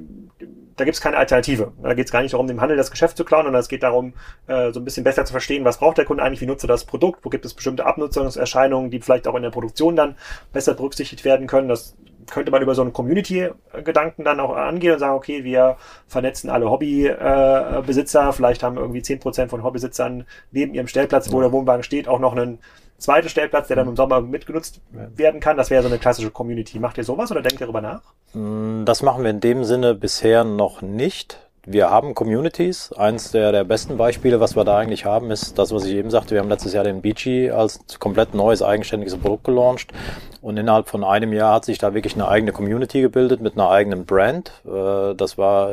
da 0.76 0.86
gibt 0.86 0.96
es 0.96 1.02
keine 1.02 1.18
Alternative. 1.18 1.72
Da 1.82 1.94
geht 1.94 2.06
es 2.06 2.12
gar 2.12 2.22
nicht 2.22 2.34
darum, 2.34 2.48
dem 2.48 2.62
Handel 2.62 2.78
das 2.78 2.92
Geschäft 2.92 3.18
zu 3.18 3.26
klauen, 3.26 3.46
sondern 3.46 3.60
es 3.60 3.68
geht 3.68 3.84
darum, 3.84 4.14
äh, 4.48 4.72
so 4.72 4.80
ein 4.80 4.86
bisschen 4.86 5.04
besser 5.04 5.26
zu 5.26 5.32
verstehen, 5.32 5.66
was 5.66 5.78
braucht 5.78 5.98
der 5.98 6.06
Kunde 6.06 6.24
eigentlich, 6.24 6.42
wie 6.42 6.46
nutzt 6.46 6.64
er 6.64 6.68
das 6.68 6.86
Produkt, 6.86 7.24
wo 7.24 7.30
gibt 7.30 7.46
es 7.46 7.54
bestimmte 7.54 7.86
Abnutzungserscheinungen, 7.86 8.90
die 8.90 9.00
vielleicht 9.00 9.28
auch 9.28 9.36
in 9.36 9.44
der 9.44 9.52
Produktion 9.52 9.96
dann 9.96 10.16
besser 10.52 10.74
berücksichtigt 10.74 11.26
werden 11.26 11.48
können. 11.48 11.68
Das 11.68 11.96
könnte 12.30 12.52
man 12.52 12.62
über 12.62 12.76
so 12.76 12.82
einen 12.82 12.94
Community-Gedanken 12.94 14.24
dann 14.24 14.40
auch 14.40 14.56
angehen 14.56 14.94
und 14.94 15.00
sagen, 15.00 15.16
okay, 15.16 15.44
wir 15.44 15.78
vernetzen 16.08 16.50
alle 16.50 16.70
Hobbybesitzer, 16.70 18.30
äh, 18.30 18.34
vielleicht 18.34 18.64
haben 18.64 18.78
irgendwie 18.78 19.02
zehn 19.02 19.20
Prozent 19.20 19.50
von 19.52 19.64
Hobbybesitzern 19.64 20.26
neben 20.52 20.74
ihrem 20.74 20.88
Stellplatz, 20.88 21.32
wo 21.32 21.42
der 21.42 21.52
Wohnwagen 21.52 21.84
steht, 21.84 22.08
auch 22.08 22.20
noch 22.20 22.34
einen 22.34 22.60
zweiten 23.04 23.30
Stellplatz, 23.30 23.68
der 23.68 23.76
dann 23.76 23.88
im 23.88 23.96
Sommer 23.96 24.22
mitgenutzt 24.22 24.82
werden 24.92 25.40
kann. 25.40 25.58
Das 25.58 25.70
wäre 25.70 25.84
so 25.84 25.90
eine 25.90 26.00
klassische 26.00 26.32
Community. 26.32 26.80
Macht 26.80 26.98
ihr 26.98 27.04
sowas 27.04 27.32
oder 27.32 27.42
denkt 27.42 27.62
ihr 27.62 27.68
darüber 27.68 27.82
nach? 27.82 28.02
Mm, 28.34 28.86
das 28.86 29.02
machen 29.02 29.24
wir 29.24 29.30
in 29.30 29.40
dem 29.40 29.64
Sinne 29.64 29.94
bisher 29.94 30.44
noch 30.44 30.82
nicht. 30.82 31.40
Wir 31.66 31.90
haben 31.90 32.14
Communities. 32.14 32.92
Eins 32.92 33.32
der, 33.32 33.54
der 33.54 33.64
besten 33.64 33.96
Beispiele, 33.96 34.40
was 34.40 34.56
wir 34.56 34.66
da 34.66 34.78
eigentlich 34.78 35.06
haben, 35.06 35.32
ist 35.32 35.58
das, 35.58 35.74
was 35.74 35.86
ich 35.86 35.94
eben 35.94 36.10
sagte. 36.10 36.32
Wir 36.32 36.42
haben 36.42 36.50
letztes 36.50 36.74
Jahr 36.74 36.84
den 36.84 37.02
Beachy 37.02 37.52
als 37.52 37.80
komplett 38.00 38.34
neues, 38.34 38.62
eigenständiges 38.62 39.18
Produkt 39.18 39.46
gelauncht. 39.46 39.94
Und 40.42 40.58
innerhalb 40.58 40.90
von 40.90 41.06
einem 41.06 41.32
Jahr 41.32 41.56
hat 41.56 41.66
sich 41.66 41.78
da 41.78 41.94
wirklich 41.94 42.16
eine 42.16 42.28
eigene 42.28 42.52
Community 42.52 43.00
gebildet 43.00 43.40
mit 43.40 43.54
einer 43.54 43.70
eigenen 43.70 44.06
Brand. 44.06 44.52
Äh, 44.66 45.16
das 45.16 45.38
war, 45.38 45.70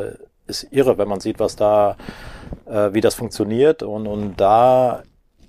ist 0.47 0.69
irre, 0.71 0.97
wenn 0.97 1.09
man 1.09 1.19
sieht, 1.19 1.41
was 1.41 1.57
da, 1.57 1.97
äh, 2.67 2.93
wie 2.93 3.01
das 3.01 3.17
funktioniert. 3.17 3.83
Und, 3.83 4.07
und 4.07 4.41
da 4.41 5.03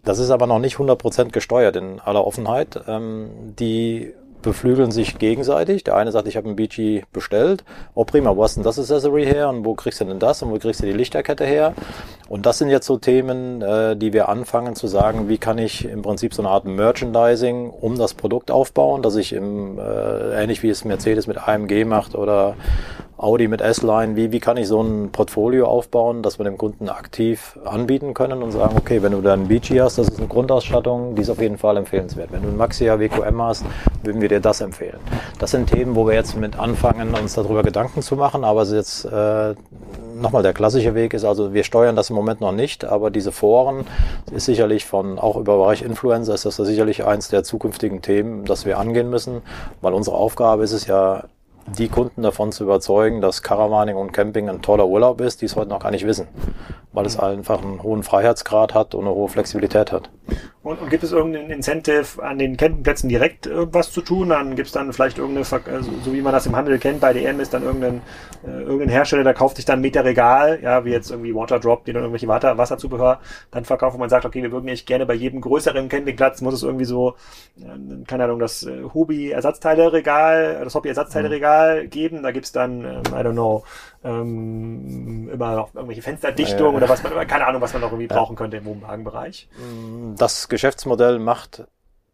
das 0.03 0.19
ist 0.19 0.31
aber 0.31 0.47
noch 0.47 0.59
nicht 0.59 0.77
100% 0.77 1.31
gesteuert 1.31 1.75
in 1.75 1.99
aller 1.99 2.25
Offenheit. 2.25 2.81
Ähm, 2.87 3.53
die 3.59 4.13
beflügeln 4.41 4.91
sich 4.91 5.17
gegenseitig. 5.19 5.83
Der 5.83 5.95
eine 5.95 6.11
sagt, 6.11 6.27
ich 6.27 6.37
habe 6.37 6.49
ein 6.49 6.55
BG 6.55 7.03
bestellt. 7.13 7.63
Oh 7.93 8.05
prima, 8.05 8.35
wo 8.35 8.43
hast 8.43 8.55
denn 8.55 8.63
das 8.63 8.79
Accessory 8.79 9.25
her 9.25 9.49
und 9.49 9.65
wo 9.65 9.75
kriegst 9.75 10.01
du 10.01 10.05
denn 10.05 10.19
das 10.19 10.41
und 10.41 10.51
wo 10.51 10.57
kriegst 10.57 10.81
du 10.81 10.85
die 10.85 10.93
Lichterkette 10.93 11.45
her? 11.45 11.73
Und 12.27 12.45
das 12.45 12.57
sind 12.57 12.69
jetzt 12.69 12.87
so 12.87 12.97
Themen, 12.97 13.61
äh, 13.61 13.95
die 13.95 14.13
wir 14.13 14.29
anfangen 14.29 14.75
zu 14.75 14.87
sagen, 14.87 15.29
wie 15.29 15.37
kann 15.37 15.57
ich 15.57 15.87
im 15.87 16.01
Prinzip 16.01 16.33
so 16.33 16.41
eine 16.41 16.49
Art 16.49 16.65
Merchandising 16.65 17.69
um 17.69 17.97
das 17.97 18.13
Produkt 18.13 18.51
aufbauen, 18.51 19.01
dass 19.01 19.15
ich 19.15 19.33
im, 19.33 19.77
äh, 19.77 20.41
ähnlich 20.41 20.63
wie 20.63 20.69
es 20.69 20.85
Mercedes 20.85 21.27
mit 21.27 21.37
AMG 21.47 21.85
macht 21.85 22.15
oder 22.15 22.55
Audi 23.21 23.47
mit 23.47 23.61
S-Line. 23.61 24.15
Wie, 24.15 24.31
wie 24.31 24.39
kann 24.39 24.57
ich 24.57 24.67
so 24.67 24.81
ein 24.81 25.11
Portfolio 25.11 25.67
aufbauen, 25.67 26.23
dass 26.23 26.39
wir 26.39 26.43
dem 26.43 26.57
Kunden 26.57 26.89
aktiv 26.89 27.59
anbieten 27.65 28.15
können 28.15 28.41
und 28.41 28.51
sagen, 28.51 28.75
okay, 28.77 29.03
wenn 29.03 29.11
du 29.11 29.21
da 29.21 29.33
einen 29.33 29.47
BG 29.47 29.79
hast, 29.79 29.99
das 29.99 30.07
ist 30.07 30.17
eine 30.17 30.27
Grundausstattung, 30.27 31.15
die 31.15 31.21
ist 31.21 31.29
auf 31.29 31.39
jeden 31.39 31.59
Fall 31.59 31.77
empfehlenswert. 31.77 32.31
Wenn 32.31 32.41
du 32.41 32.47
einen 32.47 32.57
Maxia 32.57 32.99
WQM 32.99 33.41
hast, 33.41 33.63
würden 34.01 34.21
wir 34.21 34.29
dir 34.29 34.39
das 34.39 34.61
empfehlen. 34.61 34.99
Das 35.37 35.51
sind 35.51 35.69
Themen, 35.69 35.95
wo 35.95 36.07
wir 36.07 36.15
jetzt 36.15 36.35
mit 36.35 36.57
anfangen, 36.57 37.13
uns 37.13 37.35
darüber 37.35 37.61
Gedanken 37.61 38.01
zu 38.01 38.15
machen, 38.15 38.43
aber 38.43 38.63
es 38.63 38.71
ist 38.71 39.03
jetzt 39.03 39.13
äh, 39.13 39.53
nochmal 40.19 40.41
der 40.41 40.53
klassische 40.53 40.95
Weg 40.95 41.13
ist, 41.13 41.23
also 41.23 41.53
wir 41.53 41.63
steuern 41.63 41.95
das 41.95 42.09
im 42.09 42.15
Moment 42.15 42.41
noch 42.41 42.51
nicht, 42.51 42.85
aber 42.85 43.11
diese 43.11 43.31
Foren 43.31 43.85
ist 44.31 44.45
sicherlich 44.45 44.85
von, 44.85 45.19
auch 45.19 45.35
über 45.37 45.57
Bereich 45.57 45.83
Influencer, 45.83 46.33
ist 46.33 46.45
das 46.45 46.55
sicherlich 46.55 47.05
eins 47.05 47.27
der 47.27 47.43
zukünftigen 47.43 48.01
Themen, 48.01 48.45
das 48.45 48.65
wir 48.65 48.79
angehen 48.79 49.09
müssen, 49.09 49.41
weil 49.81 49.93
unsere 49.93 50.15
Aufgabe 50.15 50.63
ist 50.63 50.71
es 50.71 50.87
ja, 50.87 51.25
die 51.67 51.89
Kunden 51.89 52.21
davon 52.21 52.51
zu 52.51 52.63
überzeugen, 52.63 53.21
dass 53.21 53.43
Caravaning 53.43 53.95
und 53.95 54.11
Camping 54.11 54.49
ein 54.49 54.61
toller 54.61 54.87
Urlaub 54.87 55.21
ist, 55.21 55.41
die 55.41 55.45
es 55.45 55.55
heute 55.55 55.69
noch 55.69 55.79
gar 55.79 55.91
nicht 55.91 56.05
wissen, 56.05 56.27
weil 56.91 57.05
es 57.05 57.17
einfach 57.17 57.61
einen 57.61 57.81
hohen 57.83 58.03
Freiheitsgrad 58.03 58.73
hat 58.73 58.95
und 58.95 59.05
eine 59.05 59.13
hohe 59.13 59.29
Flexibilität 59.29 59.91
hat. 59.91 60.09
Und, 60.63 60.79
und 60.79 60.91
gibt 60.91 61.03
es 61.03 61.11
irgendein 61.11 61.49
Incentive 61.49 62.21
an 62.21 62.37
den 62.37 62.55
Campingplätzen 62.55 63.09
direkt 63.09 63.47
irgendwas 63.47 63.91
zu 63.91 64.01
tun? 64.01 64.29
Dann 64.29 64.55
gibt 64.55 64.67
es 64.67 64.73
dann 64.73 64.93
vielleicht 64.93 65.17
irgendeine, 65.17 65.47
also, 65.73 65.91
so 66.03 66.13
wie 66.13 66.21
man 66.21 66.33
das 66.33 66.45
im 66.45 66.55
Handel 66.55 66.77
kennt, 66.77 66.99
bei 67.01 67.13
DM 67.13 67.39
ist 67.39 67.55
dann 67.55 67.63
irgendein, 67.63 68.03
äh, 68.45 68.61
irgendein 68.61 68.89
Hersteller, 68.89 69.23
der 69.23 69.33
kauft 69.33 69.55
sich 69.55 69.65
dann 69.65 69.81
Meter 69.81 70.05
Regal, 70.05 70.59
ja, 70.61 70.85
wie 70.85 70.91
jetzt 70.91 71.09
irgendwie 71.09 71.33
Waterdrop, 71.33 71.85
die 71.85 71.93
dann 71.93 72.03
irgendwelche 72.03 72.27
Wasser, 72.27 72.59
Wasserzubehör 72.59 73.21
dann 73.49 73.65
verkaufen 73.65 73.95
und 73.95 74.01
man 74.01 74.09
sagt, 74.09 74.23
okay, 74.23 74.43
wir 74.43 74.51
würden 74.51 74.67
echt 74.67 74.85
gerne 74.85 75.07
bei 75.07 75.15
jedem 75.15 75.41
größeren 75.41 75.89
Campingplatz 75.89 76.41
muss 76.41 76.53
es 76.53 76.61
irgendwie 76.61 76.85
so, 76.85 77.15
äh, 77.59 78.05
keine 78.05 78.25
Ahnung, 78.25 78.37
das 78.37 78.61
äh, 78.61 78.83
Hobby-Ersatzteile-Regal, 78.93 80.61
das 80.63 80.75
Hobby-Ersatzteile-Regal 80.75 81.87
geben. 81.87 82.21
Da 82.21 82.29
gibt's 82.29 82.51
dann, 82.51 82.85
ähm, 82.85 83.01
I 83.07 83.23
don't 83.23 83.31
know, 83.31 83.63
ähm, 84.03 85.29
immer 85.31 85.55
noch 85.55 85.73
irgendwelche 85.73 86.01
Fensterdichtungen 86.01 86.71
ja. 86.71 86.77
oder 86.77 86.89
was 86.89 87.03
man, 87.03 87.27
keine 87.27 87.45
Ahnung, 87.47 87.61
was 87.61 87.73
man 87.73 87.81
noch 87.81 87.91
irgendwie 87.91 88.09
ja. 88.09 88.15
brauchen 88.15 88.35
könnte 88.35 88.57
im 88.57 88.65
Wohnwagenbereich. 88.65 89.47
Das 90.17 90.49
Geschäftsmodell 90.49 91.19
macht 91.19 91.63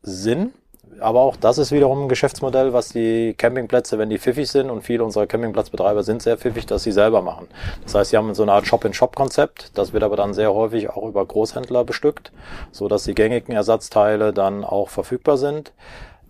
Sinn. 0.01 0.53
Aber 0.99 1.21
auch 1.21 1.35
das 1.35 1.57
ist 1.59 1.71
wiederum 1.71 2.03
ein 2.03 2.09
Geschäftsmodell, 2.09 2.73
was 2.73 2.89
die 2.89 3.35
Campingplätze, 3.37 3.99
wenn 3.99 4.09
die 4.09 4.17
pfiffig 4.17 4.49
sind, 4.49 4.71
und 4.71 4.81
viele 4.81 5.03
unserer 5.03 5.27
Campingplatzbetreiber 5.27 6.01
sind 6.01 6.23
sehr 6.23 6.37
pfiffig, 6.37 6.65
dass 6.65 6.83
sie 6.83 6.91
selber 6.91 7.21
machen. 7.21 7.47
Das 7.83 7.93
heißt, 7.93 8.11
sie 8.11 8.17
haben 8.17 8.33
so 8.33 8.43
eine 8.43 8.53
Art 8.53 8.65
Shop-in-Shop-Konzept. 8.65 9.77
Das 9.77 9.93
wird 9.93 10.03
aber 10.03 10.15
dann 10.15 10.33
sehr 10.33 10.53
häufig 10.53 10.89
auch 10.89 11.07
über 11.07 11.23
Großhändler 11.23 11.83
bestückt, 11.83 12.31
so 12.71 12.87
dass 12.87 13.03
die 13.03 13.13
gängigen 13.13 13.53
Ersatzteile 13.53 14.33
dann 14.33 14.63
auch 14.63 14.89
verfügbar 14.89 15.37
sind. 15.37 15.73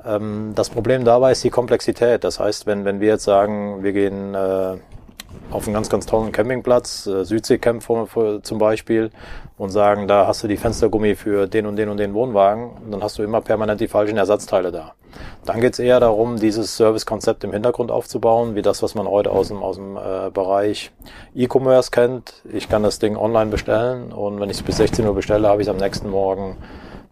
Ähm, 0.04 0.52
das 0.56 0.70
Problem 0.70 1.06
dabei 1.06 1.32
ist 1.32 1.43
die 1.43 1.50
Komplexität. 1.50 2.24
Das 2.24 2.39
heißt, 2.39 2.65
wenn, 2.65 2.84
wenn 2.84 3.00
wir 3.00 3.10
jetzt 3.10 3.24
sagen, 3.24 3.84
wir 3.84 3.93
gehen 3.93 4.36
äh, 4.36 4.78
auf 5.51 5.65
einen 5.65 5.73
ganz, 5.73 5.89
ganz 5.89 6.05
tollen 6.05 6.31
Campingplatz, 6.31 7.07
äh, 7.07 7.23
Südseecamp 7.23 7.83
zum 8.43 8.57
Beispiel, 8.57 9.11
und 9.57 9.69
sagen, 9.69 10.07
da 10.07 10.27
hast 10.27 10.43
du 10.43 10.47
die 10.47 10.57
Fenstergummi 10.57 11.15
für 11.15 11.47
den 11.47 11.65
und 11.65 11.77
den 11.77 11.89
und 11.89 11.97
den 11.97 12.13
Wohnwagen, 12.13 12.71
dann 12.91 13.03
hast 13.03 13.17
du 13.17 13.23
immer 13.23 13.41
permanent 13.41 13.81
die 13.81 13.87
falschen 13.87 14.17
Ersatzteile 14.17 14.71
da. 14.71 14.93
Dann 15.45 15.61
geht 15.61 15.73
es 15.73 15.79
eher 15.79 15.99
darum, 15.99 16.37
dieses 16.37 16.77
Servicekonzept 16.77 17.43
im 17.43 17.53
Hintergrund 17.53 17.89
aufzubauen, 17.89 18.55
wie 18.55 18.61
das, 18.61 18.83
was 18.83 18.93
man 18.93 19.07
heute 19.07 19.31
aus 19.31 19.47
dem, 19.47 19.63
aus 19.63 19.77
dem 19.77 19.97
äh, 19.97 20.29
Bereich 20.31 20.91
E-Commerce 21.33 21.89
kennt. 21.91 22.43
Ich 22.51 22.69
kann 22.69 22.83
das 22.83 22.99
Ding 22.99 23.17
online 23.17 23.49
bestellen 23.49 24.11
und 24.11 24.39
wenn 24.39 24.49
ich 24.49 24.57
es 24.57 24.63
bis 24.63 24.77
16 24.77 25.07
Uhr 25.07 25.15
bestelle, 25.15 25.47
habe 25.47 25.61
ich 25.61 25.67
es 25.67 25.73
am 25.73 25.77
nächsten 25.77 26.09
Morgen 26.09 26.57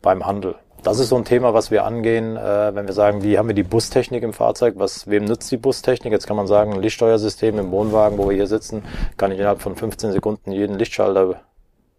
beim 0.02 0.26
Handel. 0.26 0.56
Das 0.86 1.00
ist 1.00 1.10
so 1.10 1.16
ein 1.16 1.26
Thema, 1.26 1.56
was 1.56 1.72
wir 1.72 1.84
angehen, 1.84 2.38
äh, 2.38 2.76
wenn 2.76 2.86
wir 2.86 2.94
sagen, 2.94 3.24
wie 3.24 3.40
haben 3.40 3.48
wir 3.48 3.56
die 3.56 3.64
Bustechnik 3.64 4.22
im 4.22 4.34
Fahrzeug, 4.34 4.76
was, 4.78 5.08
wem 5.08 5.26
nützt 5.26 5.50
die 5.50 5.58
Bustechnik? 5.58 6.14
Jetzt 6.14 6.28
kann 6.28 6.38
man 6.38 6.46
sagen, 6.46 6.74
ein 6.74 6.82
Lichtsteuersystem 6.84 7.58
im 7.58 7.72
Wohnwagen, 7.72 8.20
wo 8.20 8.30
wir 8.30 8.36
hier 8.36 8.46
sitzen, 8.46 8.84
kann 9.18 9.32
ich 9.32 9.40
innerhalb 9.40 9.64
von 9.64 9.76
15 9.76 10.12
Sekunden 10.12 10.52
jeden 10.52 10.78
Lichtschalter 10.78 11.42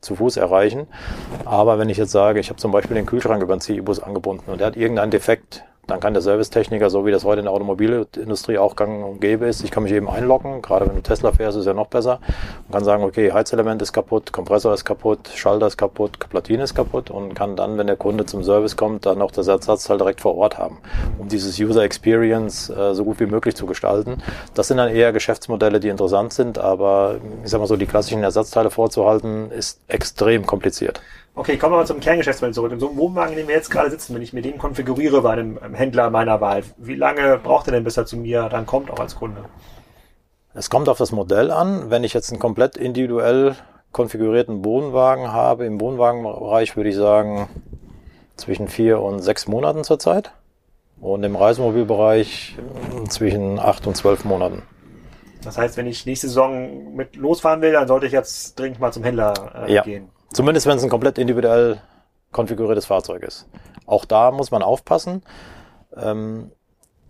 zu 0.01 0.15
Fuß 0.15 0.37
erreichen. 0.37 0.87
Aber 1.45 1.81
wenn 1.81 1.89
ich 1.89 1.97
jetzt 1.97 2.13
sage, 2.13 2.39
ich 2.39 2.49
habe 2.49 2.61
zum 2.61 2.71
Beispiel 2.71 2.95
den 2.95 3.07
Kühlschrank 3.07 3.43
über 3.43 3.57
den 3.57 3.61
CI-Bus 3.61 3.99
angebunden 3.99 4.53
und 4.53 4.61
der 4.61 4.69
hat 4.69 4.77
irgendeinen 4.77 5.11
Defekt, 5.11 5.65
dann 5.87 6.01
kann 6.01 6.15
der 6.15 6.23
Servicetechniker, 6.23 6.91
so 6.91 7.07
wie 7.07 7.11
das 7.11 7.25
heute 7.25 7.41
in 7.41 7.45
der 7.45 7.53
Automobilindustrie 7.53 8.59
auch 8.59 8.77
gang 8.77 9.05
und 9.05 9.21
gäbe 9.21 9.47
ist, 9.47 9.63
ich 9.63 9.71
kann 9.71 9.85
mich 9.85 9.93
eben 9.93 10.09
einloggen, 10.09 10.63
gerade 10.63 10.87
wenn 10.87 10.97
du 10.97 11.03
Tesla 11.03 11.33
fährst, 11.33 11.57
ist 11.57 11.61
es 11.61 11.67
ja 11.67 11.75
noch 11.75 11.87
besser, 11.87 12.21
und 12.67 12.73
kann 12.73 12.85
sagen, 12.85 13.05
okay, 13.05 13.33
Heizelement 13.33 13.81
ist 13.83 13.93
kaputt, 13.93 14.33
Kompressor 14.33 14.75
ist 14.75 14.85
kaputt, 14.85 15.29
Schalter 15.35 15.67
ist 15.67 15.77
kaputt, 15.77 16.19
Platine 16.29 16.65
ist 16.65 16.75
kaputt 16.75 17.11
und 17.11 17.35
kann 17.35 17.57
dann, 17.57 17.79
wenn 17.79 17.87
der 17.87 17.97
Kunde 17.97 18.27
zum 18.27 18.43
Service 18.43 18.77
kommt, 18.77 19.07
dann 19.07 19.23
auch 19.23 19.31
das 19.31 19.47
Ersatzteil 19.47 19.99
direkt 19.99 20.21
vor 20.21 20.37
Ort 20.37 20.59
haben, 20.59 20.79
um 21.19 21.29
dieses 21.29 21.59
User 21.59 21.83
Experience 21.83 22.69
äh, 22.71 22.95
so 22.95 23.05
gut 23.05 23.21
wie 23.21 23.27
möglich 23.27 23.55
zu 23.55 23.67
gestalten. 23.67 24.23
Das 24.55 24.69
sind 24.69 24.79
dann 24.79 24.91
eher 24.91 25.13
Geschäftsmodelle, 25.13 25.81
die 25.81 25.89
interessant 25.89 26.33
sind, 26.33 26.59
aber 26.59 27.17
ich 27.45 27.51
sag 27.51 27.61
mal 27.61 27.67
so, 27.67 27.77
die 27.77 27.87
klassischen 27.87 28.23
Ersatzteile 28.23 28.71
vorzuhalten, 28.71 29.51
ist 29.51 29.81
extrem 29.89 30.47
kompliziert. 30.47 31.01
Okay, 31.39 31.59
kommen 31.59 31.75
wir 31.75 31.77
mal 31.77 31.87
zum 31.87 32.01
Kerngeschäftsmodell 32.01 32.55
zurück. 32.55 32.73
In 32.73 32.81
so 32.81 32.89
einem 32.89 32.97
Wohnwagen, 32.97 33.33
in 33.33 33.39
dem 33.41 33.49
wir 33.49 33.55
jetzt 33.55 33.71
gerade 33.71 33.91
sitzen, 33.91 34.15
wenn 34.15 34.23
ich 34.23 34.33
mir 34.33 34.41
den 34.41 34.57
konfiguriere 34.57 35.21
bei 35.21 35.33
einem 35.33 35.59
Händler 35.75 36.09
meiner 36.09 36.41
Wahl, 36.41 36.65
wie 36.79 36.95
lange 36.95 37.37
braucht 37.37 37.69
er 37.69 37.73
denn, 37.73 37.85
bis 37.85 37.99
er 37.99 38.07
zu 38.07 38.17
mir 38.17 38.49
dann 38.49 38.65
kommt, 38.65 38.91
auch 38.91 38.99
als 38.99 39.17
Kunde? 39.17 39.45
Es 40.55 40.71
kommt 40.71 40.89
auf 40.89 40.97
das 40.97 41.13
Modell 41.13 41.51
an. 41.51 41.91
Wenn 41.91 42.05
ich 42.05 42.15
jetzt 42.15 42.31
einen 42.31 42.41
komplett 42.41 42.79
individuell 42.79 43.55
konfigurierten 43.93 44.65
Wohnwagen 44.65 45.31
habe, 45.31 45.67
im 45.67 45.79
Wohnwagenbereich 45.79 46.75
würde 46.75 46.89
ich 46.89 46.97
sagen 46.97 47.51
zwischen 48.37 48.67
vier 48.67 49.01
und 49.01 49.21
sechs 49.21 49.47
Monaten 49.47 49.85
zurzeit. 49.85 50.33
Und 51.03 51.23
im 51.23 51.37
Reisemobilbereich 51.37 52.57
zwischen 53.11 53.59
acht 53.59 53.87
und 53.87 53.95
zwölf 53.95 54.25
Monaten. 54.25 54.63
Das 55.45 55.59
heißt, 55.59 55.77
wenn 55.77 55.87
ich 55.87 56.07
nächste 56.07 56.29
Saison 56.29 56.95
mit 56.97 57.15
losfahren 57.15 57.61
will, 57.61 57.73
dann 57.73 57.87
sollte 57.87 58.07
ich 58.07 58.13
jetzt 58.13 58.59
dringend 58.59 58.81
mal 58.81 58.91
zum 58.91 59.05
Händler 59.05 59.35
äh, 59.69 59.75
ja. 59.75 59.83
gehen. 59.83 60.09
Zumindest 60.33 60.67
wenn 60.67 60.77
es 60.77 60.85
ein 60.85 60.91
komplett 60.91 61.19
individuell 61.19 61.81
konfiguriertes 62.33 62.87
Fahrzeug 62.87 63.23
ist. 63.23 63.47
Auch 63.87 64.05
da 64.05 64.31
muss 64.31 64.51
man 64.51 64.63
aufpassen. 64.63 65.23
Ähm, 65.97 66.51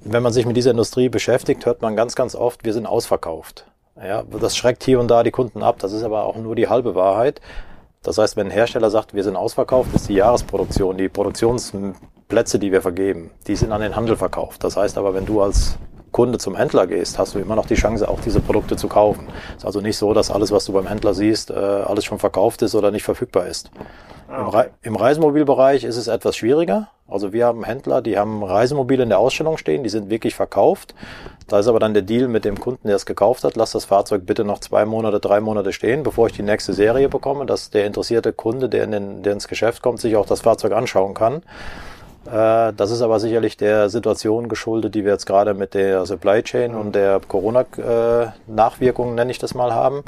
wenn 0.01 0.23
man 0.23 0.33
sich 0.33 0.47
mit 0.47 0.57
dieser 0.57 0.71
Industrie 0.71 1.09
beschäftigt, 1.09 1.67
hört 1.67 1.83
man 1.83 1.97
ganz, 1.97 2.15
ganz 2.15 2.35
oft, 2.35 2.65
wir 2.65 2.73
sind 2.73 2.87
ausverkauft. 2.87 3.67
Ja, 3.97 4.23
das 4.23 4.57
schreckt 4.57 4.85
hier 4.85 5.01
und 5.01 5.09
da 5.09 5.23
die 5.23 5.31
Kunden 5.31 5.63
ab. 5.63 5.79
Das 5.79 5.93
ist 5.93 6.03
aber 6.03 6.25
auch 6.25 6.37
nur 6.37 6.55
die 6.55 6.69
halbe 6.69 6.95
Wahrheit. 6.95 7.41
Das 8.03 8.19
heißt, 8.19 8.37
wenn 8.37 8.49
ein 8.49 8.53
Hersteller 8.53 8.91
sagt, 8.91 9.15
wir 9.15 9.25
sind 9.25 9.37
ausverkauft, 9.37 9.95
ist 9.95 10.09
die 10.09 10.15
Jahresproduktion, 10.15 10.97
die 10.97 11.09
Produktionsplätze, 11.09 12.59
die 12.59 12.71
wir 12.71 12.83
vergeben, 12.83 13.31
die 13.49 13.57
sind 13.57 13.73
an 13.73 13.81
den 13.81 13.97
Handel 13.97 14.17
verkauft. 14.17 14.63
Das 14.63 14.77
heißt 14.77 14.97
aber, 14.99 15.15
wenn 15.15 15.27
du 15.27 15.43
als 15.43 15.79
Kunde 16.17 16.39
zum 16.39 16.57
Händler 16.57 16.87
gehst, 16.87 17.19
hast 17.19 17.35
du 17.35 17.39
immer 17.39 17.57
noch 17.57 17.67
die 17.67 17.75
Chance, 17.75 18.09
auch 18.09 18.21
diese 18.21 18.41
Produkte 18.41 18.77
zu 18.77 18.89
kaufen. 18.89 19.29
Es 19.51 19.57
ist 19.59 19.65
also 19.67 19.83
nicht 19.83 19.99
so, 19.99 20.15
dass 20.15 20.31
alles, 20.31 20.51
was 20.51 20.65
du 20.65 20.73
beim 20.73 20.87
Händler 20.87 21.13
siehst, 21.13 21.51
äh, 21.51 21.55
alles 21.55 22.07
schon 22.07 22.19
verkauft 22.19 22.63
ist 22.63 22.75
oder 22.75 22.91
nicht 22.91 23.03
verfügbar 23.03 23.47
ist. 23.47 23.71
Ah, 24.27 24.41
Im, 24.41 24.49
Re 24.49 24.71
Im 24.81 24.97
Reisemobilbereich 24.97 25.85
ist 25.85 25.99
es 25.99 26.09
etwas 26.09 26.35
schwieriger. 26.35 26.89
Also 27.07 27.35
wir 27.35 27.45
haben 27.45 27.65
Händler, 27.65 28.01
die 28.01 28.17
haben 28.17 28.43
Reisemobile 28.43 29.03
in 29.03 29.11
der 29.11 29.19
Ausstellung 29.19 29.59
stehen, 29.59 29.83
die 29.83 29.91
sind 29.91 30.09
wirklich 30.09 30.35
verkauft. 30.35 30.95
Da 31.49 31.59
ist 31.59 31.69
aber 31.69 31.81
dann 31.81 31.93
der 31.93 32.03
Deal 32.03 32.29
mit 32.29 32.47
dem 32.47 32.59
Kunden, 32.59 32.89
der 32.89 32.97
es 32.97 33.05
gekauft 33.05 33.45
hat, 33.45 33.55
lass 33.55 33.73
das 33.73 33.85
Fahrzeug 33.85 34.25
bitte 34.25 34.43
noch 34.43 34.61
zwei 34.61 34.87
Monate, 34.87 35.21
drei 35.21 35.43
Monate 35.43 35.75
stehen, 35.75 36.03
bevor 36.03 36.29
ich 36.29 36.33
die 36.33 36.43
nächste 36.43 36.73
Serie 36.73 37.11
bekomme, 37.11 37.45
dass 37.45 37.69
der 37.69 37.85
interessierte 37.85 38.33
Kunde, 38.33 38.71
der, 38.71 38.85
in 38.85 38.91
den, 38.93 39.23
der 39.23 39.35
ins 39.35 39.49
Geschäft 39.49 39.83
kommt, 39.83 40.01
sich 40.01 40.17
auch 40.17 40.25
das 40.25 40.41
Fahrzeug 40.41 40.73
anschauen 40.73 41.13
kann. 41.13 41.43
Äh, 42.27 42.73
das 42.73 42.91
ist 42.91 43.03
aber 43.03 43.21
sicherlich 43.21 43.57
der 43.57 43.89
Situation 43.89 44.49
geschuldet, 44.49 44.95
die 44.95 45.05
wir 45.05 45.13
jetzt 45.13 45.27
gerade 45.27 45.55
mit 45.55 45.75
der 45.75 46.07
Supply 46.07 46.43
Chain 46.43 46.75
und 46.75 46.95
der 46.95 47.21
Corona-Nachwirkungen, 47.27 49.15
nenne 49.15 49.31
ich 49.31 49.39
das 49.39 49.55
mal, 49.55 49.73
haben. 49.73 50.03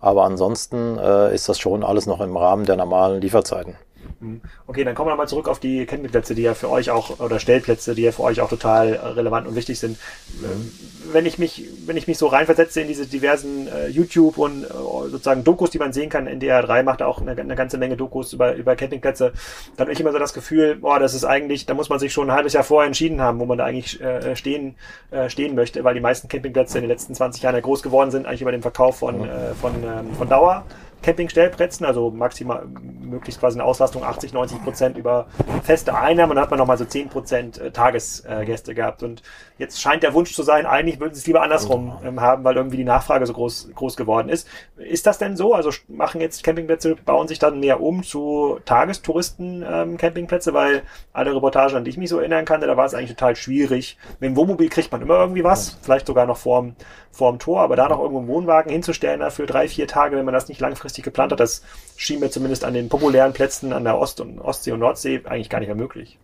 Aber 0.00 0.24
ansonsten 0.24 0.98
äh, 0.98 1.34
ist 1.34 1.48
das 1.48 1.58
schon 1.58 1.82
alles 1.82 2.06
noch 2.06 2.20
im 2.20 2.36
Rahmen 2.36 2.64
der 2.64 2.76
normalen 2.76 3.20
Lieferzeiten. 3.20 3.76
Mhm. 4.20 4.40
Okay, 4.66 4.84
dann 4.84 4.94
kommen 4.94 5.08
wir 5.08 5.12
nochmal 5.12 5.28
zurück 5.28 5.48
auf 5.48 5.60
die 5.60 5.86
Campingplätze, 5.86 6.34
die 6.34 6.42
ja 6.42 6.54
für 6.54 6.70
euch 6.70 6.90
auch, 6.90 7.20
oder 7.20 7.38
Stellplätze, 7.38 7.94
die 7.94 8.02
ja 8.02 8.12
für 8.12 8.22
euch 8.22 8.40
auch 8.40 8.48
total 8.48 8.94
relevant 8.94 9.46
und 9.46 9.54
wichtig 9.54 9.78
sind. 9.78 9.98
Mhm. 10.40 10.72
Wenn 11.12 11.26
ich 11.26 11.38
mich, 11.38 11.64
wenn 11.86 11.96
ich 11.96 12.06
mich 12.06 12.18
so 12.18 12.26
reinversetze 12.26 12.80
in 12.80 12.88
diese 12.88 13.06
diversen 13.06 13.68
äh, 13.68 13.88
YouTube 13.88 14.38
und 14.38 14.64
äh, 14.64 14.68
sozusagen 15.10 15.44
Dokus, 15.44 15.70
die 15.70 15.78
man 15.78 15.92
sehen 15.92 16.10
kann, 16.10 16.26
in 16.26 16.40
DR3 16.40 16.82
macht 16.82 17.02
auch 17.02 17.20
eine, 17.20 17.32
eine, 17.32 17.54
ganze 17.54 17.78
Menge 17.78 17.96
Dokus 17.96 18.32
über, 18.32 18.54
über 18.54 18.76
Campingplätze, 18.76 19.32
dann 19.76 19.86
habe 19.86 19.92
ich 19.92 20.00
immer 20.00 20.12
so 20.12 20.18
das 20.18 20.34
Gefühl, 20.34 20.76
boah, 20.76 20.98
das 20.98 21.14
ist 21.14 21.24
eigentlich, 21.24 21.66
da 21.66 21.74
muss 21.74 21.88
man 21.88 21.98
sich 21.98 22.12
schon 22.12 22.30
ein 22.30 22.36
halbes 22.36 22.52
Jahr 22.52 22.64
vorher 22.64 22.86
entschieden 22.86 23.20
haben, 23.20 23.38
wo 23.38 23.46
man 23.46 23.58
da 23.58 23.64
eigentlich 23.64 24.00
äh, 24.00 24.34
stehen, 24.36 24.74
äh, 25.10 25.28
stehen 25.28 25.54
möchte, 25.54 25.84
weil 25.84 25.94
die 25.94 26.00
meisten 26.00 26.28
Campingplätze 26.28 26.78
in 26.78 26.82
den 26.82 26.90
letzten 26.90 27.14
20 27.14 27.42
Jahren 27.42 27.54
ja 27.54 27.60
groß 27.60 27.82
geworden 27.82 28.10
sind, 28.10 28.26
eigentlich 28.26 28.42
über 28.42 28.52
den 28.52 28.62
Verkauf 28.62 28.98
von, 28.98 29.18
mhm. 29.18 29.24
äh, 29.24 29.54
von, 29.54 29.74
ähm, 29.74 30.14
von 30.16 30.28
Dauer 30.28 30.64
Campingstellplätzen, 31.02 31.86
also 31.86 32.10
maximal 32.10 32.66
möglichst 32.66 33.40
quasi 33.40 33.58
eine 33.58 33.64
Auslastung 33.64 34.02
80, 34.02 34.32
90 34.32 34.64
Prozent 34.64 34.98
über 34.98 35.26
feste 35.62 35.94
Einnahmen. 35.94 36.30
Und 36.30 36.36
dann 36.36 36.44
hat 36.44 36.50
man 36.50 36.58
nochmal 36.58 36.78
so 36.78 36.84
10 36.84 37.08
Prozent 37.08 37.58
äh, 37.58 37.70
Tagesgäste 37.70 38.74
gehabt. 38.74 39.02
Und 39.02 39.22
jetzt 39.58 39.80
scheint 39.80 40.02
der 40.02 40.14
Wunsch 40.14 40.34
zu 40.34 40.42
sein, 40.42 40.66
eigentlich 40.66 40.98
würden 40.98 41.14
sie 41.14 41.20
es 41.20 41.26
lieber 41.26 41.42
andersrum 41.42 41.96
ähm, 42.04 42.20
haben, 42.20 42.42
weil 42.44 42.56
irgendwie 42.56 42.78
die 42.78 42.84
Nachfrage 42.84 43.24
so 43.26 43.32
groß, 43.32 43.70
groß 43.74 43.96
geworden 43.96 44.28
ist. 44.28 44.48
Ist 44.76 45.06
das 45.06 45.18
denn 45.18 45.36
so? 45.36 45.54
Also 45.54 45.70
machen 45.88 46.20
jetzt 46.20 46.42
Campingplätze, 46.42 46.96
bauen 46.96 47.28
sich 47.28 47.38
dann 47.38 47.60
mehr 47.60 47.80
um 47.80 48.02
zu 48.02 48.58
Tagestouristen-Campingplätze, 48.64 50.50
ähm, 50.50 50.54
weil 50.56 50.82
alle 51.12 51.34
Reportagen, 51.34 51.76
an 51.76 51.84
die 51.84 51.90
ich 51.90 51.98
mich 51.98 52.08
so 52.08 52.18
erinnern 52.18 52.44
kann, 52.44 52.60
da 52.60 52.76
war 52.76 52.84
es 52.84 52.94
eigentlich 52.94 53.10
total 53.10 53.36
schwierig. 53.36 53.96
Mit 54.18 54.30
dem 54.30 54.36
Wohnmobil 54.36 54.68
kriegt 54.68 54.90
man 54.90 55.02
immer 55.02 55.20
irgendwie 55.20 55.44
was, 55.44 55.78
vielleicht 55.82 56.06
sogar 56.06 56.26
noch 56.26 56.36
vorm, 56.36 56.74
vorm 57.12 57.38
Tor, 57.38 57.60
aber 57.60 57.76
da 57.76 57.88
noch 57.88 58.00
irgendwo 58.00 58.18
einen 58.18 58.28
Wohnwagen 58.28 58.72
hinzustellen 58.72 59.20
dafür 59.20 59.46
drei, 59.46 59.68
vier 59.68 59.86
Tage, 59.86 60.16
wenn 60.16 60.24
man 60.24 60.34
das 60.34 60.48
nicht 60.48 60.60
langfristig 60.60 60.85
geplant 60.94 61.32
hat, 61.32 61.40
das 61.40 61.62
schien 61.96 62.20
mir 62.20 62.30
zumindest 62.30 62.64
an 62.64 62.74
den 62.74 62.88
populären 62.88 63.32
Plätzen 63.32 63.72
an 63.72 63.84
der 63.84 63.98
Ost- 63.98 64.20
und 64.20 64.40
Ostsee 64.40 64.72
und 64.72 64.80
Nordsee 64.80 65.22
eigentlich 65.24 65.50
gar 65.50 65.60
nicht 65.60 65.68
mehr 65.68 65.76
möglich. 65.76 66.18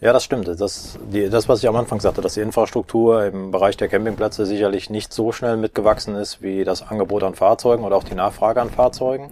Ja, 0.00 0.12
das 0.12 0.24
stimmt. 0.24 0.48
Das, 0.48 0.98
die, 1.10 1.30
das, 1.30 1.48
was 1.48 1.60
ich 1.60 1.68
am 1.68 1.76
Anfang 1.76 1.98
sagte, 1.98 2.20
dass 2.20 2.34
die 2.34 2.40
Infrastruktur 2.40 3.24
im 3.24 3.50
Bereich 3.50 3.76
der 3.76 3.88
Campingplätze 3.88 4.44
sicherlich 4.44 4.90
nicht 4.90 5.14
so 5.14 5.32
schnell 5.32 5.56
mitgewachsen 5.56 6.14
ist 6.16 6.42
wie 6.42 6.64
das 6.64 6.82
Angebot 6.82 7.22
an 7.22 7.34
Fahrzeugen 7.34 7.84
oder 7.84 7.96
auch 7.96 8.04
die 8.04 8.14
Nachfrage 8.14 8.60
an 8.60 8.68
Fahrzeugen. 8.68 9.30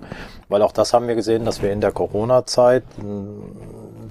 Weil 0.49 0.63
auch 0.63 0.73
das 0.73 0.95
haben 0.95 1.09
wir 1.09 1.15
gesehen, 1.15 1.45
dass 1.45 1.61
wir 1.61 1.73
in 1.73 1.83
der 1.83 1.93
Corona-Zeit 1.93 2.85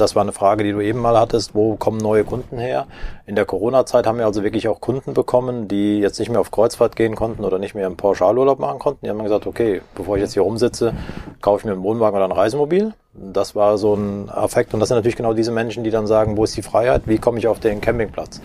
das 0.01 0.15
war 0.15 0.23
eine 0.23 0.31
Frage, 0.31 0.63
die 0.63 0.71
du 0.71 0.81
eben 0.81 0.99
mal 0.99 1.17
hattest, 1.17 1.55
wo 1.55 1.75
kommen 1.75 1.99
neue 1.99 2.23
Kunden 2.23 2.57
her? 2.57 2.87
In 3.25 3.35
der 3.35 3.45
Corona-Zeit 3.45 4.07
haben 4.07 4.17
wir 4.17 4.25
also 4.25 4.43
wirklich 4.43 4.67
auch 4.67 4.81
Kunden 4.81 5.13
bekommen, 5.13 5.67
die 5.67 5.99
jetzt 5.99 6.19
nicht 6.19 6.29
mehr 6.29 6.41
auf 6.41 6.51
Kreuzfahrt 6.51 6.95
gehen 6.95 7.15
konnten 7.15 7.45
oder 7.45 7.59
nicht 7.59 7.75
mehr 7.75 7.85
einen 7.85 7.97
Pauschalurlaub 7.97 8.59
machen 8.59 8.79
konnten. 8.79 9.05
Die 9.05 9.09
haben 9.09 9.23
gesagt, 9.23 9.47
okay, 9.47 9.81
bevor 9.95 10.17
ich 10.17 10.23
jetzt 10.23 10.33
hier 10.33 10.41
rumsitze, 10.41 10.93
kaufe 11.41 11.59
ich 11.59 11.65
mir 11.65 11.71
einen 11.71 11.83
Wohnwagen 11.83 12.15
oder 12.15 12.25
ein 12.25 12.31
Reisemobil. 12.31 12.93
Das 13.13 13.55
war 13.55 13.77
so 13.77 13.93
ein 13.93 14.29
Affekt 14.29 14.73
und 14.73 14.79
das 14.79 14.89
sind 14.89 14.97
natürlich 14.97 15.15
genau 15.15 15.33
diese 15.33 15.51
Menschen, 15.51 15.83
die 15.83 15.91
dann 15.91 16.07
sagen, 16.07 16.35
wo 16.37 16.43
ist 16.43 16.57
die 16.57 16.61
Freiheit? 16.61 17.03
Wie 17.05 17.17
komme 17.17 17.39
ich 17.39 17.47
auf 17.47 17.59
den 17.59 17.79
Campingplatz? 17.79 18.41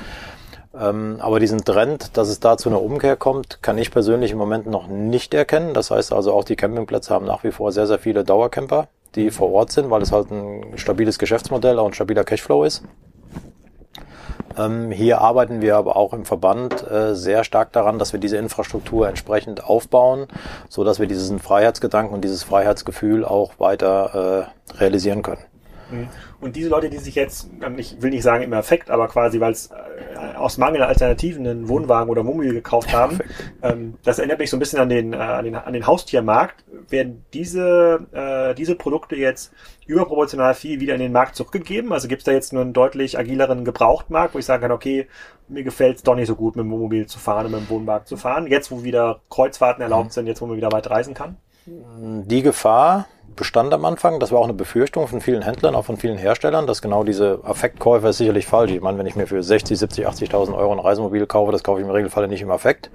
Ähm, 0.79 1.17
aber 1.21 1.41
diesen 1.41 1.65
Trend, 1.65 2.17
dass 2.17 2.29
es 2.29 2.41
da 2.41 2.57
zu 2.57 2.69
einer 2.69 2.83
Umkehr 2.83 3.17
kommt, 3.17 3.63
kann 3.63 3.79
ich 3.79 3.91
persönlich 3.91 4.33
im 4.33 4.39
Moment 4.39 4.67
noch 4.67 4.89
nicht 4.89 5.33
erkennen. 5.33 5.73
Das 5.73 5.91
heißt 5.91 6.13
also, 6.13 6.33
auch 6.33 6.45
die 6.45 6.57
Campingplätze 6.57 7.15
haben 7.15 7.25
nach 7.25 7.45
wie 7.45 7.51
vor 7.51 7.73
sehr, 7.73 7.87
sehr 7.87 7.99
viele 7.99 8.25
Dauercamper, 8.25 8.89
die 9.17 9.31
vor 9.31 9.53
Ort 9.53 9.73
sind, 9.73 9.91
weil 9.91 10.03
es 10.03 10.13
halt 10.13 10.31
ein 10.31 10.77
stabiles 10.77 11.19
Geschäftsmodell, 11.19 11.79
auch 11.79 11.93
stabiler 11.93 12.25
Cashflow 12.25 12.65
ist. 12.65 12.85
Ähm, 14.59 14.91
hier 14.91 15.21
arbeiten 15.21 15.61
wir 15.61 15.77
aber 15.77 15.97
auch 15.97 16.13
im 16.13 16.25
Verband 16.25 16.89
äh, 16.91 17.15
sehr 17.15 17.45
stark 17.45 17.73
daran, 17.73 17.99
dass 17.99 18.13
wir 18.13 18.21
diese 18.21 18.37
Infrastruktur 18.37 19.09
entsprechend 19.09 19.65
aufbauen, 19.65 20.27
so 20.69 20.85
dass 20.85 20.99
wir 20.99 21.07
diesen 21.07 21.39
Freiheitsgedanken 21.39 22.15
und 22.15 22.23
dieses 22.23 22.43
Freiheitsgefühl 22.43 23.25
auch 23.25 23.59
weiter 23.59 24.49
äh, 24.73 24.77
realisieren 24.79 25.23
können. 25.23 25.43
Mhm. 25.91 26.09
Und 26.41 26.57
diese 26.57 26.69
Leute, 26.69 26.91
die 26.91 26.99
sich 26.99 27.15
jetzt, 27.15 27.49
ähm, 27.63 27.79
ich 27.79 28.01
will 28.03 28.11
nicht 28.11 28.23
sagen 28.23 28.45
im 28.45 28.53
Effekt, 28.53 28.91
aber 28.91 29.09
quasi, 29.09 29.41
weil 29.41 29.53
es 29.53 29.71
äh, 29.71 30.37
aus 30.37 30.59
Mangel 30.59 30.83
an 30.83 30.89
Alternativen 30.89 31.47
einen 31.47 31.69
Wohnwagen 31.69 32.11
oder 32.11 32.27
Wohnmobil 32.27 32.53
gekauft 32.53 32.93
haben, 32.93 33.19
ähm, 33.63 33.95
das 34.05 34.19
erinnert 34.19 34.39
mich 34.39 34.51
so 34.51 34.57
ein 34.57 34.61
bisschen 34.61 34.79
an 34.79 34.89
den, 34.89 35.13
äh, 35.13 35.17
an 35.17 35.45
den, 35.45 35.55
an 35.55 35.73
den 35.73 35.87
Haustiermarkt. 35.87 36.65
Werden 36.89 37.25
diese, 37.33 38.07
äh, 38.13 38.55
diese 38.55 38.77
Produkte 38.77 39.17
jetzt 39.17 39.53
überproportional 39.87 40.55
viel 40.55 40.81
wieder 40.81 40.95
in 40.95 41.01
den 41.01 41.13
Markt 41.13 41.37
zurückgegeben? 41.37 41.93
Also 41.93 42.07
gibt 42.07 42.21
es 42.21 42.25
da 42.27 42.33
jetzt 42.33 42.53
nur 42.53 42.63
einen 42.63 42.73
deutlich 42.73 43.19
agileren 43.19 43.65
Gebrauchtmarkt, 43.65 44.35
wo 44.35 44.39
ich 44.39 44.45
sagen 44.45 44.63
kann, 44.63 44.73
okay, 44.73 45.09
mir 45.49 45.63
gefällt 45.63 45.97
es 45.97 46.03
doch 46.03 46.15
nicht 46.17 46.27
so 46.27 46.35
gut, 46.37 46.57
mit 46.57 46.65
dem 46.65 46.71
Wohnmobil 46.71 47.07
zu 47.07 47.19
fahren 47.19 47.47
und 47.47 47.53
mit 47.53 47.61
dem 47.63 47.71
Wohnwagen 47.71 48.07
zu 48.07 48.17
fahren. 48.17 48.47
Jetzt, 48.47 48.71
wo 48.71 48.85
wieder 48.85 49.21
Kreuzfahrten 49.31 49.83
erlaubt 49.83 50.11
mhm. 50.11 50.13
sind, 50.13 50.27
jetzt, 50.27 50.41
wo 50.41 50.47
man 50.47 50.57
wieder 50.57 50.73
weit 50.73 50.91
reisen 50.91 51.15
kann? 51.15 51.37
Die 51.67 52.43
Gefahr 52.43 53.07
bestand 53.35 53.75
am 53.75 53.85
Anfang. 53.85 54.21
Das 54.21 54.31
war 54.31 54.39
auch 54.39 54.45
eine 54.45 54.55
Befürchtung 54.55 55.09
von 55.09 55.21
vielen 55.21 55.43
Händlern, 55.43 55.75
auch 55.75 55.85
von 55.85 55.97
vielen 55.97 56.17
Herstellern, 56.17 56.67
dass 56.69 56.81
genau 56.81 57.03
diese 57.03 57.41
Affektkäufer 57.43 58.11
ist 58.11 58.19
sicherlich 58.19 58.47
falsch. 58.47 58.71
Ich 58.71 58.81
meine, 58.81 58.99
wenn 58.99 59.07
ich 59.07 59.17
mir 59.17 59.27
für 59.27 59.43
60, 59.43 59.77
70, 59.77 60.07
80.000 60.07 60.57
Euro 60.57 60.73
ein 60.73 60.79
Reisemobil 60.79 61.27
kaufe, 61.27 61.51
das 61.51 61.65
kaufe 61.65 61.81
ich 61.81 61.87
im 61.87 61.91
Regelfall 61.91 62.29
nicht 62.29 62.43
im 62.43 62.53
Affekt. 62.53 62.91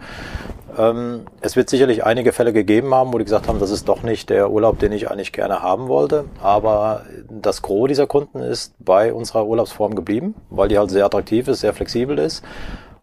Ähm, 0.77 1.25
es 1.41 1.57
wird 1.57 1.69
sicherlich 1.69 2.05
einige 2.05 2.31
Fälle 2.31 2.53
gegeben 2.53 2.95
haben, 2.95 3.11
wo 3.11 3.17
die 3.17 3.25
gesagt 3.25 3.49
haben, 3.49 3.59
das 3.59 3.71
ist 3.71 3.89
doch 3.89 4.03
nicht 4.03 4.29
der 4.29 4.49
Urlaub, 4.49 4.79
den 4.79 4.93
ich 4.93 5.11
eigentlich 5.11 5.33
gerne 5.33 5.61
haben 5.61 5.89
wollte. 5.89 6.25
Aber 6.41 7.03
das 7.29 7.61
Gros 7.61 7.89
dieser 7.89 8.07
Kunden 8.07 8.39
ist 8.39 8.73
bei 8.79 9.13
unserer 9.13 9.45
Urlaubsform 9.45 9.95
geblieben, 9.95 10.33
weil 10.49 10.69
die 10.69 10.77
halt 10.77 10.91
sehr 10.91 11.05
attraktiv 11.05 11.49
ist, 11.49 11.59
sehr 11.59 11.73
flexibel 11.73 12.17
ist 12.17 12.41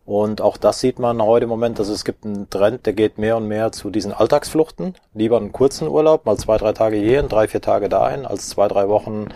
und 0.09 0.41
auch 0.41 0.57
das 0.57 0.81
sieht 0.81 0.99
man 0.99 1.21
heute 1.21 1.45
im 1.45 1.51
Moment, 1.51 1.79
dass 1.79 1.89
es 1.89 2.03
gibt 2.03 2.25
einen 2.25 2.49
Trend, 2.49 2.87
der 2.87 2.95
geht 2.95 3.19
mehr 3.19 3.37
und 3.37 3.47
mehr 3.47 3.73
zu 3.73 3.91
diesen 3.91 4.15
Alltagsfluchten. 4.15 4.95
Lieber 5.13 5.37
einen 5.37 5.53
kurzen 5.53 5.87
Urlaub, 5.87 6.25
mal 6.25 6.39
zwei, 6.39 6.57
drei 6.57 6.73
Tage 6.73 6.97
hierhin, 6.97 7.29
drei, 7.29 7.47
vier 7.47 7.61
Tage 7.61 7.91
dahin, 7.91 8.25
als 8.25 8.49
zwei, 8.49 8.69
drei 8.69 8.89
Wochen 8.89 9.27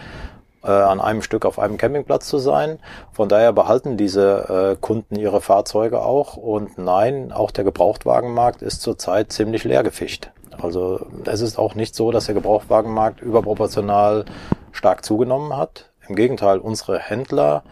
äh, 0.65 0.71
an 0.71 1.03
einem 1.03 1.21
Stück 1.21 1.45
auf 1.45 1.59
einem 1.59 1.77
Campingplatz 1.77 2.27
zu 2.27 2.39
sein. 2.39 2.79
Von 3.13 3.29
daher 3.29 3.53
behalten 3.53 3.99
diese 3.99 4.73
äh, 4.73 4.81
Kunden 4.81 5.17
ihre 5.17 5.43
Fahrzeuge 5.43 6.01
auch. 6.01 6.39
Und 6.39 6.79
nein, 6.79 7.33
auch 7.33 7.51
der 7.51 7.65
Gebrauchtwagenmarkt 7.65 8.63
ist 8.63 8.81
zurzeit 8.81 9.31
ziemlich 9.31 9.65
leergefischt. 9.65 10.31
Also 10.59 11.05
es 11.27 11.43
ist 11.43 11.59
auch 11.59 11.75
nicht 11.75 11.95
so, 11.95 12.13
dass 12.13 12.25
der 12.25 12.35
Gebrauchtwagenmarkt 12.35 13.21
überproportional 13.21 14.25
stark 14.71 15.05
zugenommen 15.05 15.55
hat. 15.55 15.91
Im 16.09 16.17
Gegenteil, 16.17 16.61
unsere 16.61 16.99
Händler 16.99 17.63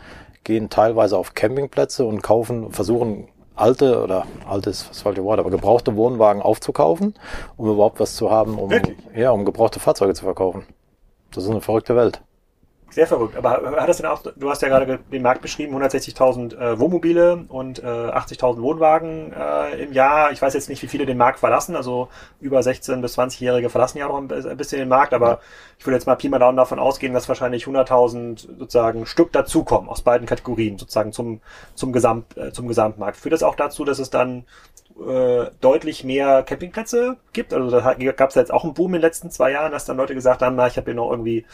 gehen 0.45 0.70
teilweise 0.70 1.16
auf 1.16 1.34
Campingplätze 1.34 2.05
und 2.05 2.22
kaufen, 2.22 2.72
versuchen 2.72 3.28
alte 3.55 4.03
oder 4.03 4.26
altes, 4.49 4.88
was 4.88 5.03
falsche 5.03 5.24
Wort, 5.24 5.38
aber 5.38 5.51
gebrauchte 5.51 5.97
Wohnwagen 5.97 6.43
aufzukaufen, 6.43 7.14
um 7.57 7.70
überhaupt 7.70 8.01
was 8.01 8.16
zu 8.16 8.30
haben, 8.30 8.59
um, 8.59 8.70
ja, 9.14 9.30
um 9.30 9.45
gebrauchte 9.45 9.80
Fahrzeuge 9.80 10.14
zu 10.14 10.24
verkaufen. 10.24 10.64
Das 11.32 11.45
ist 11.45 11.51
eine 11.51 11.61
verrückte 11.61 11.95
Welt. 11.95 12.22
Sehr 12.91 13.07
verrückt. 13.07 13.36
Aber 13.36 13.80
hat 13.80 13.88
das 13.88 13.99
denn 13.99 14.07
auch, 14.07 14.22
du 14.22 14.51
hast 14.51 14.62
ja 14.62 14.68
gerade 14.68 14.99
den 14.99 15.22
Markt 15.22 15.43
beschrieben, 15.43 15.76
160.000 15.76 16.59
äh, 16.59 16.78
Wohnmobile 16.78 17.45
und 17.49 17.78
äh, 17.78 17.86
80.000 17.86 18.61
Wohnwagen 18.61 19.32
äh, 19.32 19.84
im 19.84 19.93
Jahr. 19.93 20.32
Ich 20.32 20.43
weiß 20.43 20.55
jetzt 20.55 20.68
nicht, 20.68 20.82
wie 20.82 20.88
viele 20.88 21.07
den 21.07 21.16
Markt 21.16 21.38
verlassen. 21.38 21.76
Also 21.76 22.09
über 22.41 22.59
16- 22.59 23.01
bis 23.01 23.16
20-Jährige 23.16 23.70
verlassen 23.70 23.99
ja 23.99 24.09
auch 24.09 24.18
ein 24.18 24.28
bisschen 24.28 24.80
den 24.80 24.88
Markt. 24.88 25.14
Aber 25.14 25.28
ja. 25.28 25.41
ich 25.78 25.86
würde 25.86 25.97
jetzt 25.97 26.07
mal 26.07 26.16
Pi 26.16 26.28
mal 26.28 26.41
Daumen 26.41 26.57
davon 26.57 26.80
ausgehen, 26.80 27.14
dass 27.14 27.28
wahrscheinlich 27.28 27.64
100.000 27.64 28.59
sozusagen 28.59 29.07
Stück 29.07 29.30
dazukommen 29.32 29.88
aus 29.88 30.03
beiden 30.03 30.26
Kategorien 30.26 30.76
sozusagen 30.76 31.12
zum, 31.12 31.41
zum, 31.74 31.93
Gesamt, 31.93 32.36
äh, 32.36 32.51
zum 32.51 32.66
Gesamtmarkt. 32.66 33.18
Führt 33.18 33.34
das 33.34 33.45
auch 33.45 33.55
dazu, 33.55 33.84
dass 33.84 34.01
es 34.01 34.11
dann 34.11 34.45
äh, 35.01 35.51
deutlich 35.61 36.05
mehr 36.05 36.43
Campingplätze 36.43 37.16
gibt. 37.32 37.55
Also 37.55 37.70
da 37.70 37.95
gab 37.95 38.30
es 38.30 38.34
jetzt 38.34 38.53
auch 38.53 38.64
einen 38.64 38.74
Boom 38.74 38.88
in 38.88 38.93
den 38.95 39.03
letzten 39.03 39.30
zwei 39.30 39.53
Jahren, 39.53 39.72
dass 39.72 39.84
dann 39.84 39.97
Leute 39.97 40.14
gesagt 40.14 40.43
haben, 40.43 40.57
na, 40.57 40.66
ich 40.66 40.76
habe 40.76 40.86
hier 40.86 40.95
noch 40.95 41.11
irgendwie 41.11 41.47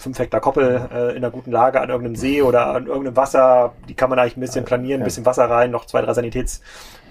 fünf 0.00 0.18
Hektar 0.18 0.40
Koppel 0.40 0.88
äh, 0.92 1.10
in 1.10 1.18
einer 1.18 1.30
guten 1.30 1.52
Lage 1.52 1.80
an 1.80 1.88
irgendeinem 1.90 2.16
See 2.16 2.42
oder 2.42 2.66
an 2.68 2.86
irgendeinem 2.86 3.16
Wasser. 3.16 3.74
Die 3.88 3.94
kann 3.94 4.10
man 4.10 4.18
eigentlich 4.18 4.36
ein 4.36 4.40
bisschen 4.40 4.64
planieren, 4.64 5.02
ein 5.02 5.04
bisschen 5.04 5.26
Wasser 5.26 5.48
rein, 5.48 5.70
noch 5.70 5.84
zwei, 5.84 6.02
drei 6.02 6.14
Sanitäts, 6.14 6.60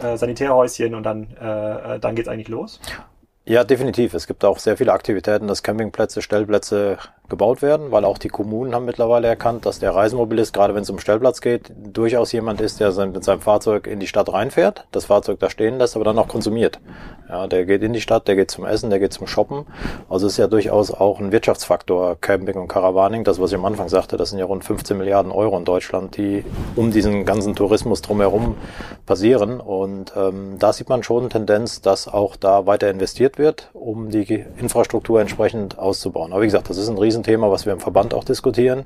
äh, 0.01 0.17
Sanitärhäuschen 0.17 0.95
und 0.95 1.03
dann, 1.03 1.27
äh, 1.41 1.95
äh 1.95 1.99
dann 1.99 2.15
geht's 2.15 2.27
eigentlich 2.27 2.49
los. 2.49 2.79
Ja, 3.45 3.63
definitiv. 3.63 4.13
Es 4.13 4.27
gibt 4.27 4.45
auch 4.45 4.59
sehr 4.59 4.77
viele 4.77 4.93
Aktivitäten, 4.93 5.47
dass 5.47 5.63
Campingplätze, 5.63 6.21
Stellplätze 6.21 6.97
gebaut 7.29 7.61
werden, 7.61 7.91
weil 7.91 8.05
auch 8.05 8.17
die 8.17 8.27
Kommunen 8.27 8.73
haben 8.73 8.85
mittlerweile 8.85 9.27
erkannt, 9.27 9.65
dass 9.65 9.79
der 9.79 9.95
Reisemobilist, 9.95 10.53
gerade 10.53 10.75
wenn 10.75 10.83
es 10.83 10.89
um 10.89 10.99
Stellplatz 10.99 11.41
geht, 11.41 11.71
durchaus 11.75 12.31
jemand 12.31 12.61
ist, 12.61 12.79
der 12.79 12.91
mit 13.07 13.23
seinem 13.23 13.41
Fahrzeug 13.41 13.87
in 13.87 13.99
die 13.99 14.07
Stadt 14.07 14.31
reinfährt, 14.31 14.85
das 14.91 15.05
Fahrzeug 15.05 15.39
da 15.39 15.49
stehen 15.49 15.77
lässt, 15.77 15.95
aber 15.95 16.05
dann 16.05 16.17
auch 16.17 16.27
konsumiert. 16.27 16.79
Ja, 17.29 17.45
der 17.45 17.65
geht 17.65 17.83
in 17.83 17.93
die 17.93 18.01
Stadt, 18.01 18.27
der 18.27 18.35
geht 18.35 18.49
zum 18.49 18.65
Essen, 18.65 18.89
der 18.89 18.97
geht 18.97 19.13
zum 19.13 19.27
Shoppen. 19.27 19.67
Also 20.09 20.25
ist 20.25 20.37
ja 20.37 20.47
durchaus 20.47 20.91
auch 20.91 21.19
ein 21.19 21.31
Wirtschaftsfaktor, 21.31 22.17
Camping 22.19 22.55
und 22.55 22.67
Caravaning. 22.67 23.23
Das, 23.23 23.39
was 23.39 23.51
ich 23.51 23.57
am 23.57 23.65
Anfang 23.65 23.87
sagte, 23.87 24.17
das 24.17 24.31
sind 24.31 24.39
ja 24.39 24.45
rund 24.45 24.63
15 24.63 24.97
Milliarden 24.97 25.31
Euro 25.31 25.55
in 25.55 25.63
Deutschland, 25.63 26.17
die 26.17 26.43
um 26.75 26.89
diesen 26.89 27.25
ganzen 27.25 27.55
Tourismus 27.55 28.01
drumherum 28.01 28.55
passieren. 29.05 29.59
Und 29.59 30.11
ähm, 30.15 30.55
da 30.57 30.73
sieht 30.73 30.89
man 30.89 31.03
schon 31.03 31.29
Tendenz, 31.29 31.81
dass 31.81 32.07
auch 32.07 32.35
da 32.35 32.65
weiter 32.65 32.89
investiert 32.89 33.37
wird, 33.37 33.69
um 33.73 34.09
die 34.09 34.43
Infrastruktur 34.57 35.21
entsprechend 35.21 35.77
auszubauen. 35.77 36.33
Aber 36.33 36.41
wie 36.41 36.47
gesagt, 36.47 36.71
das 36.71 36.77
ist 36.77 36.89
ein 36.89 36.97
Riesenthema, 37.19 37.51
was 37.51 37.65
wir 37.65 37.73
im 37.73 37.79
Verband 37.79 38.13
auch 38.13 38.23
diskutieren. 38.23 38.85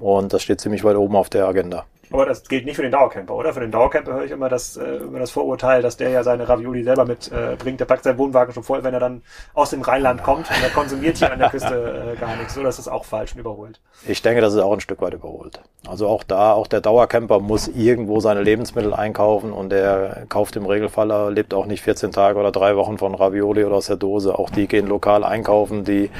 Und 0.00 0.32
das 0.32 0.42
steht 0.42 0.60
ziemlich 0.60 0.84
weit 0.84 0.96
oben 0.96 1.16
auf 1.16 1.28
der 1.28 1.46
Agenda. 1.46 1.84
Aber 2.10 2.26
das 2.26 2.42
gilt 2.44 2.64
nicht 2.64 2.76
für 2.76 2.82
den 2.82 2.92
Dauercamper, 2.92 3.34
oder? 3.34 3.52
Für 3.52 3.60
den 3.60 3.70
Dauercamper 3.70 4.14
höre 4.14 4.24
ich 4.24 4.30
immer 4.30 4.48
das, 4.48 4.76
äh, 4.76 4.96
immer 4.96 5.18
das 5.18 5.30
Vorurteil, 5.30 5.82
dass 5.82 5.96
der 5.96 6.10
ja 6.10 6.22
seine 6.22 6.48
Ravioli 6.48 6.82
selber 6.82 7.04
mitbringt. 7.04 7.66
Äh, 7.66 7.76
der 7.76 7.84
packt 7.84 8.04
seinen 8.04 8.18
Wohnwagen 8.18 8.54
schon 8.54 8.62
voll, 8.62 8.82
wenn 8.84 8.94
er 8.94 9.00
dann 9.00 9.22
aus 9.54 9.70
dem 9.70 9.82
Rheinland 9.82 10.22
kommt 10.22 10.50
und 10.50 10.62
er 10.62 10.70
konsumiert 10.70 11.18
hier 11.18 11.32
an 11.32 11.38
der 11.38 11.50
Küste 11.50 12.14
äh, 12.14 12.20
gar 12.20 12.36
nichts. 12.36 12.54
So, 12.54 12.62
das 12.62 12.78
ist 12.78 12.88
auch 12.88 13.04
falsch 13.04 13.34
und 13.34 13.40
überholt. 13.40 13.80
Ich 14.06 14.22
denke, 14.22 14.40
das 14.40 14.54
ist 14.54 14.60
auch 14.60 14.72
ein 14.72 14.80
Stück 14.80 15.00
weit 15.02 15.14
überholt. 15.14 15.60
Also 15.86 16.08
auch 16.08 16.22
da, 16.22 16.52
auch 16.52 16.66
der 16.66 16.80
Dauercamper 16.80 17.40
muss 17.40 17.68
irgendwo 17.68 18.20
seine 18.20 18.42
Lebensmittel 18.42 18.94
einkaufen 18.94 19.52
und 19.52 19.70
der 19.70 20.24
kauft 20.28 20.56
im 20.56 20.66
Regelfall, 20.66 21.10
er 21.10 21.30
lebt 21.30 21.54
auch 21.54 21.66
nicht 21.66 21.82
14 21.82 22.12
Tage 22.12 22.38
oder 22.38 22.52
drei 22.52 22.76
Wochen 22.76 22.98
von 22.98 23.14
Ravioli 23.14 23.64
oder 23.64 23.76
aus 23.76 23.86
der 23.86 23.96
Dose. 23.96 24.38
Auch 24.38 24.50
die 24.50 24.66
gehen 24.66 24.86
lokal 24.86 25.24
einkaufen, 25.24 25.84
die 25.84 26.10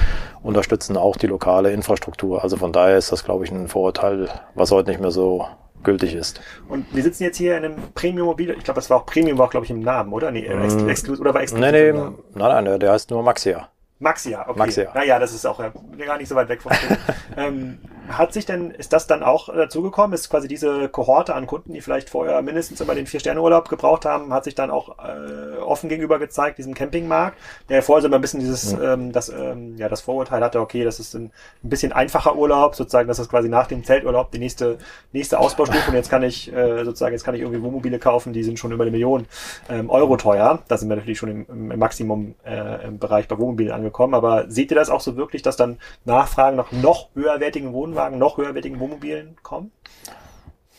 unterstützen 0.43 0.97
auch 0.97 1.16
die 1.16 1.26
lokale 1.26 1.72
Infrastruktur. 1.72 2.43
Also 2.43 2.57
von 2.57 2.72
daher 2.72 2.99
ist 2.99 3.12
das, 3.12 3.24
glaube 3.24 3.45
ich, 3.45 3.51
ein 3.51 3.68
Vorurteil, 3.68 4.28
was 4.55 4.70
heute 4.70 4.91
nicht 4.91 5.01
mehr 5.01 5.11
so 5.11 5.47
gültig 5.89 6.14
ist. 6.14 6.41
Und 6.68 6.86
wir 6.95 7.03
sitzen 7.03 7.22
jetzt 7.22 7.39
hier 7.39 7.57
in 7.57 7.64
einem 7.64 7.76
Premium-Mobil. 7.95 8.51
Ich 8.59 8.64
glaube, 8.64 8.76
das 8.76 8.91
war 8.91 8.99
auch 8.99 9.07
Premium, 9.07 9.39
war 9.39 9.49
glaube 9.49 9.64
ich 9.64 9.70
im 9.70 9.80
Namen, 9.80 10.12
oder? 10.12 10.30
Nee, 10.30 10.47
mm. 10.49 10.89
Exklu 10.89 11.14
oder 11.16 11.32
war 11.32 11.41
exklusiv? 11.41 11.72
Nee, 11.72 11.93
nee, 11.93 11.99
nein, 12.34 12.64
nein, 12.64 12.80
der, 12.80 12.93
heißt 12.93 13.11
nur 13.11 13.22
Maxia. 13.22 13.68
Maxia, 13.99 14.47
okay. 14.47 14.59
Maxia. 14.59 14.91
Naja, 14.95 15.18
das 15.18 15.32
ist 15.32 15.47
auch 15.47 15.59
ja, 15.59 15.72
gar 16.07 16.18
nicht 16.18 16.28
so 16.28 16.34
weit 16.34 16.49
weg 16.49 16.62
vom 16.62 16.72
ähm, 17.36 17.78
Hat 18.09 18.32
sich 18.32 18.46
denn, 18.46 18.70
ist 18.70 18.92
das 18.92 19.06
dann 19.06 19.22
auch 19.22 19.52
dazugekommen? 19.52 20.14
Ist 20.14 20.30
quasi 20.30 20.48
diese 20.48 20.88
Kohorte 20.88 21.34
an 21.34 21.46
Kunden, 21.46 21.72
die 21.72 21.80
vielleicht 21.80 22.09
vorher 22.11 22.40
mindestens 22.42 22.80
immer 22.80 22.94
den 22.94 23.06
Vier-Sterne-Urlaub 23.06 23.68
gebraucht 23.68 24.04
haben, 24.04 24.32
hat 24.32 24.44
sich 24.44 24.54
dann 24.54 24.70
auch 24.70 24.98
äh, 24.98 25.59
offen 25.59 25.88
gegenüber 25.88 26.18
gezeigt, 26.18 26.59
diesem 26.59 26.74
Campingmarkt, 26.74 27.36
der 27.68 27.82
vorher 27.82 28.02
so 28.02 28.09
immer 28.09 28.16
ein 28.18 28.20
bisschen 28.20 28.40
dieses, 28.40 28.72
ja. 28.72 28.94
ähm, 28.94 29.12
das, 29.12 29.28
ähm, 29.28 29.76
ja, 29.76 29.88
das 29.88 30.00
Vorurteil 30.00 30.42
hatte, 30.42 30.61
okay, 30.61 30.84
das 30.84 31.00
ist 31.00 31.14
ein, 31.14 31.32
ein 31.64 31.68
bisschen 31.68 31.92
einfacher 31.92 32.36
Urlaub, 32.36 32.74
sozusagen, 32.74 33.09
das 33.09 33.18
ist 33.18 33.30
quasi 33.30 33.48
nach 33.48 33.66
dem 33.66 33.84
Zelturlaub 33.84 34.30
die 34.30 34.38
nächste, 34.38 34.78
nächste 35.12 35.38
Ausbaustufe 35.38 35.90
und 35.90 35.94
jetzt 35.94 36.11
kann 36.11 36.22
ich, 36.22 36.52
äh, 36.52 36.84
sozusagen, 36.84 37.12
jetzt 37.12 37.24
kann 37.24 37.34
ich 37.34 37.40
irgendwie 37.40 37.62
Wohnmobile 37.62 37.98
kaufen, 37.98 38.32
die 38.32 38.42
sind 38.42 38.59
schon 38.59 38.72
über 38.72 38.84
eine 38.84 38.90
Million 38.90 39.26
ähm, 39.68 39.90
Euro 39.90 40.16
teuer. 40.16 40.61
Da 40.68 40.76
sind 40.78 40.88
wir 40.88 40.96
natürlich 40.96 41.18
schon 41.18 41.46
im, 41.46 41.70
im 41.70 41.78
Maximum 41.78 42.34
äh, 42.44 42.86
im 42.86 42.98
Bereich 42.98 43.28
bei 43.28 43.36
Wohnmobilen 43.38 43.72
angekommen 43.72 43.88
angekommen. 43.88 44.14
Aber 44.14 44.50
seht 44.50 44.70
ihr 44.70 44.76
das 44.76 44.90
auch 44.90 45.00
so 45.00 45.16
wirklich, 45.16 45.42
dass 45.42 45.56
dann 45.56 45.78
Nachfragen 46.04 46.56
nach 46.56 46.72
noch 46.72 47.09
höherwertigen 47.14 47.72
Wohnwagen, 47.72 47.97
noch 48.11 48.38
höherwertigen 48.38 48.80
Wohnmobilen 48.80 49.36
kommen? 49.42 49.72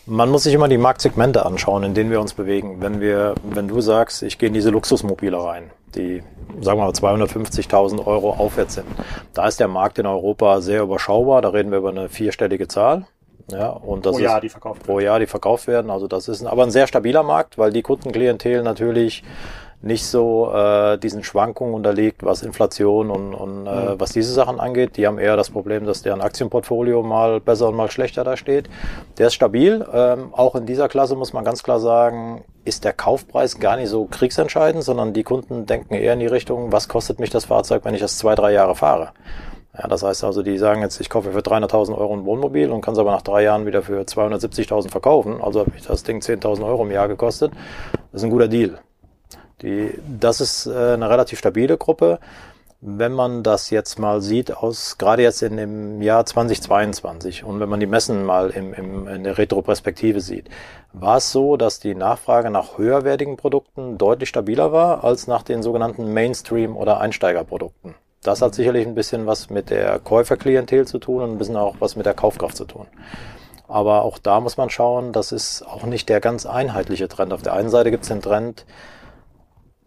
Man 0.06 0.30
muss 0.30 0.44
sich 0.44 0.54
immer 0.54 0.68
die 0.68 0.78
Marktsegmente 0.78 1.46
anschauen, 1.46 1.84
in 1.84 1.94
denen 1.94 2.10
wir 2.10 2.20
uns 2.20 2.34
bewegen. 2.34 2.82
Wenn 2.82 3.00
wir, 3.00 3.36
wenn 3.44 3.68
du 3.68 3.80
sagst, 3.80 4.24
ich 4.24 4.40
gehe 4.40 4.48
in 4.48 4.54
diese 4.54 4.72
Luxusmobile 4.72 5.38
rein, 5.44 5.70
die, 5.94 6.24
sagen 6.62 6.80
wir 6.80 6.86
mal, 6.86 6.92
250.000 6.92 8.06
Euro 8.08 8.32
aufwärts 8.32 8.76
sind, 8.76 8.88
da 9.34 9.48
ist 9.48 9.60
der 9.60 9.68
Markt 9.68 10.00
in 10.00 10.08
Europa 10.08 10.62
sehr 10.62 10.82
überschaubar. 10.82 11.42
Da 11.42 11.50
reden 11.50 11.70
wir 11.70 11.78
über 11.78 11.90
eine 11.90 12.10
vierstellige 12.10 12.68
Zahl. 12.68 13.06
Ja, 13.52 13.70
und 13.70 14.06
das 14.06 14.16
pro 14.16 14.22
Jahr, 14.22 14.42
die 14.42 14.50
verkauft 14.50 14.80
werden. 14.80 14.86
Pro 14.88 15.00
Jahr, 15.00 15.20
die 15.20 15.26
verkauft 15.26 15.68
werden. 15.68 15.92
Also 15.92 16.08
das 16.08 16.28
ist 16.28 16.46
aber 16.46 16.64
ein 16.64 16.72
sehr 16.72 16.88
stabiler 16.88 17.24
Markt, 17.24 17.58
weil 17.58 17.72
die 17.72 17.82
Kundenklientel 17.82 18.64
natürlich 18.64 19.24
nicht 19.82 20.06
so 20.06 20.52
äh, 20.54 20.98
diesen 20.98 21.24
Schwankungen 21.24 21.74
unterliegt, 21.74 22.24
was 22.24 22.44
Inflation 22.44 23.10
und, 23.10 23.34
und 23.34 23.66
äh, 23.66 23.70
mhm. 23.70 24.00
was 24.00 24.12
diese 24.12 24.34
Sachen 24.34 24.60
angeht. 24.60 24.98
Die 24.98 25.08
haben 25.08 25.18
eher 25.18 25.38
das 25.38 25.50
Problem, 25.50 25.86
dass 25.86 26.02
deren 26.02 26.20
Aktienportfolio 26.20 27.02
mal 27.02 27.40
besser 27.40 27.70
und 27.70 27.76
mal 27.76 27.90
schlechter 27.90 28.26
da 28.26 28.36
steht. 28.36 28.70
Der 29.18 29.28
ist 29.28 29.36
stabil. 29.36 29.86
Ähm, 29.94 30.34
auch 30.34 30.56
in 30.56 30.66
dieser 30.66 30.90
Klasse 30.90 31.16
muss 31.16 31.32
man 31.32 31.46
ganz 31.46 31.64
klar 31.64 31.80
sagen, 31.80 32.44
ist 32.66 32.84
der 32.84 32.92
Kaufpreis 32.92 33.60
gar 33.60 33.78
nicht 33.78 33.90
so 33.90 34.06
kriegsentscheidend, 34.06 34.84
sondern 34.84 35.14
die 35.14 35.24
Kunden 35.24 35.66
denken 35.66 35.94
eher 35.94 36.14
in 36.14 36.20
die 36.20 36.28
Richtung, 36.28 36.74
was 36.74 36.90
kostet 36.90 37.20
mich 37.20 37.30
das 37.30 37.46
Fahrzeug, 37.46 37.86
wenn 37.86 37.94
ich 37.94 38.02
das 38.02 38.18
zwei, 38.18 38.36
drei 38.36 38.52
Jahre 38.52 38.76
fahre. 38.76 39.14
Ja, 39.78 39.88
das 39.88 40.04
heißt 40.04 40.26
also, 40.26 40.44
die 40.44 40.58
sagen 40.58 40.82
jetzt, 40.82 41.00
ich 41.00 41.10
kaufe 41.10 41.32
für 41.32 41.40
300.000 41.40 41.98
Euro 41.98 42.14
ein 42.14 42.26
Wohnmobil 42.26 42.70
und 42.70 42.82
kann 42.82 42.96
es 42.96 43.00
aber 43.00 43.12
nach 43.12 43.22
drei 43.22 43.44
Jahren 43.44 43.66
wieder 43.66 43.82
für 43.82 44.02
270.000 44.02 44.92
verkaufen. 44.92 45.42
Also 45.42 45.62
hat 45.62 45.74
mich 45.74 45.86
das 45.86 46.04
Ding 46.04 46.20
10.000 46.20 46.66
Euro 46.66 46.84
im 46.84 46.92
Jahr 46.92 47.08
gekostet. 47.08 47.54
Das 48.12 48.22
ist 48.22 48.24
ein 48.26 48.30
guter 48.30 48.50
Deal. 48.50 48.80
Die, 49.62 49.94
das 50.20 50.42
ist 50.42 50.66
äh, 50.66 50.94
eine 50.94 51.10
relativ 51.10 51.40
stabile 51.40 51.78
Gruppe. 51.78 52.20
Wenn 52.82 53.12
man 53.12 53.44
das 53.44 53.72
jetzt 53.72 54.00
mal 54.00 54.22
sieht, 54.22 54.56
aus 54.56 54.98
gerade 54.98 55.22
jetzt 55.22 55.42
in 55.42 55.58
dem 55.58 56.02
Jahr 56.02 56.26
2022 56.26 57.44
und 57.44 57.60
wenn 57.60 57.68
man 57.68 57.82
die 57.82 57.88
Messen 57.88 58.26
mal 58.26 58.52
im, 58.52 58.74
im, 58.74 59.06
in 59.06 59.26
der 59.26 59.38
Retroperspektive 59.38 60.22
sieht, 60.22 60.50
war 60.94 61.18
es 61.18 61.34
so, 61.34 61.58
dass 61.58 61.82
die 61.82 61.94
Nachfrage 61.94 62.50
nach 62.50 62.78
höherwertigen 62.78 63.36
Produkten 63.36 63.98
deutlich 63.98 64.30
stabiler 64.30 64.72
war 64.72 65.04
als 65.04 65.28
nach 65.28 65.44
den 65.44 65.62
sogenannten 65.62 66.14
Mainstream- 66.14 66.78
oder 66.78 67.02
Einsteigerprodukten. 67.02 67.96
Das 68.24 68.42
hat 68.42 68.56
sicherlich 68.56 68.88
ein 68.88 68.96
bisschen 68.96 69.26
was 69.26 69.50
mit 69.50 69.70
der 69.70 70.00
Käuferklientel 70.00 70.88
zu 70.88 71.00
tun 71.00 71.22
und 71.24 71.32
ein 71.32 71.38
bisschen 71.38 71.58
auch 71.58 71.76
was 71.80 71.98
mit 71.98 72.06
der 72.06 72.14
Kaufkraft 72.14 72.56
zu 72.56 72.64
tun. 72.64 72.86
Aber 73.68 74.04
auch 74.04 74.18
da 74.18 74.40
muss 74.40 74.56
man 74.56 74.70
schauen, 74.70 75.12
das 75.12 75.32
ist 75.32 75.64
auch 75.64 75.84
nicht 75.84 76.08
der 76.08 76.22
ganz 76.22 76.46
einheitliche 76.46 77.08
Trend. 77.08 77.34
Auf 77.34 77.44
der 77.44 77.54
einen 77.54 77.70
Seite 77.70 77.92
gibt 77.92 78.04
es 78.04 78.10
den 78.10 78.22
Trend, 78.22 78.66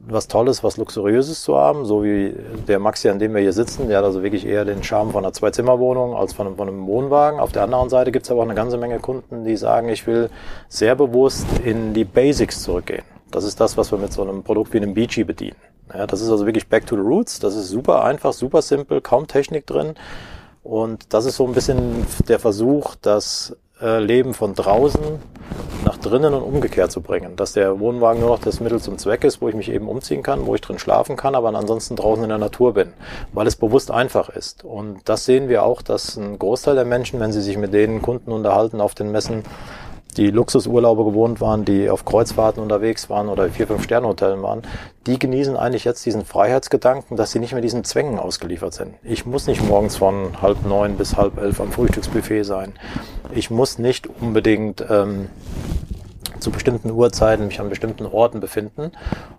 was 0.07 0.27
Tolles, 0.29 0.65
was 0.65 0.77
Luxuriöses 0.77 1.43
zu 1.43 1.57
haben, 1.57 1.85
so 1.85 2.03
wie 2.03 2.35
der 2.67 2.79
Maxi, 2.79 3.09
an 3.09 3.19
dem 3.19 3.35
wir 3.35 3.41
hier 3.41 3.53
sitzen, 3.53 3.89
der 3.89 3.99
hat 3.99 4.05
also 4.05 4.23
wirklich 4.23 4.45
eher 4.45 4.65
den 4.65 4.83
Charme 4.83 5.13
von 5.13 5.25
einer 5.25 5.33
Zwei-Zimmer-Wohnung 5.33 6.15
als 6.15 6.33
von 6.33 6.47
einem, 6.47 6.57
von 6.57 6.69
einem 6.69 6.87
Wohnwagen. 6.87 7.39
Auf 7.39 7.53
der 7.53 7.63
anderen 7.63 7.89
Seite 7.89 8.11
gibt 8.11 8.27
es 8.27 8.31
aber 8.31 8.41
auch 8.41 8.47
eine 8.47 8.55
ganze 8.55 8.79
Menge 8.79 8.99
Kunden, 8.99 9.45
die 9.45 9.57
sagen, 9.57 9.89
ich 9.89 10.07
will 10.07 10.29
sehr 10.69 10.97
bewusst 10.97 11.47
in 11.65 11.95
die 11.95 12.05
Basics 12.05 12.63
zurückgehen. 12.63 13.05
Das 13.31 13.45
ist 13.45 13.61
das, 13.61 13.77
was 13.77 13.91
wir 13.93 13.99
mit 13.99 14.13
so 14.13 14.23
einem 14.23 14.43
Produkt 14.43 14.73
wie 14.73 14.79
einem 14.79 14.95
Beachy 14.95 15.25
bedienen. 15.25 15.57
Ja, 15.95 16.07
das 16.07 16.21
ist 16.21 16.31
also 16.31 16.47
wirklich 16.47 16.69
back 16.69 16.87
to 16.87 16.97
the 16.97 17.03
roots. 17.03 17.39
Das 17.39 17.55
ist 17.55 17.69
super 17.69 18.05
einfach, 18.05 18.33
super 18.33 18.63
simpel, 18.63 19.01
kaum 19.01 19.27
Technik 19.27 19.67
drin. 19.67 19.95
Und 20.63 21.13
das 21.13 21.27
ist 21.27 21.37
so 21.37 21.47
ein 21.47 21.53
bisschen 21.53 22.07
der 22.29 22.39
Versuch, 22.39 22.95
das 23.01 23.57
äh, 23.83 23.99
Leben 23.99 24.35
von 24.35 24.55
draußen 24.55 25.03
nach 25.85 25.97
drinnen 25.97 26.33
und 26.35 26.43
umgekehrt 26.43 26.93
zu 26.93 27.01
bringen. 27.01 27.37
Dass 27.37 27.53
der 27.53 27.81
Wohnwagen 27.81 28.21
nur 28.21 28.31
noch 28.31 28.39
das 28.39 28.61
Mittel 28.61 28.81
zum 28.81 28.99
Zweck 28.99 29.25
ist, 29.25 29.41
wo 29.41 29.49
ich 29.49 29.55
mich 29.55 29.71
eben 29.71 29.89
umziehen 29.89 30.23
kann, 30.23 30.47
wo 30.47 30.55
ich 30.55 30.61
drin 30.61 30.79
schlafen 30.79 31.17
kann, 31.17 31.35
aber 31.35 31.53
ansonsten 31.55 31.97
draußen 31.97 32.23
in 32.23 32.29
der 32.29 32.39
Natur 32.39 32.75
bin, 32.75 32.93
weil 33.33 33.47
es 33.47 33.57
bewusst 33.57 33.91
einfach 33.91 34.29
ist. 34.29 34.65
Und 34.65 35.01
das 35.05 35.25
sehen 35.25 35.49
wir 35.49 35.65
auch, 35.65 35.83
dass 35.83 36.17
ein 36.17 36.39
Großteil 36.39 36.75
der 36.75 36.85
Menschen, 36.85 37.21
wenn 37.21 37.33
sie 37.33 37.43
sich 37.43 37.59
mit 37.59 37.75
den 37.75 38.01
Kunden 38.03 38.33
unterhalten 38.33 38.81
auf 38.81 38.95
den 38.95 39.11
Messen, 39.11 39.43
die 40.17 40.31
Luxusurlaube 40.31 41.05
gewohnt 41.05 41.41
waren, 41.41 41.65
die 41.65 41.89
auf 41.89 42.05
Kreuzfahrten 42.05 42.63
unterwegs 42.63 43.09
waren 43.09 43.29
oder 43.29 43.49
vier, 43.49 43.67
fünf 43.67 43.83
Sterne 43.83 44.09
waren, 44.09 44.63
die 45.07 45.19
genießen 45.19 45.57
eigentlich 45.57 45.85
jetzt 45.85 46.05
diesen 46.05 46.25
Freiheitsgedanken, 46.25 47.17
dass 47.17 47.33
sie 47.33 47.39
nicht 47.39 47.53
mehr 47.53 47.63
diesen 47.63 47.85
Zwängen 47.85 48.19
ausgeliefert 48.19 48.75
sind. 48.75 48.95
Ich 49.03 49.27
muss 49.27 49.47
nicht 49.47 49.67
morgens 49.67 49.97
von 49.97 50.41
halb 50.43 50.67
neun 50.67 50.97
bis 50.97 51.17
halb 51.17 51.39
elf 51.39 51.61
am 51.61 51.73
Frühstücksbuffet 51.73 52.45
sein. 52.45 52.75
Ich 53.35 53.51
muss 53.51 53.79
nicht 53.79 54.09
unbedingt 54.21 54.85
ähm, 54.89 55.29
zu 56.39 56.51
bestimmten 56.51 56.91
Uhrzeiten 56.91 57.47
mich 57.47 57.61
an 57.61 57.69
bestimmten 57.69 58.07
Orten 58.07 58.41
befinden. 58.41 58.93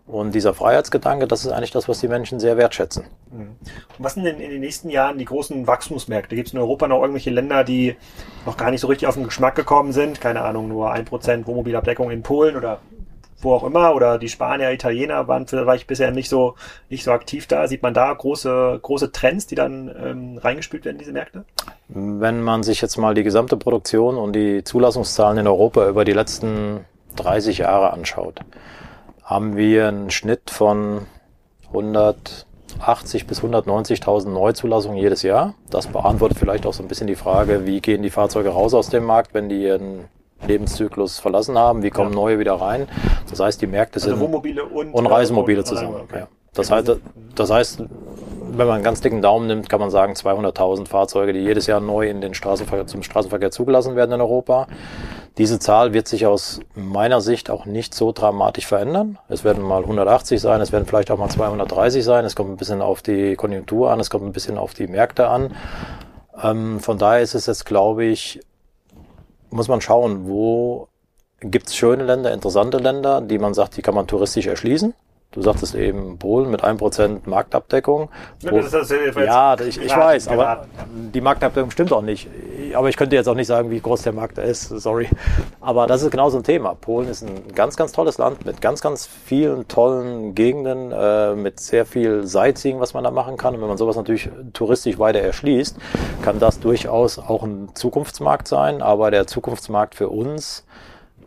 Und 0.06 0.34
dieser 0.36 0.54
Freiheitsgedanke, 0.54 1.28
das 1.28 1.46
ist 1.46 1.52
eigentlich 1.52 1.72
das, 1.72 1.88
was 1.90 2.00
die 2.00 2.08
Menschen 2.08 2.40
sehr 2.40 2.58
wertschätzen. 2.58 3.06
Mhm. 3.32 3.56
Und 3.98 4.00
was 4.00 4.14
sind 4.14 4.24
denn 4.24 4.40
in 4.40 4.50
den 4.50 4.62
nächsten 4.62 4.90
Jahren 4.90 5.18
die 5.18 5.26
großen 5.26 5.66
Wachstumsmärkte? 5.68 6.36
Gibt 6.36 6.50
es 6.50 6.54
in 6.54 6.60
Europa 6.60 6.88
noch 6.88 7.02
irgendwelche 7.02 7.30
Länder, 7.30 7.64
die 7.64 7.96
noch 8.46 8.58
gar 8.58 8.72
nicht 8.72 8.82
so 8.82 8.88
richtig 8.88 9.08
auf 9.08 9.16
den 9.16 9.24
Geschmack 9.24 9.56
gekommen 9.56 9.92
sind? 9.92 10.22
Keine 10.22 10.42
Ahnung, 10.42 10.68
nur 10.68 10.92
ein 10.92 11.06
Prozent 11.06 11.48
Wohnmobilabdeckung 11.48 12.12
in 12.12 12.24
Polen 12.24 12.56
oder 12.56 12.80
wo 13.44 13.54
auch 13.54 13.64
immer, 13.64 13.96
oder 13.96 14.18
die 14.18 14.30
Spanier, 14.30 14.72
Italiener 14.72 15.28
waren 15.28 15.48
vielleicht 15.48 15.88
bisher 15.88 16.12
nicht 16.12 16.30
so, 16.30 16.56
nicht 16.89 17.04
so 17.04 17.12
aktiv 17.12 17.48
da. 17.48 17.68
Sieht 17.68 17.84
man 17.84 17.94
da 17.94 18.14
große, 18.14 18.80
große 18.82 19.12
Trends, 19.12 19.48
die 19.48 19.56
dann 19.56 19.94
ähm, 20.02 20.38
reingespült 20.38 20.86
werden 20.86 20.98
diese 20.98 21.14
Märkte? 21.14 21.46
Wenn 21.88 22.41
man 22.41 22.64
sich 22.64 22.82
jetzt 22.82 22.98
mal 22.98 23.14
die 23.14 23.24
gesamte 23.24 23.58
Produktion 23.58 24.18
und 24.18 24.34
die 24.34 24.64
Zulassungszahlen 24.64 25.39
in 25.39 25.48
Europa 25.48 25.88
über 25.88 26.06
die 26.06 26.14
letzten 26.14 26.86
30 27.16 27.60
Jahre 27.60 27.94
anschaut, 27.94 28.39
haben 29.24 29.56
wir 29.56 29.88
einen 29.88 30.12
Schnitt 30.12 30.50
von 30.50 31.06
180 31.68 33.28
bis 33.28 33.41
190.000 33.41 34.30
Neuzulassungen 34.30 34.98
jedes 34.98 35.24
Jahr. 35.24 35.56
Das 35.70 35.88
beantwortet 35.88 36.38
vielleicht 36.38 36.66
auch 36.66 36.74
so 36.74 36.84
ein 36.84 36.88
bisschen 36.88 37.08
die 37.08 37.16
Frage, 37.16 37.66
wie 37.66 37.82
gehen 37.82 38.04
die 38.04 38.10
Fahrzeuge 38.10 38.50
raus 38.50 38.74
aus 38.74 38.89
dem 38.89 39.06
Markt, 39.06 39.34
wenn 39.34 39.50
die 39.50 39.64
ihren 39.64 40.06
Lebenszyklus 40.48 41.20
verlassen 41.20 41.58
haben, 41.58 41.84
wie 41.84 41.89
kommen 41.89 42.12
ja. 42.12 42.16
neue 42.16 42.39
wieder 42.39 42.54
rein. 42.54 42.88
Das 43.30 43.39
heißt, 43.39 43.62
die 43.62 43.68
Märkte 43.68 43.98
also 43.98 44.10
sind 44.10 44.20
Wohnmobile 44.20 44.66
und, 44.66 44.94
und 44.94 45.06
Reisemobile 45.06 45.60
und, 45.60 45.66
zusammen. 45.66 45.96
Okay. 46.04 46.20
Ja. 46.20 46.28
Das, 46.54 46.70
heißt, 46.70 46.96
das 47.36 47.50
heißt, 47.50 47.84
wenn 48.58 48.68
man 48.68 48.76
einen 48.76 48.84
ganz 48.84 49.02
dicken 49.02 49.22
Daumen 49.22 49.48
nimmt, 49.48 49.70
kann 49.70 49.80
man 49.80 49.89
sagen 49.89 50.14
200.000 50.14 50.88
Fahrzeuge, 50.88 51.34
die 51.34 51.39
jedes 51.39 51.68
Jahr 51.68 51.80
neu 51.80 52.08
in 52.08 52.22
den 52.22 52.34
Straßenverkehr, 52.34 52.88
zum 52.88 53.04
Straßenverkehr 53.04 53.52
zugelassen 53.52 53.96
werden 53.96 54.12
in 54.12 54.22
Europa. 54.22 54.68
Diese 55.39 55.58
Zahl 55.58 55.94
wird 55.94 56.08
sich 56.08 56.28
aus 56.28 56.60
meiner 56.76 57.20
Sicht 57.20 57.50
auch 57.50 57.66
nicht 57.66 57.96
so 57.96 58.12
dramatisch 58.12 58.68
verändern. 58.68 59.18
Es 59.30 59.44
werden 59.44 59.64
mal 59.64 59.82
180 59.82 60.39
sein, 60.39 60.62
es 60.62 60.72
werden 60.72 60.86
vielleicht 60.86 61.10
auch 61.10 61.18
mal 61.18 61.30
230 61.30 62.04
sein. 62.04 62.24
Es 62.24 62.36
kommt 62.36 62.52
ein 62.52 62.58
bisschen 62.58 62.82
auf 62.82 63.02
die 63.02 63.36
Konjunktur 63.36 63.89
an, 63.89 64.00
es 64.00 64.12
kommt 64.12 64.26
ein 64.26 64.32
bisschen 64.32 64.60
auf 64.60 64.76
die 64.76 64.86
Märkte 64.86 65.28
an. 65.28 65.56
Ähm, 66.41 66.80
von 66.80 67.00
daher 67.00 67.22
ist 67.22 67.34
es 67.34 67.48
jetzt, 67.48 67.66
glaube 67.66 68.06
ich, 68.06 68.41
muss 69.54 69.68
man 69.68 69.82
schauen, 69.82 70.28
wo 70.28 70.88
gibt 71.39 71.68
es 71.68 71.76
schöne 71.76 72.04
Länder, 72.04 72.34
interessante 72.34 72.78
Länder, 72.78 73.22
die 73.22 73.38
man 73.38 73.54
sagt, 73.54 73.78
die 73.78 73.82
kann 73.82 73.95
man 73.95 74.08
touristisch 74.08 74.47
erschließen. 74.47 74.93
Du 75.34 75.42
sagtest 75.42 75.74
eben 75.74 76.20
Polen 76.20 76.52
mit 76.52 76.64
1% 76.64 77.22
Marktabdeckung. 77.26 78.10
Ist 78.38 78.74
ja 78.74 78.84
ich, 79.62 79.82
ich 79.82 79.96
weiß, 79.96 80.28
aber 80.28 80.68
die 80.94 81.22
Marktabdeckung 81.22 81.72
stimmt 81.72 81.92
auch 81.92 82.04
nicht. 82.04 82.30
Aber 82.76 82.88
ich 82.90 82.98
könnte 82.98 83.16
jetzt 83.16 83.28
auch 83.28 83.36
nicht 83.36 83.48
sagen, 83.48 83.72
wie 83.72 83.80
groß 83.80 84.04
der 84.04 84.14
Markt 84.14 84.38
ist, 84.38 84.70
sorry. 84.70 85.10
Aber 85.60 85.88
das 85.88 86.04
ist 86.04 86.12
genau 86.12 86.30
so 86.30 86.38
ein 86.38 86.44
Thema. 86.44 86.76
Polen 86.76 87.10
ist 87.10 87.24
ein 87.24 87.54
ganz, 87.56 87.76
ganz 87.76 87.94
tolles 87.94 88.20
Land 88.20 88.46
mit 88.46 88.62
ganz, 88.62 88.82
ganz 88.82 89.08
vielen 89.08 89.68
tollen 89.68 90.36
Gegenden, 90.36 90.92
äh, 90.92 91.34
mit 91.34 91.60
sehr 91.60 91.88
viel 91.88 92.28
Sightseeing, 92.28 92.80
was 92.80 92.94
man 92.94 93.04
da 93.04 93.10
machen 93.10 93.36
kann. 93.36 93.56
Und 93.56 93.62
wenn 93.62 93.68
man 93.68 93.78
sowas 93.78 93.96
natürlich 93.96 94.30
touristisch 94.54 95.00
weiter 95.00 95.20
erschließt, 95.20 95.78
kann 96.22 96.40
das 96.40 96.60
durchaus 96.60 97.18
auch 97.18 97.42
ein 97.42 97.70
Zukunftsmarkt 97.74 98.48
sein. 98.48 98.84
Aber 98.84 99.10
der 99.10 99.26
Zukunftsmarkt 99.26 99.96
für 99.96 100.10
uns 100.10 100.64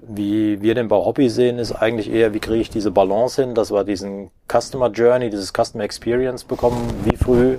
wie 0.09 0.61
wir 0.63 0.75
den 0.75 0.89
bei 0.89 0.97
Hobby 0.97 1.29
sehen, 1.29 1.59
ist 1.59 1.73
eigentlich 1.73 2.11
eher, 2.11 2.33
wie 2.33 2.39
kriege 2.39 2.61
ich 2.61 2.71
diese 2.71 2.91
Balance 2.91 3.43
hin, 3.43 3.55
dass 3.55 3.73
wir 3.73 3.85
diesen 3.85 4.31
Customer 4.49 4.91
Journey, 4.91 5.31
dieses 5.31 5.53
Customer 5.53 5.85
Experience 5.85 6.45
bekommen. 6.45 6.79
Wie 7.05 7.17
früh 7.17 7.59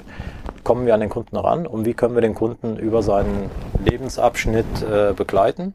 kommen 0.64 0.86
wir 0.86 0.94
an 0.94 1.00
den 1.00 1.10
Kunden 1.10 1.36
ran 1.38 1.68
und 1.68 1.86
wie 1.86 1.94
können 1.94 2.16
wir 2.16 2.22
den 2.22 2.36
Kunden 2.36 2.78
über 2.78 3.02
seinen 3.02 3.50
Lebensabschnitt 3.84 4.66
äh, 4.84 5.14
begleiten. 5.14 5.74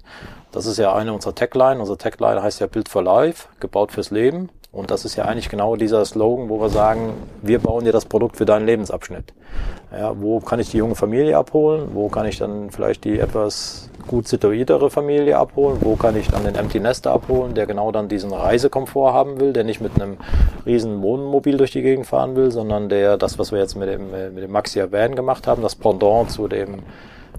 Das 0.51 0.67
ist 0.67 0.79
ja 0.79 0.95
eine 0.95 1.13
unserer 1.15 1.35
Tagline. 1.35 1.81
Unsere 1.81 1.97
Tagline 1.97 2.43
heißt 2.43 2.61
ja 2.61 2.67
Build 2.67 2.89
for 2.89 3.03
Life, 3.03 3.49
gebaut 3.59 3.93
fürs 3.93 4.11
Leben. 4.11 4.51
Und 4.71 4.91
das 4.91 5.05
ist 5.05 5.17
ja 5.17 5.27
eigentlich 5.27 5.51
genau 5.51 5.77
dieser 5.77 6.05
Slogan, 6.05 6.49
wo 6.49 6.61
wir 6.61 6.71
sagen, 6.71 7.13
wir 7.43 7.59
bauen 7.59 7.85
dir 7.85 7.93
das 7.93 8.07
Produkt 8.07 8.39
für 8.39 8.47
deinen 8.47 8.65
Lebensabschnitt. 8.65 9.35
Ja, 9.93 10.19
wo 10.19 10.41
kann 10.41 10.61
ich 10.61 10.71
die 10.71 10.79
junge 10.79 10.95
Familie 10.95 11.37
abholen? 11.37 11.91
Wo 11.93 12.09
kann 12.09 12.25
ich 12.25 12.39
dann 12.39 12.71
vielleicht 12.71 13.05
die 13.05 13.19
etwas 13.19 13.91
gut 14.07 14.29
situiertere 14.29 14.91
Familie 14.91 15.39
abholen? 15.39 15.79
Wo 15.81 15.97
kann 15.97 16.17
ich 16.17 16.29
dann 16.29 16.45
den 16.45 16.55
Empty 16.55 16.81
Nester 16.81 17.13
abholen, 17.13 17.55
der 17.55 17.67
genau 17.67 17.93
dann 17.93 18.09
diesen 18.09 18.33
Reisekomfort 18.33 19.13
haben 19.13 19.41
will, 19.41 19.53
der 19.53 19.65
nicht 19.65 19.81
mit 19.81 20.01
einem 20.01 20.17
riesen 20.67 21.03
Wohnmobil 21.03 21.57
durch 21.57 21.73
die 21.73 21.83
Gegend 21.83 22.07
fahren 22.07 22.37
will, 22.37 22.51
sondern 22.51 22.89
der 22.89 23.17
das, 23.17 23.39
was 23.39 23.53
wir 23.53 23.59
jetzt 23.59 23.77
mit 23.77 23.89
dem, 23.89 24.11
mit 24.11 24.43
dem 24.43 24.53
Maxia 24.53 24.91
Van 24.91 25.15
gemacht 25.15 25.47
haben, 25.47 25.63
das 25.63 25.75
Pendant 25.75 26.31
zu 26.31 26.49
dem 26.49 26.83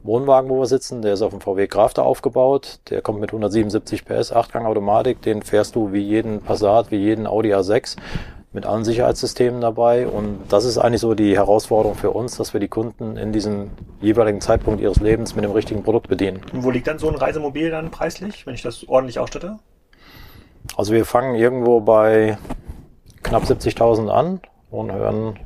Wohnwagen, 0.04 0.50
wo 0.50 0.60
wir 0.60 0.66
sitzen, 0.66 1.02
der 1.02 1.14
ist 1.14 1.22
auf 1.22 1.32
dem 1.32 1.40
VW 1.40 1.68
Crafter 1.68 2.04
aufgebaut. 2.04 2.80
Der 2.90 3.02
kommt 3.02 3.22
mit 3.22 3.30
177 3.30 4.04
PS, 4.04 4.34
8-Gang 4.34 4.66
Automatik. 4.66 5.22
Den 5.22 5.44
fährst 5.44 5.76
du 5.76 5.94
wie 5.94 6.02
jeden 6.02 6.42
Passat, 6.42 6.92
wie 6.92 6.98
jeden 6.98 7.26
Audi 7.26 7.54
A6 7.54 7.96
mit 8.54 8.66
allen 8.66 8.86
Sicherheitssystemen 8.86 9.60
dabei. 9.62 10.08
Und 10.08 10.40
das 10.50 10.64
ist 10.64 10.78
eigentlich 10.78 11.02
so 11.02 11.16
die 11.16 11.36
Herausforderung 11.36 11.96
für 11.96 12.12
uns, 12.12 12.38
dass 12.38 12.54
wir 12.54 12.60
die 12.60 12.68
Kunden 12.68 13.18
in 13.18 13.34
diesem 13.34 13.72
jeweiligen 14.00 14.42
Zeitpunkt 14.42 14.80
ihres 14.82 15.00
Lebens 15.00 15.36
mit 15.36 15.44
dem 15.44 15.52
richtigen 15.52 15.84
Produkt 15.84 16.08
bedienen. 16.08 16.42
Und 16.54 16.64
wo 16.64 16.72
liegt 16.72 16.88
dann 16.88 17.00
so 17.00 17.10
ein 17.10 17.16
Reisemobil 17.16 17.72
dann 17.72 17.92
preislich, 17.92 18.46
wenn 18.46 18.54
ich 18.54 18.62
das 18.62 18.88
ordentlich 18.88 19.20
ausstatte? 19.20 19.58
Also 20.78 20.94
wir 20.94 21.06
fangen 21.06 21.36
irgendwo 21.36 21.82
bei 21.82 22.38
knapp 23.24 23.44
70.000 23.44 24.10
an 24.10 24.40
und 24.70 24.92
hören 24.92 25.40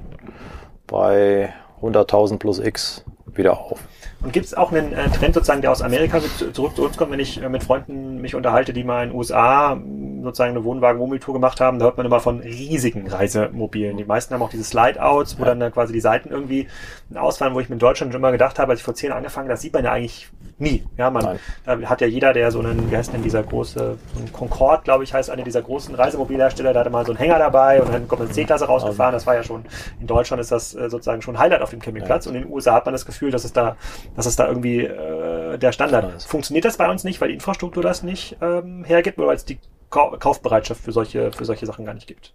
bei 0.85 1.53
100.000 1.81 2.37
plus 2.37 2.59
X 2.59 3.03
wieder 3.33 3.59
auf. 3.59 3.79
Und 4.21 4.33
gibt 4.33 4.45
es 4.45 4.53
auch 4.53 4.71
einen 4.71 4.93
äh, 4.93 5.09
Trend 5.09 5.35
sozusagen, 5.35 5.61
der 5.61 5.71
aus 5.71 5.81
Amerika 5.81 6.19
zurück 6.53 6.75
zu 6.75 6.83
uns 6.83 6.97
kommt, 6.97 7.11
wenn 7.11 7.19
ich 7.19 7.41
äh, 7.41 7.49
mit 7.49 7.63
Freunden 7.63 8.19
mich 8.19 8.35
unterhalte, 8.35 8.73
die 8.73 8.83
mal 8.83 9.03
in 9.03 9.09
den 9.09 9.17
USA 9.17 9.79
sozusagen 10.23 10.51
eine 10.51 10.63
Wohnwagen-Wohnmobiltour 10.63 11.33
gemacht 11.33 11.59
haben, 11.61 11.79
da 11.79 11.85
hört 11.85 11.97
man 11.97 12.05
immer 12.05 12.19
von 12.19 12.39
riesigen 12.39 13.07
Reisemobilen. 13.07 13.97
Die 13.97 14.05
meisten 14.05 14.33
haben 14.33 14.41
auch 14.41 14.49
diese 14.49 14.63
Slide-Outs, 14.63 15.39
wo 15.39 15.45
ja. 15.45 15.55
dann 15.55 15.71
quasi 15.71 15.93
die 15.93 15.99
Seiten 15.99 16.29
irgendwie 16.29 16.67
ausfallen, 17.15 17.53
wo 17.53 17.59
ich 17.59 17.69
mir 17.69 17.73
in 17.73 17.79
Deutschland 17.79 18.13
schon 18.13 18.21
immer 18.21 18.31
gedacht 18.31 18.59
habe, 18.59 18.71
als 18.71 18.79
ich 18.79 18.83
vor 18.83 18.95
zehn 18.95 19.11
angefangen, 19.11 19.49
das 19.49 19.61
sieht 19.61 19.73
man 19.73 19.85
ja 19.85 19.91
eigentlich 19.91 20.29
nie. 20.59 20.83
Ja, 20.97 21.09
man 21.09 21.37
da 21.65 21.79
hat 21.83 22.01
ja 22.01 22.07
jeder, 22.07 22.33
der 22.33 22.51
so 22.51 22.59
einen, 22.59 22.89
wie 22.91 22.97
heißt 22.97 23.13
denn 23.13 23.23
dieser 23.23 23.43
große, 23.43 23.97
so 24.13 24.19
ein 24.19 24.31
Concorde, 24.33 24.83
glaube 24.83 25.03
ich, 25.03 25.13
heißt 25.13 25.29
einer 25.29 25.43
dieser 25.43 25.61
großen 25.61 25.93
Reisemobilhersteller, 25.93 26.73
da 26.73 26.81
hatte 26.81 26.89
mal 26.89 27.05
so 27.05 27.11
einen 27.11 27.19
Hänger 27.19 27.39
dabei 27.39 27.81
und 27.81 27.93
dann 27.93 28.07
kommt 28.07 28.21
eine 28.21 28.31
C-Klasse 28.31 28.65
rausgefahren. 28.65 29.13
Das 29.13 29.27
war 29.27 29.35
ja 29.35 29.43
schon, 29.43 29.65
in 29.99 30.07
Deutschland 30.07 30.41
ist 30.41 30.51
das 30.51 30.73
äh, 30.75 30.89
sozusagen 30.89 31.21
schon 31.21 31.37
Highlight 31.37 31.61
auf 31.61 31.69
dem 31.69 31.79
Campingplatz 31.79 32.25
ja. 32.25 32.31
und 32.31 32.37
in 32.37 32.43
den 32.43 32.51
USA 32.51 32.73
hat 32.73 32.85
man 32.85 32.93
das 32.93 33.05
Gefühl, 33.05 33.31
dass 33.31 33.43
es 33.43 33.53
da, 33.53 33.77
dass 34.15 34.25
es 34.25 34.35
da 34.35 34.47
irgendwie 34.47 34.81
äh, 34.81 35.57
der 35.57 35.71
Standard 35.71 36.15
ist. 36.15 36.25
Funktioniert 36.25 36.65
das 36.65 36.77
bei 36.77 36.89
uns 36.89 37.03
nicht, 37.03 37.21
weil 37.21 37.29
die 37.29 37.35
Infrastruktur 37.35 37.83
das 37.83 38.03
nicht 38.03 38.37
ähm, 38.41 38.83
hergibt 38.83 39.17
oder 39.19 39.27
weil 39.27 39.35
es 39.35 39.45
die 39.45 39.59
Kaufbereitschaft 39.89 40.81
für 40.81 40.91
solche, 40.91 41.31
für 41.31 41.45
solche 41.45 41.65
Sachen 41.65 41.85
gar 41.85 41.93
nicht 41.93 42.07
gibt? 42.07 42.33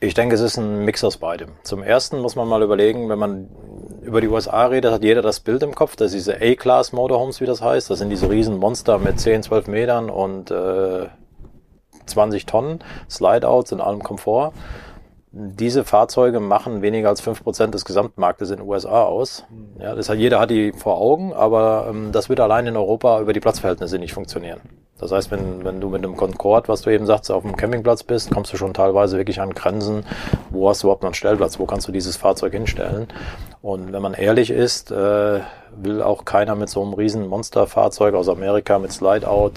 Ich 0.00 0.14
denke, 0.14 0.36
es 0.36 0.40
ist 0.40 0.56
ein 0.56 0.84
Mix 0.84 1.02
aus 1.02 1.16
beidem. 1.16 1.50
Zum 1.64 1.82
ersten 1.82 2.20
muss 2.20 2.36
man 2.36 2.46
mal 2.46 2.62
überlegen, 2.62 3.08
wenn 3.08 3.18
man 3.18 3.48
über 4.02 4.20
die 4.20 4.28
USA 4.28 4.66
redet, 4.66 4.92
hat 4.92 5.02
jeder 5.02 5.22
das 5.22 5.40
Bild 5.40 5.62
im 5.64 5.74
Kopf, 5.74 5.96
dass 5.96 6.12
diese 6.12 6.36
A-Class 6.36 6.92
Motorhomes, 6.92 7.40
wie 7.40 7.46
das 7.46 7.62
heißt, 7.62 7.90
das 7.90 7.98
sind 7.98 8.10
diese 8.10 8.30
riesen 8.30 8.58
Monster 8.58 8.98
mit 8.98 9.18
10, 9.18 9.42
12 9.42 9.66
Metern 9.66 10.08
und 10.08 10.52
äh, 10.52 11.08
20 12.06 12.46
Tonnen, 12.46 12.78
Slideouts 13.10 13.72
in 13.72 13.80
allem 13.80 14.02
Komfort. 14.02 14.52
Diese 15.30 15.84
Fahrzeuge 15.84 16.40
machen 16.40 16.80
weniger 16.80 17.10
als 17.10 17.22
5% 17.22 17.66
des 17.70 17.84
Gesamtmarktes 17.84 18.50
in 18.50 18.58
den 18.58 18.66
USA 18.66 19.02
aus. 19.02 19.44
Ja, 19.78 19.94
das 19.94 20.08
hat, 20.08 20.18
jeder 20.18 20.40
hat 20.40 20.50
die 20.50 20.72
vor 20.72 20.98
Augen, 20.98 21.34
aber 21.34 21.88
ähm, 21.90 22.12
das 22.12 22.30
wird 22.30 22.40
allein 22.40 22.66
in 22.66 22.76
Europa 22.76 23.20
über 23.20 23.34
die 23.34 23.40
Platzverhältnisse 23.40 23.98
nicht 23.98 24.14
funktionieren. 24.14 24.60
Das 24.98 25.12
heißt, 25.12 25.30
wenn, 25.30 25.64
wenn 25.64 25.80
du 25.80 25.90
mit 25.90 26.02
einem 26.02 26.16
Concorde, 26.16 26.68
was 26.68 26.82
du 26.82 26.90
eben 26.90 27.06
sagst, 27.06 27.30
auf 27.30 27.42
dem 27.42 27.56
Campingplatz 27.56 28.02
bist, 28.02 28.30
kommst 28.30 28.52
du 28.52 28.56
schon 28.56 28.74
teilweise 28.74 29.16
wirklich 29.16 29.40
an 29.40 29.54
Grenzen. 29.54 30.04
Wo 30.50 30.68
hast 30.68 30.82
du 30.82 30.86
überhaupt 30.86 31.02
noch 31.02 31.08
einen 31.08 31.14
Stellplatz? 31.14 31.58
Wo 31.58 31.66
kannst 31.66 31.86
du 31.86 31.92
dieses 31.92 32.16
Fahrzeug 32.16 32.52
hinstellen? 32.52 33.06
Und 33.62 33.92
wenn 33.92 34.02
man 34.02 34.14
ehrlich 34.14 34.50
ist, 34.50 34.90
äh, 34.90 35.40
will 35.82 36.02
auch 36.02 36.24
keiner 36.24 36.54
mit 36.54 36.68
so 36.68 36.82
einem 36.82 36.92
riesen 36.92 37.26
Monsterfahrzeug 37.26 38.14
aus 38.14 38.28
Amerika 38.28 38.78
mit 38.78 38.92
Slideout 38.92 39.52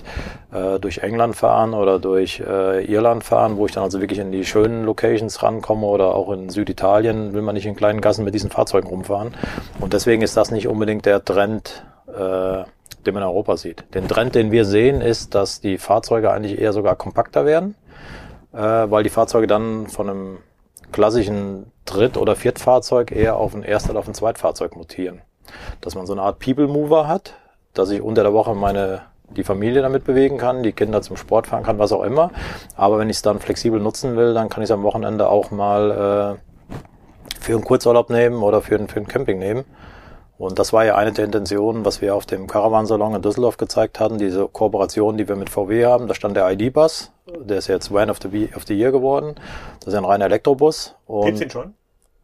äh, 0.51 0.79
durch 0.79 0.99
England 0.99 1.35
fahren 1.35 1.73
oder 1.73 1.99
durch 1.99 2.39
äh, 2.39 2.85
Irland 2.85 3.23
fahren, 3.23 3.57
wo 3.57 3.65
ich 3.65 3.71
dann 3.71 3.83
also 3.83 4.01
wirklich 4.01 4.19
in 4.19 4.31
die 4.31 4.45
schönen 4.45 4.85
Locations 4.85 5.41
rankomme 5.41 5.85
oder 5.85 6.15
auch 6.15 6.31
in 6.31 6.49
Süditalien 6.49 7.33
will 7.33 7.41
man 7.41 7.55
nicht 7.55 7.65
in 7.65 7.75
kleinen 7.75 8.01
Gassen 8.01 8.25
mit 8.25 8.33
diesen 8.33 8.49
Fahrzeugen 8.49 8.87
rumfahren. 8.87 9.33
Und 9.79 9.93
deswegen 9.93 10.21
ist 10.21 10.37
das 10.37 10.51
nicht 10.51 10.67
unbedingt 10.67 11.05
der 11.05 11.23
Trend, 11.23 11.85
äh, 12.07 12.63
den 13.05 13.13
man 13.13 13.23
in 13.23 13.29
Europa 13.29 13.57
sieht. 13.57 13.83
Den 13.93 14.07
Trend, 14.07 14.35
den 14.35 14.51
wir 14.51 14.65
sehen, 14.65 15.01
ist, 15.01 15.35
dass 15.35 15.61
die 15.61 15.77
Fahrzeuge 15.77 16.31
eigentlich 16.31 16.59
eher 16.59 16.73
sogar 16.73 16.95
kompakter 16.95 17.45
werden, 17.45 17.75
äh, 18.53 18.57
weil 18.59 19.03
die 19.03 19.09
Fahrzeuge 19.09 19.47
dann 19.47 19.87
von 19.87 20.09
einem 20.09 20.37
klassischen 20.91 21.71
Dritt- 21.85 22.17
oder 22.17 22.35
Viertfahrzeug 22.35 23.11
eher 23.11 23.37
auf 23.37 23.55
ein 23.55 23.63
Erst- 23.63 23.89
oder 23.89 23.99
auf 23.99 24.07
ein 24.07 24.13
Zweitfahrzeug 24.13 24.75
mutieren. 24.75 25.21
Dass 25.81 25.95
man 25.95 26.05
so 26.05 26.13
eine 26.13 26.21
Art 26.21 26.39
People 26.39 26.67
Mover 26.67 27.07
hat, 27.07 27.33
dass 27.73 27.89
ich 27.89 28.01
unter 28.01 28.23
der 28.23 28.33
Woche 28.33 28.53
meine 28.55 29.01
die 29.35 29.43
Familie 29.43 29.81
damit 29.81 30.03
bewegen 30.03 30.37
kann, 30.37 30.63
die 30.63 30.73
Kinder 30.73 31.01
zum 31.01 31.17
Sport 31.17 31.47
fahren 31.47 31.63
kann, 31.63 31.79
was 31.79 31.91
auch 31.91 32.03
immer. 32.03 32.31
Aber 32.75 32.99
wenn 32.99 33.09
ich 33.09 33.17
es 33.17 33.21
dann 33.21 33.39
flexibel 33.39 33.79
nutzen 33.79 34.17
will, 34.17 34.33
dann 34.33 34.49
kann 34.49 34.61
ich 34.61 34.67
es 34.67 34.71
am 34.71 34.83
Wochenende 34.83 35.29
auch 35.29 35.51
mal 35.51 36.37
äh, 36.39 36.75
für 37.39 37.53
einen 37.53 37.63
Kurzurlaub 37.63 38.09
nehmen 38.09 38.43
oder 38.43 38.61
für, 38.61 38.75
ein, 38.75 38.87
für 38.87 38.99
ein 38.99 39.07
Camping 39.07 39.39
nehmen. 39.39 39.65
Und 40.37 40.57
das 40.57 40.73
war 40.73 40.83
ja 40.83 40.95
eine 40.95 41.11
der 41.11 41.25
Intentionen, 41.25 41.85
was 41.85 42.01
wir 42.01 42.15
auf 42.15 42.25
dem 42.25 42.47
Caravansalon 42.47 43.13
in 43.13 43.21
Düsseldorf 43.21 43.57
gezeigt 43.57 43.99
hatten, 43.99 44.17
diese 44.17 44.47
Kooperation, 44.47 45.15
die 45.15 45.27
wir 45.27 45.35
mit 45.35 45.51
VW 45.51 45.85
haben. 45.85 46.07
Da 46.07 46.15
stand 46.15 46.35
der 46.35 46.49
ID-Bus, 46.51 47.11
der 47.27 47.57
ist 47.59 47.67
jetzt 47.67 47.93
Van 47.93 48.09
of 48.09 48.17
the, 48.21 48.49
of 48.55 48.63
the 48.65 48.73
Year 48.73 48.91
geworden. 48.91 49.35
Das 49.79 49.89
ist 49.89 49.93
ein 49.93 50.05
reiner 50.05 50.25
Elektrobus. 50.25 50.95
Gibt's 51.25 51.41
ihn 51.41 51.51
schon? 51.51 51.75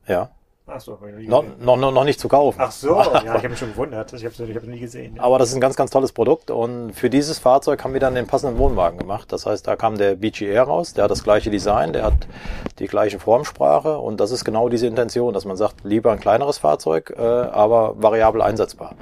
Ja. 0.08 0.32
Ach 0.70 0.82
so, 0.82 1.00
noch, 1.28 1.46
noch, 1.60 1.78
noch 1.78 2.04
nicht 2.04 2.20
zu 2.20 2.28
kaufen. 2.28 2.60
Ach 2.62 2.72
so, 2.72 2.90
ja, 2.98 3.22
ich 3.24 3.28
habe 3.30 3.50
mich 3.50 3.58
schon 3.58 3.72
gewundert. 3.72 4.12
Ich 4.12 4.26
habe 4.26 4.34
es 4.38 4.56
hab 4.56 4.64
nie 4.64 4.80
gesehen. 4.80 5.16
Ja. 5.16 5.24
Aber 5.24 5.40
das 5.40 5.50
ist 5.50 5.56
ein 5.56 5.62
ganz, 5.62 5.78
ganz 5.78 5.92
tolles 5.92 6.12
Produkt 6.12 6.52
und 6.52 6.92
für 6.92 7.10
dieses 7.10 7.40
Fahrzeug 7.40 7.86
haben 7.86 7.94
wir 7.94 8.02
dann 8.02 8.16
den 8.16 8.28
passenden 8.28 8.58
Wohnwagen 8.58 9.00
gemacht. 9.00 9.32
Das 9.32 9.46
heißt, 9.46 9.66
da 9.66 9.78
kam 9.78 9.98
der 9.98 10.16
BGR 10.16 10.64
raus, 10.64 10.94
der 10.94 11.06
hat 11.06 11.12
das 11.12 11.24
gleiche 11.24 11.50
Design, 11.50 11.94
der 11.94 12.04
hat 12.04 12.28
die 12.80 12.88
gleiche 12.88 13.18
Formsprache 13.18 13.98
und 13.98 14.20
das 14.20 14.32
ist 14.32 14.44
genau 14.44 14.68
diese 14.68 14.88
Intention, 14.88 15.34
dass 15.34 15.46
man 15.46 15.56
sagt, 15.56 15.86
lieber 15.86 16.12
ein 16.12 16.20
kleineres 16.20 16.58
Fahrzeug, 16.58 17.14
äh, 17.18 17.22
aber 17.22 17.96
variabel 18.02 18.42
einsetzbar. 18.42 18.96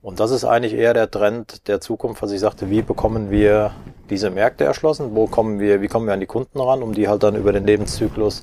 Und 0.00 0.18
das 0.18 0.30
ist 0.30 0.44
eigentlich 0.44 0.72
eher 0.72 0.94
der 0.94 1.10
Trend 1.10 1.68
der 1.68 1.82
Zukunft, 1.82 2.22
was 2.22 2.32
ich 2.32 2.40
sagte, 2.40 2.70
wie 2.70 2.80
bekommen 2.80 3.30
wir 3.30 3.72
diese 4.08 4.30
Märkte 4.30 4.64
erschlossen, 4.64 5.14
wo 5.14 5.26
kommen 5.26 5.60
wir, 5.60 5.82
wie 5.82 5.88
kommen 5.88 6.06
wir 6.06 6.14
an 6.14 6.20
die 6.20 6.26
Kunden 6.26 6.58
ran, 6.58 6.82
um 6.82 6.94
die 6.94 7.06
halt 7.06 7.22
dann 7.22 7.36
über 7.36 7.52
den 7.52 7.66
Lebenszyklus 7.66 8.42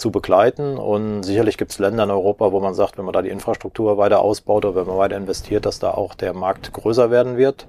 zu 0.00 0.10
begleiten. 0.10 0.76
Und 0.76 1.22
sicherlich 1.22 1.58
gibt 1.58 1.70
es 1.72 1.78
Länder 1.78 2.04
in 2.04 2.10
Europa, 2.10 2.52
wo 2.52 2.60
man 2.60 2.74
sagt, 2.74 2.98
wenn 2.98 3.04
man 3.04 3.12
da 3.12 3.22
die 3.22 3.28
Infrastruktur 3.28 3.98
weiter 3.98 4.20
ausbaut 4.20 4.64
oder 4.64 4.80
wenn 4.80 4.86
man 4.86 4.98
weiter 4.98 5.16
investiert, 5.16 5.66
dass 5.66 5.78
da 5.78 5.92
auch 5.92 6.14
der 6.14 6.34
Markt 6.34 6.72
größer 6.72 7.10
werden 7.10 7.36
wird. 7.36 7.66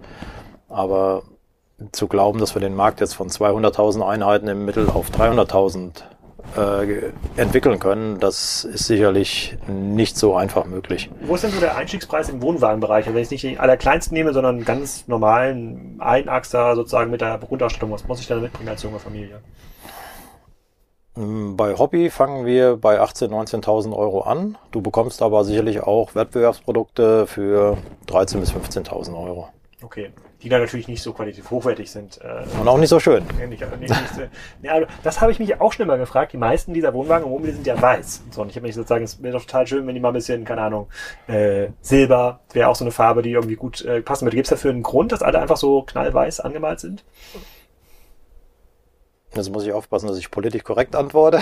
Aber 0.70 1.24
zu 1.92 2.08
glauben, 2.08 2.40
dass 2.40 2.56
wir 2.56 2.62
den 2.62 2.76
Markt 2.76 3.02
jetzt 3.02 3.14
von 3.14 3.30
200.000 3.30 4.08
Einheiten 4.08 4.48
im 4.48 4.66
Mittel 4.66 4.90
auf 4.90 5.10
300.000 5.10 6.04
äh, 6.58 7.12
entwickeln 7.38 7.80
können, 7.80 8.20
das 8.20 8.66
ist 8.66 8.86
sicherlich 8.86 9.58
nicht 9.68 10.18
so 10.18 10.36
einfach 10.36 10.66
möglich. 10.66 11.10
Wo 11.22 11.36
ist 11.36 11.44
denn 11.44 11.52
so 11.52 11.60
der 11.60 11.78
Einstiegspreis 11.78 12.30
im 12.30 12.42
Wohnwagenbereich? 12.42 13.06
Also 13.06 13.16
wenn 13.16 13.24
ich 13.24 13.32
nicht 13.32 13.44
den 13.44 13.60
allerkleinsten 13.60 14.16
nehme, 14.16 14.34
sondern 14.34 14.56
einen 14.58 14.66
ganz 14.66 15.08
normalen 15.08 15.98
Einachser 16.00 16.76
sozusagen 16.76 17.12
mit 17.12 17.22
der 17.22 17.38
Grundausstattung, 17.38 17.92
was 17.92 18.08
muss 18.08 18.20
ich 18.20 18.28
da 18.28 18.36
mitbringen 18.36 18.70
als 18.70 18.84
junge 18.84 19.00
Familie? 19.00 19.40
Ähm, 21.18 21.58
bei 21.58 21.78
Hobby 21.78 22.10
fangen 22.10 22.46
wir 22.46 22.78
bei 22.78 23.02
18.000, 23.02 23.62
19.000 23.62 23.96
Euro 23.96 24.22
an. 24.22 24.58
Du 24.72 24.82
bekommst 24.82 25.22
aber 25.22 25.44
sicherlich 25.44 25.82
auch 25.82 26.16
Wettbewerbsprodukte 26.16 27.28
für 27.28 27.78
13.000 28.08 28.40
bis 28.40 28.54
15.000 28.54 29.22
Euro. 29.22 29.50
Okay, 29.84 30.12
die 30.44 30.50
dann 30.50 30.62
natürlich 30.62 30.88
nicht 30.88 31.02
so 31.02 31.12
qualitativ 31.12 31.50
hochwertig 31.50 31.90
sind. 31.90 32.20
Äh, 32.22 32.44
und 32.60 32.68
auch 32.68 32.78
nicht 32.78 32.90
so 32.90 33.00
schön. 33.00 33.24
Nicht, 33.40 33.50
nicht, 33.50 34.72
also 34.72 34.86
das 35.04 35.22
habe 35.22 35.32
ich 35.32 35.40
mich 35.40 35.60
auch 35.60 35.74
schon 35.74 35.84
immer 35.84 35.98
gefragt. 35.98 36.34
Die 36.34 36.38
meisten 36.38 36.74
dieser 36.74 36.94
Wohnwagen 36.94 37.26
und 37.26 37.32
Wohnmobile 37.32 37.54
sind 37.54 37.66
ja 37.66 37.82
weiß. 37.82 38.24
So, 38.30 38.44
und 38.44 38.50
ich 38.50 38.56
habe 38.56 38.68
mich 38.68 38.76
sozusagen, 38.76 39.04
es 39.04 39.22
wäre 39.24 39.34
doch 39.34 39.42
total 39.46 39.66
schön, 39.66 39.88
wenn 39.88 39.96
die 39.96 40.02
mal 40.02 40.10
ein 40.10 40.14
bisschen, 40.14 40.46
keine 40.46 40.62
Ahnung, 40.62 40.88
äh, 41.28 41.70
Silber 41.82 42.42
wäre 42.54 42.70
auch 42.70 42.76
so 42.76 42.84
eine 42.84 42.92
Farbe, 42.92 43.24
die 43.24 43.32
irgendwie 43.32 43.56
gut 43.56 43.84
äh, 43.84 44.02
passen 44.02 44.26
würde. 44.26 44.36
Gibt 44.36 44.46
es 44.46 44.52
dafür 44.52 44.72
einen 44.72 44.84
Grund, 44.84 45.12
dass 45.12 45.24
alle 45.24 45.40
einfach 45.40 45.58
so 45.58 45.82
knallweiß 45.82 46.42
angemalt 46.42 46.80
sind? 46.80 47.04
Jetzt 49.34 49.50
muss 49.50 49.66
ich 49.66 49.72
aufpassen, 49.72 50.08
dass 50.08 50.18
ich 50.18 50.30
politisch 50.30 50.64
korrekt 50.64 50.96
antworte. 50.96 51.40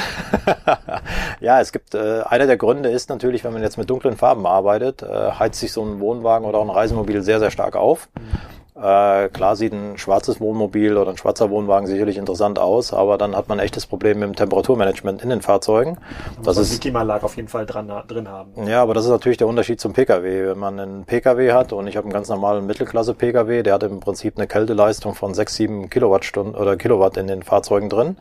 ja, 1.39 1.59
es 1.59 1.71
gibt, 1.71 1.95
äh, 1.95 2.21
einer 2.21 2.45
der 2.45 2.57
Gründe 2.57 2.89
ist 2.89 3.09
natürlich, 3.09 3.43
wenn 3.43 3.53
man 3.53 3.63
jetzt 3.63 3.77
mit 3.77 3.89
dunklen 3.89 4.15
Farben 4.15 4.45
arbeitet, 4.45 5.01
äh, 5.01 5.31
heizt 5.31 5.59
sich 5.59 5.71
so 5.71 5.83
ein 5.83 5.99
Wohnwagen 5.99 6.47
oder 6.47 6.59
auch 6.59 6.65
ein 6.65 6.69
Reisemobil 6.69 7.23
sehr, 7.23 7.39
sehr 7.39 7.49
stark 7.49 7.75
auf. 7.75 8.07
Mhm. 8.15 8.58
Äh, 8.81 9.27
klar 9.29 9.57
sieht 9.57 9.73
ein 9.73 9.97
schwarzes 9.97 10.39
Wohnmobil 10.39 10.95
oder 10.95 11.11
ein 11.11 11.17
schwarzer 11.17 11.49
Wohnwagen 11.49 11.85
sicherlich 11.85 12.17
interessant 12.17 12.59
aus, 12.59 12.93
aber 12.93 13.17
dann 13.17 13.35
hat 13.35 13.49
man 13.49 13.59
ein 13.59 13.65
echtes 13.65 13.85
Problem 13.85 14.19
mit 14.19 14.29
dem 14.29 14.35
Temperaturmanagement 14.35 15.21
in 15.21 15.29
den 15.29 15.41
Fahrzeugen. 15.41 15.97
Das 16.43 16.57
ist 16.57 16.73
die 16.73 16.79
Klimaanlage 16.79 17.25
auf 17.25 17.35
jeden 17.35 17.49
Fall 17.49 17.65
dran, 17.65 17.91
drin 18.07 18.29
haben. 18.29 18.67
Ja, 18.67 18.81
aber 18.81 18.93
das 18.93 19.03
ist 19.03 19.11
natürlich 19.11 19.37
der 19.37 19.47
Unterschied 19.47 19.81
zum 19.81 19.91
Pkw. 19.91 20.49
Wenn 20.49 20.59
man 20.59 20.79
einen 20.79 21.05
Pkw 21.05 21.51
hat 21.51 21.73
und 21.73 21.87
ich 21.87 21.97
habe 21.97 22.05
einen 22.05 22.13
ganz 22.13 22.29
normalen 22.29 22.65
Mittelklasse-Pkw, 22.67 23.63
der 23.63 23.73
hat 23.73 23.83
im 23.83 23.99
Prinzip 23.99 24.37
eine 24.37 24.47
Kälteleistung 24.47 25.13
von 25.13 25.33
6, 25.33 25.55
7 25.55 25.89
Kilowattstunden 25.89 26.55
oder 26.55 26.77
Kilowatt 26.77 27.17
in 27.17 27.27
den 27.27 27.43
Fahrzeugen 27.43 27.89
drin. 27.89 28.15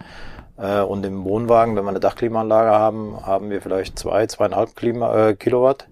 Äh, 0.59 0.80
und 0.80 1.06
im 1.06 1.24
Wohnwagen, 1.24 1.76
wenn 1.76 1.84
wir 1.84 1.90
eine 1.90 2.00
Dachklimaanlage 2.00 2.70
haben, 2.70 3.24
haben 3.24 3.50
wir 3.50 3.62
vielleicht 3.62 3.98
zwei, 3.98 4.26
zweieinhalb 4.26 4.74
Klima, 4.74 5.28
äh, 5.28 5.34
Kilowatt. 5.34 5.86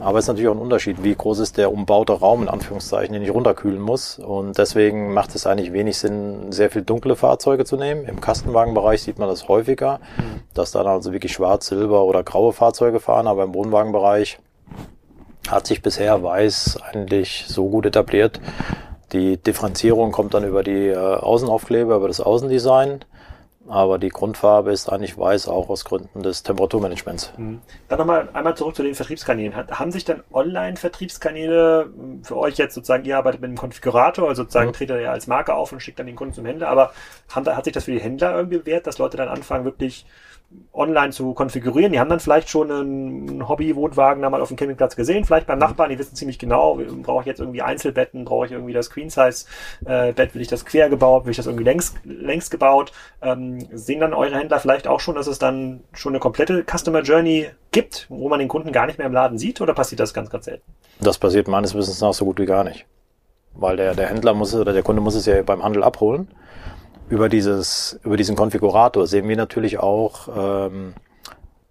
Aber 0.00 0.18
es 0.18 0.24
ist 0.24 0.28
natürlich 0.28 0.48
auch 0.48 0.54
ein 0.54 0.60
Unterschied, 0.60 1.02
wie 1.04 1.14
groß 1.14 1.38
ist 1.38 1.56
der 1.56 1.72
umbaute 1.72 2.14
Raum, 2.14 2.42
in 2.42 2.48
Anführungszeichen, 2.48 3.12
den 3.12 3.22
ich 3.22 3.32
runterkühlen 3.32 3.80
muss. 3.80 4.18
Und 4.18 4.58
deswegen 4.58 5.12
macht 5.14 5.34
es 5.34 5.46
eigentlich 5.46 5.72
wenig 5.72 5.98
Sinn, 5.98 6.50
sehr 6.50 6.70
viel 6.70 6.82
dunkle 6.82 7.14
Fahrzeuge 7.14 7.64
zu 7.64 7.76
nehmen. 7.76 8.04
Im 8.04 8.20
Kastenwagenbereich 8.20 9.02
sieht 9.02 9.18
man 9.18 9.28
das 9.28 9.46
häufiger, 9.46 10.00
mhm. 10.16 10.40
dass 10.52 10.72
dann 10.72 10.86
also 10.86 11.12
wirklich 11.12 11.32
schwarz, 11.32 11.66
silber 11.66 12.04
oder 12.04 12.24
graue 12.24 12.52
Fahrzeuge 12.52 12.98
fahren. 12.98 13.28
Aber 13.28 13.44
im 13.44 13.54
Wohnwagenbereich 13.54 14.38
hat 15.48 15.66
sich 15.66 15.80
bisher 15.80 16.22
weiß 16.22 16.78
eigentlich 16.92 17.44
so 17.46 17.68
gut 17.68 17.86
etabliert. 17.86 18.40
Die 19.12 19.36
Differenzierung 19.36 20.10
kommt 20.10 20.34
dann 20.34 20.44
über 20.44 20.64
die 20.64 20.88
äh, 20.88 20.96
Außenaufkleber, 20.96 21.96
über 21.96 22.08
das 22.08 22.20
Außendesign. 22.20 23.04
Aber 23.66 23.98
die 23.98 24.10
Grundfarbe 24.10 24.72
ist 24.72 24.88
eigentlich 24.88 25.16
weiß, 25.16 25.48
auch 25.48 25.70
aus 25.70 25.84
Gründen 25.84 26.22
des 26.22 26.42
Temperaturmanagements. 26.42 27.32
Mhm. 27.36 27.60
Dann 27.88 27.98
nochmal 27.98 28.28
einmal 28.32 28.56
zurück 28.56 28.76
zu 28.76 28.82
den 28.82 28.94
Vertriebskanälen. 28.94 29.54
Haben 29.56 29.90
sich 29.90 30.04
dann 30.04 30.22
Online-Vertriebskanäle 30.32 31.90
für 32.22 32.36
euch 32.36 32.58
jetzt 32.58 32.74
sozusagen, 32.74 33.04
ihr 33.04 33.16
arbeitet 33.16 33.40
mit 33.40 33.48
einem 33.48 33.56
Konfigurator, 33.56 34.28
also 34.28 34.42
sozusagen 34.42 34.68
mhm. 34.68 34.74
tretet 34.74 35.00
ihr 35.00 35.10
als 35.10 35.26
Marke 35.26 35.54
auf 35.54 35.72
und 35.72 35.80
schickt 35.80 35.98
dann 35.98 36.06
den 36.06 36.16
Kunden 36.16 36.34
zum 36.34 36.44
Händler, 36.44 36.68
aber 36.68 36.92
haben, 37.34 37.46
hat 37.46 37.64
sich 37.64 37.72
das 37.72 37.84
für 37.84 37.92
die 37.92 38.00
Händler 38.00 38.36
irgendwie 38.36 38.58
bewährt, 38.58 38.86
dass 38.86 38.98
Leute 38.98 39.16
dann 39.16 39.28
anfangen, 39.28 39.64
wirklich 39.64 40.04
online 40.74 41.10
zu 41.10 41.32
konfigurieren. 41.34 41.92
Die 41.92 42.00
haben 42.00 42.10
dann 42.10 42.20
vielleicht 42.20 42.48
schon 42.48 42.70
einen 42.70 43.48
Hobby-Wohnwagen 43.48 44.22
da 44.22 44.30
mal 44.30 44.40
auf 44.40 44.48
dem 44.48 44.56
Campingplatz 44.56 44.96
gesehen, 44.96 45.24
vielleicht 45.24 45.46
beim 45.46 45.58
Nachbarn, 45.58 45.90
die 45.90 45.98
wissen 45.98 46.16
ziemlich 46.16 46.38
genau, 46.38 46.78
brauche 47.02 47.20
ich 47.20 47.26
jetzt 47.26 47.40
irgendwie 47.40 47.62
Einzelbetten, 47.62 48.24
brauche 48.24 48.46
ich 48.46 48.52
irgendwie 48.52 48.72
das 48.72 48.90
Queen-Size-Bett, 48.90 50.34
will 50.34 50.42
ich 50.42 50.48
das 50.48 50.64
quer 50.64 50.88
gebaut, 50.88 51.24
will 51.24 51.30
ich 51.30 51.36
das 51.36 51.46
irgendwie 51.46 51.64
längs, 51.64 51.94
längs 52.04 52.50
gebaut. 52.50 52.92
Ähm, 53.22 53.66
sehen 53.72 54.00
dann 54.00 54.14
eure 54.14 54.36
Händler 54.36 54.58
vielleicht 54.58 54.88
auch 54.88 55.00
schon, 55.00 55.14
dass 55.14 55.26
es 55.26 55.38
dann 55.38 55.80
schon 55.92 56.12
eine 56.12 56.20
komplette 56.20 56.64
Customer 56.64 57.02
Journey 57.02 57.48
gibt, 57.70 58.06
wo 58.08 58.28
man 58.28 58.40
den 58.40 58.48
Kunden 58.48 58.72
gar 58.72 58.86
nicht 58.86 58.98
mehr 58.98 59.06
im 59.06 59.12
Laden 59.12 59.38
sieht 59.38 59.60
oder 59.60 59.74
passiert 59.74 60.00
das 60.00 60.12
ganz, 60.12 60.30
ganz 60.30 60.46
selten? 60.46 60.64
Das 61.00 61.18
passiert 61.18 61.48
meines 61.48 61.74
Wissens 61.74 62.00
nach 62.00 62.14
so 62.14 62.24
gut 62.24 62.38
wie 62.40 62.46
gar 62.46 62.64
nicht. 62.64 62.86
Weil 63.56 63.76
der, 63.76 63.94
der 63.94 64.08
Händler 64.08 64.34
muss 64.34 64.54
oder 64.54 64.72
der 64.72 64.82
Kunde 64.82 65.00
muss 65.00 65.14
es 65.14 65.26
ja 65.26 65.40
beim 65.42 65.62
Handel 65.62 65.84
abholen 65.84 66.28
über, 67.08 67.28
dieses, 67.28 67.98
über 68.04 68.16
diesen 68.16 68.36
Konfigurator 68.36 69.06
sehen 69.06 69.28
wir 69.28 69.36
natürlich 69.36 69.78
auch, 69.78 70.28
ähm, 70.36 70.94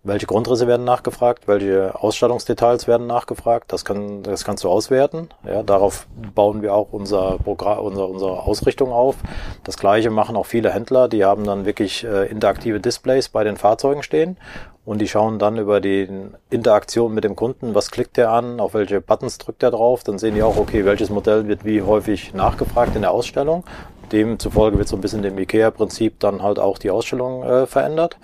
welche 0.05 0.25
Grundrisse 0.25 0.67
werden 0.67 0.83
nachgefragt, 0.83 1.47
welche 1.47 1.95
Ausstattungsdetails 1.95 2.87
werden 2.87 3.07
nachgefragt. 3.07 3.71
Das, 3.71 3.85
kann, 3.85 4.21
das 4.21 4.43
kannst 4.43 4.65
du 4.65 4.69
auswerten. 4.69 5.29
Ja, 5.45 5.63
darauf 5.63 6.07
bauen 6.35 6.61
wir 6.61 6.75
auch 6.75 6.91
unser 6.91 7.37
Programm, 7.37 7.79
unser, 7.79 8.09
unsere 8.09 8.43
Ausrichtung 8.43 8.91
auf. 8.91 9.15
Das 9.63 9.77
gleiche 9.77 10.09
machen 10.09 10.35
auch 10.35 10.45
viele 10.45 10.71
Händler. 10.71 11.07
Die 11.07 11.23
haben 11.23 11.45
dann 11.45 11.65
wirklich 11.65 12.03
äh, 12.03 12.29
interaktive 12.29 12.81
Displays 12.81 13.29
bei 13.29 13.45
den 13.45 13.55
Fahrzeugen 13.55 14.03
stehen 14.03 14.35
und 14.83 14.99
die 14.99 15.07
schauen 15.07 15.39
dann 15.39 15.57
über 15.57 15.79
die 15.79 16.09
Interaktion 16.49 17.13
mit 17.13 17.23
dem 17.23 17.37
Kunden, 17.37 17.73
was 17.73 17.89
klickt 17.89 18.17
der 18.17 18.31
an, 18.31 18.59
auf 18.59 18.73
welche 18.73 18.99
Buttons 18.99 19.37
drückt 19.37 19.63
er 19.63 19.71
drauf. 19.71 20.03
Dann 20.03 20.17
sehen 20.17 20.35
die 20.35 20.43
auch, 20.43 20.57
okay, 20.57 20.83
welches 20.83 21.09
Modell 21.09 21.47
wird 21.47 21.63
wie 21.63 21.81
häufig 21.81 22.33
nachgefragt 22.33 22.93
in 22.95 23.03
der 23.03 23.11
Ausstellung 23.11 23.63
demzufolge 24.11 24.77
wird 24.77 24.87
so 24.87 24.95
ein 24.95 25.01
bisschen 25.01 25.21
dem 25.21 25.37
IKEA-Prinzip 25.37 26.19
dann 26.19 26.41
halt 26.41 26.59
auch 26.59 26.77
die 26.77 26.91
Ausstellung 26.91 27.43
äh, 27.43 27.65
verändert. 27.65 28.17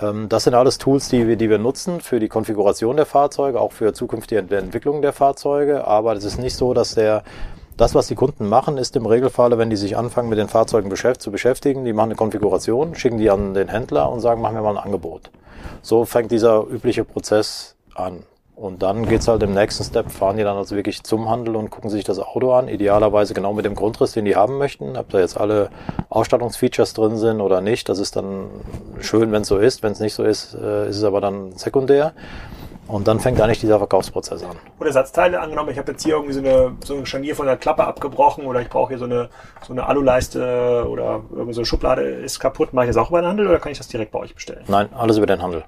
Ähm, 0.00 0.28
das 0.28 0.44
sind 0.44 0.54
alles 0.54 0.78
Tools, 0.78 1.08
die 1.08 1.26
wir, 1.26 1.36
die 1.36 1.50
wir 1.50 1.58
nutzen 1.58 2.00
für 2.00 2.20
die 2.20 2.28
Konfiguration 2.28 2.96
der 2.96 3.06
Fahrzeuge, 3.06 3.60
auch 3.60 3.72
für 3.72 3.92
zukünftige 3.92 4.40
Entwicklung 4.56 5.02
der 5.02 5.12
Fahrzeuge. 5.12 5.86
Aber 5.86 6.14
es 6.14 6.24
ist 6.24 6.38
nicht 6.38 6.56
so, 6.56 6.74
dass 6.74 6.94
der 6.94 7.22
das, 7.76 7.94
was 7.94 8.06
die 8.06 8.14
Kunden 8.14 8.48
machen, 8.48 8.78
ist 8.78 8.94
im 8.94 9.06
Regelfall, 9.06 9.56
wenn 9.58 9.68
die 9.68 9.76
sich 9.76 9.96
anfangen, 9.96 10.28
mit 10.28 10.38
den 10.38 10.48
Fahrzeugen 10.48 10.94
zu 10.94 11.30
beschäftigen, 11.32 11.84
die 11.84 11.92
machen 11.92 12.10
eine 12.10 12.14
Konfiguration, 12.14 12.94
schicken 12.94 13.18
die 13.18 13.30
an 13.30 13.52
den 13.52 13.68
Händler 13.68 14.10
und 14.10 14.20
sagen, 14.20 14.40
machen 14.40 14.54
wir 14.54 14.62
mal 14.62 14.76
ein 14.76 14.84
Angebot. 14.84 15.30
So 15.82 16.04
fängt 16.04 16.30
dieser 16.30 16.64
übliche 16.68 17.04
Prozess 17.04 17.74
an. 17.94 18.22
Und 18.56 18.82
dann 18.82 19.08
geht's 19.08 19.26
halt 19.26 19.42
im 19.42 19.52
nächsten 19.52 19.82
Step, 19.82 20.12
fahren 20.12 20.36
die 20.36 20.44
dann 20.44 20.56
also 20.56 20.76
wirklich 20.76 21.02
zum 21.02 21.28
Handel 21.28 21.56
und 21.56 21.70
gucken 21.70 21.90
sich 21.90 22.04
das 22.04 22.20
Auto 22.20 22.52
an. 22.52 22.68
Idealerweise 22.68 23.34
genau 23.34 23.52
mit 23.52 23.64
dem 23.64 23.74
Grundriss, 23.74 24.12
den 24.12 24.24
die 24.24 24.36
haben 24.36 24.58
möchten. 24.58 24.96
Ob 24.96 25.10
da 25.10 25.18
jetzt 25.18 25.38
alle 25.38 25.70
Ausstattungsfeatures 26.08 26.94
drin 26.94 27.16
sind 27.16 27.40
oder 27.40 27.60
nicht. 27.60 27.88
Das 27.88 27.98
ist 27.98 28.14
dann 28.14 28.46
schön, 29.00 29.32
wenn 29.32 29.42
es 29.42 29.48
so 29.48 29.58
ist. 29.58 29.82
Wenn 29.82 29.92
es 29.92 30.00
nicht 30.00 30.14
so 30.14 30.22
ist, 30.22 30.54
äh, 30.54 30.88
ist 30.88 30.98
es 30.98 31.04
aber 31.04 31.20
dann 31.20 31.52
sekundär. 31.56 32.12
Und 32.86 33.08
dann 33.08 33.18
fängt 33.18 33.40
eigentlich 33.40 33.60
dieser 33.60 33.78
Verkaufsprozess 33.78 34.44
an. 34.44 34.56
Oder 34.78 34.88
Ersatzteile 34.88 35.40
angenommen, 35.40 35.70
ich 35.70 35.78
habe 35.78 35.92
jetzt 35.92 36.04
hier 36.04 36.14
irgendwie 36.14 36.34
so 36.34 36.40
eine, 36.40 36.76
so 36.84 36.94
ein 36.94 37.06
Scharnier 37.06 37.34
von 37.34 37.46
der 37.46 37.56
Klappe 37.56 37.84
abgebrochen 37.84 38.44
oder 38.44 38.60
ich 38.60 38.68
brauche 38.68 38.90
hier 38.90 38.98
so 38.98 39.06
eine, 39.06 39.30
so 39.66 39.72
eine 39.72 39.86
Aluleiste 39.86 40.86
oder 40.88 41.22
irgendwie 41.30 41.54
so 41.54 41.60
eine 41.60 41.66
Schublade 41.66 42.02
ist 42.02 42.40
kaputt. 42.40 42.72
Mache 42.74 42.86
ich 42.86 42.90
das 42.90 42.98
auch 42.98 43.08
über 43.08 43.22
den 43.22 43.28
Handel 43.28 43.48
oder 43.48 43.58
kann 43.58 43.72
ich 43.72 43.78
das 43.78 43.88
direkt 43.88 44.12
bei 44.12 44.18
euch 44.18 44.34
bestellen? 44.34 44.64
Nein, 44.68 44.88
alles 44.92 45.16
über 45.16 45.26
den 45.26 45.40
Handel. 45.40 45.64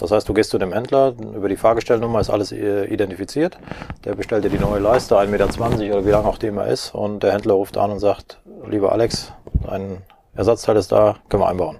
Das 0.00 0.10
heißt, 0.10 0.28
du 0.28 0.34
gehst 0.34 0.50
zu 0.50 0.58
dem 0.58 0.72
Händler, 0.72 1.14
über 1.34 1.48
die 1.48 1.56
Fahrgestellnummer 1.56 2.20
ist 2.20 2.30
alles 2.30 2.52
äh, 2.52 2.84
identifiziert. 2.86 3.58
Der 4.04 4.14
bestellt 4.14 4.44
dir 4.44 4.50
die 4.50 4.58
neue 4.58 4.80
Leiste, 4.80 5.16
1,20 5.16 5.26
Meter 5.28 5.96
oder 5.96 6.06
wie 6.06 6.10
lang 6.10 6.24
auch 6.24 6.38
die 6.38 6.46
immer 6.46 6.66
ist. 6.66 6.94
Und 6.94 7.22
der 7.22 7.32
Händler 7.32 7.54
ruft 7.54 7.76
an 7.76 7.90
und 7.90 7.98
sagt, 7.98 8.40
lieber 8.66 8.92
Alex, 8.92 9.32
ein 9.68 9.98
Ersatzteil 10.34 10.76
ist 10.76 10.90
da, 10.90 11.16
können 11.28 11.42
wir 11.42 11.48
einbauen. 11.48 11.78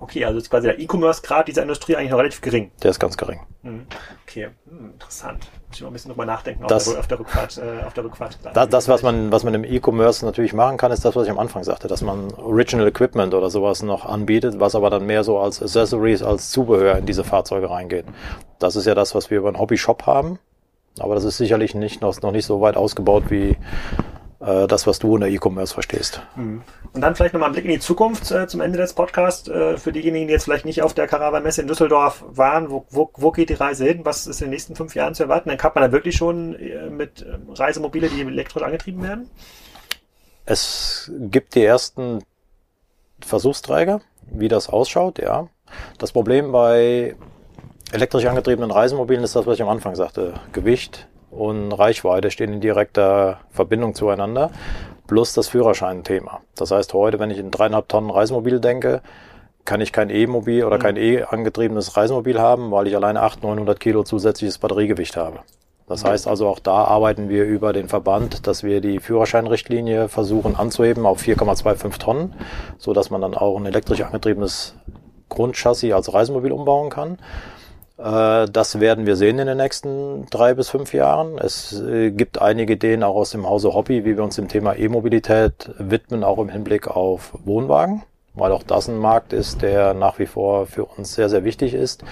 Okay, 0.00 0.24
also 0.24 0.38
ist 0.38 0.50
quasi 0.50 0.66
der 0.68 0.78
E-Commerce-Grad 0.78 1.48
dieser 1.48 1.62
Industrie 1.62 1.96
eigentlich 1.96 2.10
noch 2.10 2.18
relativ 2.18 2.40
gering. 2.40 2.70
Der 2.82 2.90
ist 2.90 2.98
ganz 3.00 3.16
gering. 3.16 3.40
Mhm. 3.62 3.86
Okay, 4.26 4.48
hm, 4.68 4.92
interessant. 4.92 5.46
Muss 5.74 5.78
ich 5.78 5.82
mal 5.82 5.88
ein 5.88 5.92
bisschen 5.94 6.10
drüber 6.12 6.24
nachdenken 6.24 6.64
das, 6.68 6.94
auf, 6.94 7.08
der, 7.08 7.18
Rückfahrt. 7.18 7.58
Äh, 7.58 7.84
auf 7.84 7.94
der 7.94 8.04
Rückfahrt 8.04 8.38
das, 8.54 8.68
das, 8.68 8.88
was 8.88 9.02
man, 9.02 9.32
was 9.32 9.42
man 9.42 9.54
im 9.54 9.64
E-Commerce 9.64 10.24
natürlich 10.24 10.52
machen 10.52 10.76
kann, 10.76 10.92
ist 10.92 11.04
das, 11.04 11.16
was 11.16 11.24
ich 11.24 11.30
am 11.30 11.38
Anfang 11.40 11.64
sagte, 11.64 11.88
dass 11.88 12.00
man 12.00 12.32
Original 12.34 12.86
Equipment 12.86 13.34
oder 13.34 13.50
sowas 13.50 13.82
noch 13.82 14.06
anbietet, 14.06 14.60
was 14.60 14.76
aber 14.76 14.88
dann 14.90 15.04
mehr 15.04 15.24
so 15.24 15.38
als 15.38 15.60
Accessories, 15.60 16.22
als 16.22 16.52
Zubehör 16.52 16.96
in 16.96 17.06
diese 17.06 17.24
Fahrzeuge 17.24 17.70
reingeht. 17.70 18.04
Das 18.60 18.76
ist 18.76 18.86
ja 18.86 18.94
das, 18.94 19.16
was 19.16 19.30
wir 19.30 19.38
über 19.38 19.48
einen 19.48 19.58
Hobby-Shop 19.58 20.06
haben. 20.06 20.38
Aber 21.00 21.16
das 21.16 21.24
ist 21.24 21.38
sicherlich 21.38 21.74
nicht, 21.74 22.00
noch, 22.02 22.22
noch 22.22 22.30
nicht 22.30 22.46
so 22.46 22.60
weit 22.60 22.76
ausgebaut 22.76 23.24
wie 23.28 23.56
das, 24.44 24.86
was 24.86 24.98
du 24.98 25.14
in 25.14 25.22
der 25.22 25.30
E-Commerce 25.30 25.72
verstehst. 25.72 26.20
Mhm. 26.36 26.62
Und 26.92 27.00
dann 27.00 27.16
vielleicht 27.16 27.34
nochmal 27.34 27.50
ein 27.50 27.52
Blick 27.52 27.64
in 27.64 27.70
die 27.70 27.80
Zukunft 27.80 28.30
äh, 28.30 28.46
zum 28.46 28.60
Ende 28.60 28.78
des 28.78 28.92
Podcasts. 28.92 29.48
Äh, 29.48 29.78
für 29.78 29.90
diejenigen, 29.90 30.28
die 30.28 30.32
jetzt 30.32 30.44
vielleicht 30.44 30.64
nicht 30.64 30.82
auf 30.82 30.94
der 30.94 31.06
Caravan-Messe 31.06 31.62
in 31.62 31.66
Düsseldorf 31.66 32.24
waren, 32.28 32.70
wo, 32.70 32.86
wo, 32.90 33.10
wo 33.14 33.32
geht 33.32 33.48
die 33.48 33.54
Reise 33.54 33.84
hin? 33.84 34.04
Was 34.04 34.26
ist 34.26 34.40
in 34.40 34.46
den 34.46 34.50
nächsten 34.50 34.76
fünf 34.76 34.94
Jahren 34.94 35.14
zu 35.14 35.24
erwarten? 35.24 35.48
Dann 35.48 35.58
kann 35.58 35.72
man 35.74 35.82
da 35.82 35.92
wirklich 35.92 36.16
schon 36.16 36.54
äh, 36.54 36.90
mit 36.90 37.22
äh, 37.22 37.36
Reisemobile, 37.52 38.08
die 38.08 38.20
elektrisch 38.20 38.62
angetrieben 38.62 39.02
werden? 39.02 39.30
Es 40.46 41.10
gibt 41.18 41.54
die 41.54 41.64
ersten 41.64 42.22
Versuchsträger, 43.20 44.00
wie 44.30 44.48
das 44.48 44.68
ausschaut, 44.68 45.18
ja. 45.18 45.48
Das 45.98 46.12
Problem 46.12 46.52
bei 46.52 47.16
elektrisch 47.92 48.26
angetriebenen 48.26 48.70
Reisemobilen 48.70 49.24
ist 49.24 49.34
das, 49.34 49.46
was 49.46 49.54
ich 49.54 49.62
am 49.62 49.68
Anfang 49.68 49.94
sagte. 49.94 50.34
Gewicht, 50.52 51.08
und 51.36 51.72
Reichweite 51.72 52.30
stehen 52.30 52.52
in 52.52 52.60
direkter 52.60 53.40
Verbindung 53.50 53.94
zueinander, 53.94 54.50
plus 55.06 55.34
das 55.34 55.48
Führerschein-Thema. 55.48 56.40
Das 56.56 56.70
heißt, 56.70 56.94
heute, 56.94 57.18
wenn 57.18 57.30
ich 57.30 57.38
in 57.38 57.50
dreieinhalb 57.50 57.88
Tonnen 57.88 58.10
Reisemobil 58.10 58.60
denke, 58.60 59.02
kann 59.64 59.80
ich 59.80 59.92
kein 59.92 60.10
E-Mobil 60.10 60.64
oder 60.64 60.76
mhm. 60.76 60.82
kein 60.82 60.96
E-angetriebenes 60.96 61.96
Reisemobil 61.96 62.38
haben, 62.38 62.70
weil 62.70 62.86
ich 62.86 62.96
alleine 62.96 63.22
800, 63.22 63.42
900 63.42 63.80
Kilo 63.80 64.02
zusätzliches 64.02 64.58
Batteriegewicht 64.58 65.16
habe. 65.16 65.40
Das 65.86 66.04
mhm. 66.04 66.08
heißt 66.08 66.28
also, 66.28 66.48
auch 66.48 66.58
da 66.58 66.84
arbeiten 66.84 67.28
wir 67.28 67.44
über 67.44 67.72
den 67.72 67.88
Verband, 67.88 68.46
dass 68.46 68.62
wir 68.62 68.80
die 68.80 69.00
Führerscheinrichtlinie 69.00 70.08
versuchen 70.08 70.56
anzuheben 70.56 71.06
auf 71.06 71.22
4,25 71.22 71.98
Tonnen, 71.98 72.34
so 72.78 72.92
dass 72.92 73.10
man 73.10 73.20
dann 73.20 73.34
auch 73.34 73.56
ein 73.58 73.66
elektrisch 73.66 74.00
angetriebenes 74.02 74.74
Grundchassis 75.28 75.92
als 75.92 76.12
Reisemobil 76.12 76.52
umbauen 76.52 76.90
kann. 76.90 77.18
Äh, 77.98 78.46
das 78.50 78.80
werden 78.80 79.06
wir 79.06 79.16
sehen 79.16 79.38
in 79.38 79.46
den 79.46 79.56
nächsten 79.56 80.26
drei 80.30 80.54
bis 80.54 80.70
fünf 80.70 80.92
Jahren. 80.92 81.38
Es 81.38 81.72
äh, 81.80 82.10
gibt 82.10 82.40
einige 82.40 82.74
Ideen 82.74 83.02
auch 83.02 83.14
aus 83.14 83.30
dem 83.30 83.48
Hause 83.48 83.74
Hobby, 83.74 84.04
wie 84.04 84.16
wir 84.16 84.24
uns 84.24 84.36
dem 84.36 84.48
Thema 84.48 84.76
E-Mobilität 84.76 85.70
widmen, 85.78 86.24
auch 86.24 86.38
im 86.38 86.48
Hinblick 86.48 86.88
auf 86.88 87.32
Wohnwagen, 87.44 88.02
weil 88.34 88.52
auch 88.52 88.62
das 88.62 88.88
ein 88.88 88.98
Markt 88.98 89.32
ist, 89.32 89.62
der 89.62 89.94
nach 89.94 90.18
wie 90.18 90.26
vor 90.26 90.66
für 90.66 90.84
uns 90.84 91.14
sehr, 91.14 91.28
sehr 91.28 91.44
wichtig 91.44 91.74
ist. 91.74 92.04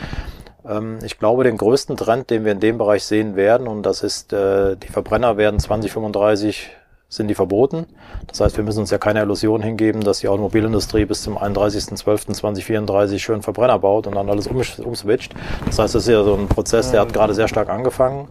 Ähm, 0.65 0.99
ich 1.03 1.19
glaube, 1.19 1.45
den 1.45 1.57
größten 1.57 1.97
Trend, 1.97 2.31
den 2.31 2.45
wir 2.45 2.53
in 2.53 2.61
dem 2.61 2.79
Bereich 2.79 3.05
sehen 3.05 3.35
werden, 3.37 3.67
und 3.67 3.83
das 3.83 4.03
ist, 4.03 4.33
äh, 4.33 4.77
die 4.77 4.89
Verbrenner 4.89 5.37
werden 5.37 5.59
2035 5.59 6.71
sind 7.13 7.29
die 7.29 7.35
verboten. 7.35 7.87
Das 8.27 8.41
heißt, 8.41 8.57
wir 8.57 8.65
müssen 8.65 8.81
uns 8.81 8.91
ja 8.91 8.97
keine 8.97 9.21
Illusion 9.21 9.63
hingeben, 9.63 10.01
dass 10.01 10.21
die 10.21 10.29
Automobilindustrie 10.29 11.05
bis 11.05 11.23
zum 11.23 11.37
31.12.2034 11.37 13.19
schön 13.19 13.43
Verbrenner 13.43 13.79
baut 13.79 14.07
und 14.07 14.15
dann 14.15 14.31
alles 14.31 14.47
umswitcht. 14.47 15.35
Das 15.67 15.79
heißt, 15.79 15.95
das 15.95 16.05
ist 16.05 16.09
ja 16.09 16.25
so 16.25 16.35
ein 16.35 16.49
Prozess, 16.49 16.91
der 16.91 17.03
hat 17.03 17.13
gerade 17.13 17.35
sehr 17.35 17.49
stark 17.49 17.69
angefangen. 17.69 18.29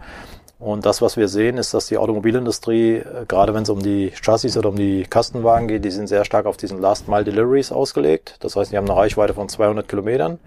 Und 0.57 0.85
das, 0.85 1.01
was 1.01 1.15
wir 1.15 1.27
sehen, 1.27 1.57
ist, 1.57 1.75
dass 1.75 1.87
die 1.87 1.97
Automobilindustrie, 1.97 2.97
äh, 2.97 3.25
gerade 3.27 3.53
wenn 3.53 3.63
es 3.63 3.69
um 3.69 3.81
die 3.81 4.11
Chassis 4.19 4.57
oder 4.57 4.69
um 4.69 4.75
die 4.75 5.03
Kastenwagen 5.03 5.67
geht, 5.67 5.85
die 5.85 5.91
sind 5.91 6.07
sehr 6.07 6.25
stark 6.25 6.47
auf 6.47 6.57
diesen 6.57 6.79
Last-Mile-Deliveries 6.81 7.71
ausgelegt. 7.71 8.37
Das 8.39 8.55
heißt, 8.55 8.71
die 8.71 8.77
haben 8.77 8.89
eine 8.89 8.97
Reichweite 8.97 9.33
von 9.35 9.47
200 9.47 9.87
Kilometern. 9.87 10.39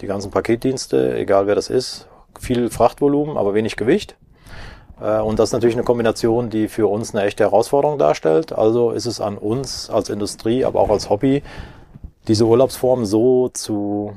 Die 0.00 0.06
ganzen 0.06 0.30
Paketdienste, 0.30 1.16
egal 1.16 1.46
wer 1.46 1.54
das 1.54 1.70
ist, 1.70 2.08
viel 2.38 2.70
Frachtvolumen, 2.70 3.36
aber 3.36 3.54
wenig 3.54 3.76
Gewicht. 3.76 4.16
Äh, 5.00 5.20
und 5.20 5.38
das 5.38 5.50
ist 5.50 5.52
natürlich 5.52 5.76
eine 5.76 5.84
Kombination, 5.84 6.50
die 6.50 6.68
für 6.68 6.86
uns 6.88 7.14
eine 7.14 7.24
echte 7.24 7.44
Herausforderung 7.44 7.98
darstellt. 7.98 8.52
Also 8.52 8.90
ist 8.90 9.06
es 9.06 9.20
an 9.20 9.38
uns 9.38 9.90
als 9.90 10.08
Industrie, 10.08 10.64
aber 10.64 10.80
auch 10.80 10.90
als 10.90 11.10
Hobby, 11.10 11.42
diese 12.28 12.46
Urlaubsform 12.46 13.04
so 13.04 13.48
zu 13.50 14.16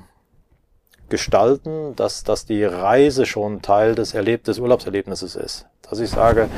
gestalten, 1.09 1.95
dass, 1.95 2.23
dass 2.23 2.45
die 2.45 2.63
Reise 2.63 3.25
schon 3.25 3.61
Teil 3.61 3.95
des, 3.95 4.13
Erleb 4.13 4.43
des 4.43 4.59
Urlaubserlebnisses 4.59 5.35
ist. 5.35 5.65
Dass 5.89 5.99
ich 5.99 6.09
sage, 6.09 6.49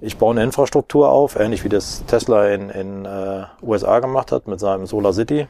ich 0.00 0.18
baue 0.18 0.32
eine 0.32 0.42
Infrastruktur 0.42 1.10
auf, 1.10 1.36
ähnlich 1.36 1.62
wie 1.64 1.68
das 1.68 2.04
Tesla 2.06 2.48
in 2.48 2.70
in 2.70 3.04
äh, 3.04 3.44
USA 3.62 4.00
gemacht 4.00 4.32
hat 4.32 4.48
mit 4.48 4.58
seinem 4.58 4.86
Solar 4.86 5.12
City. 5.12 5.46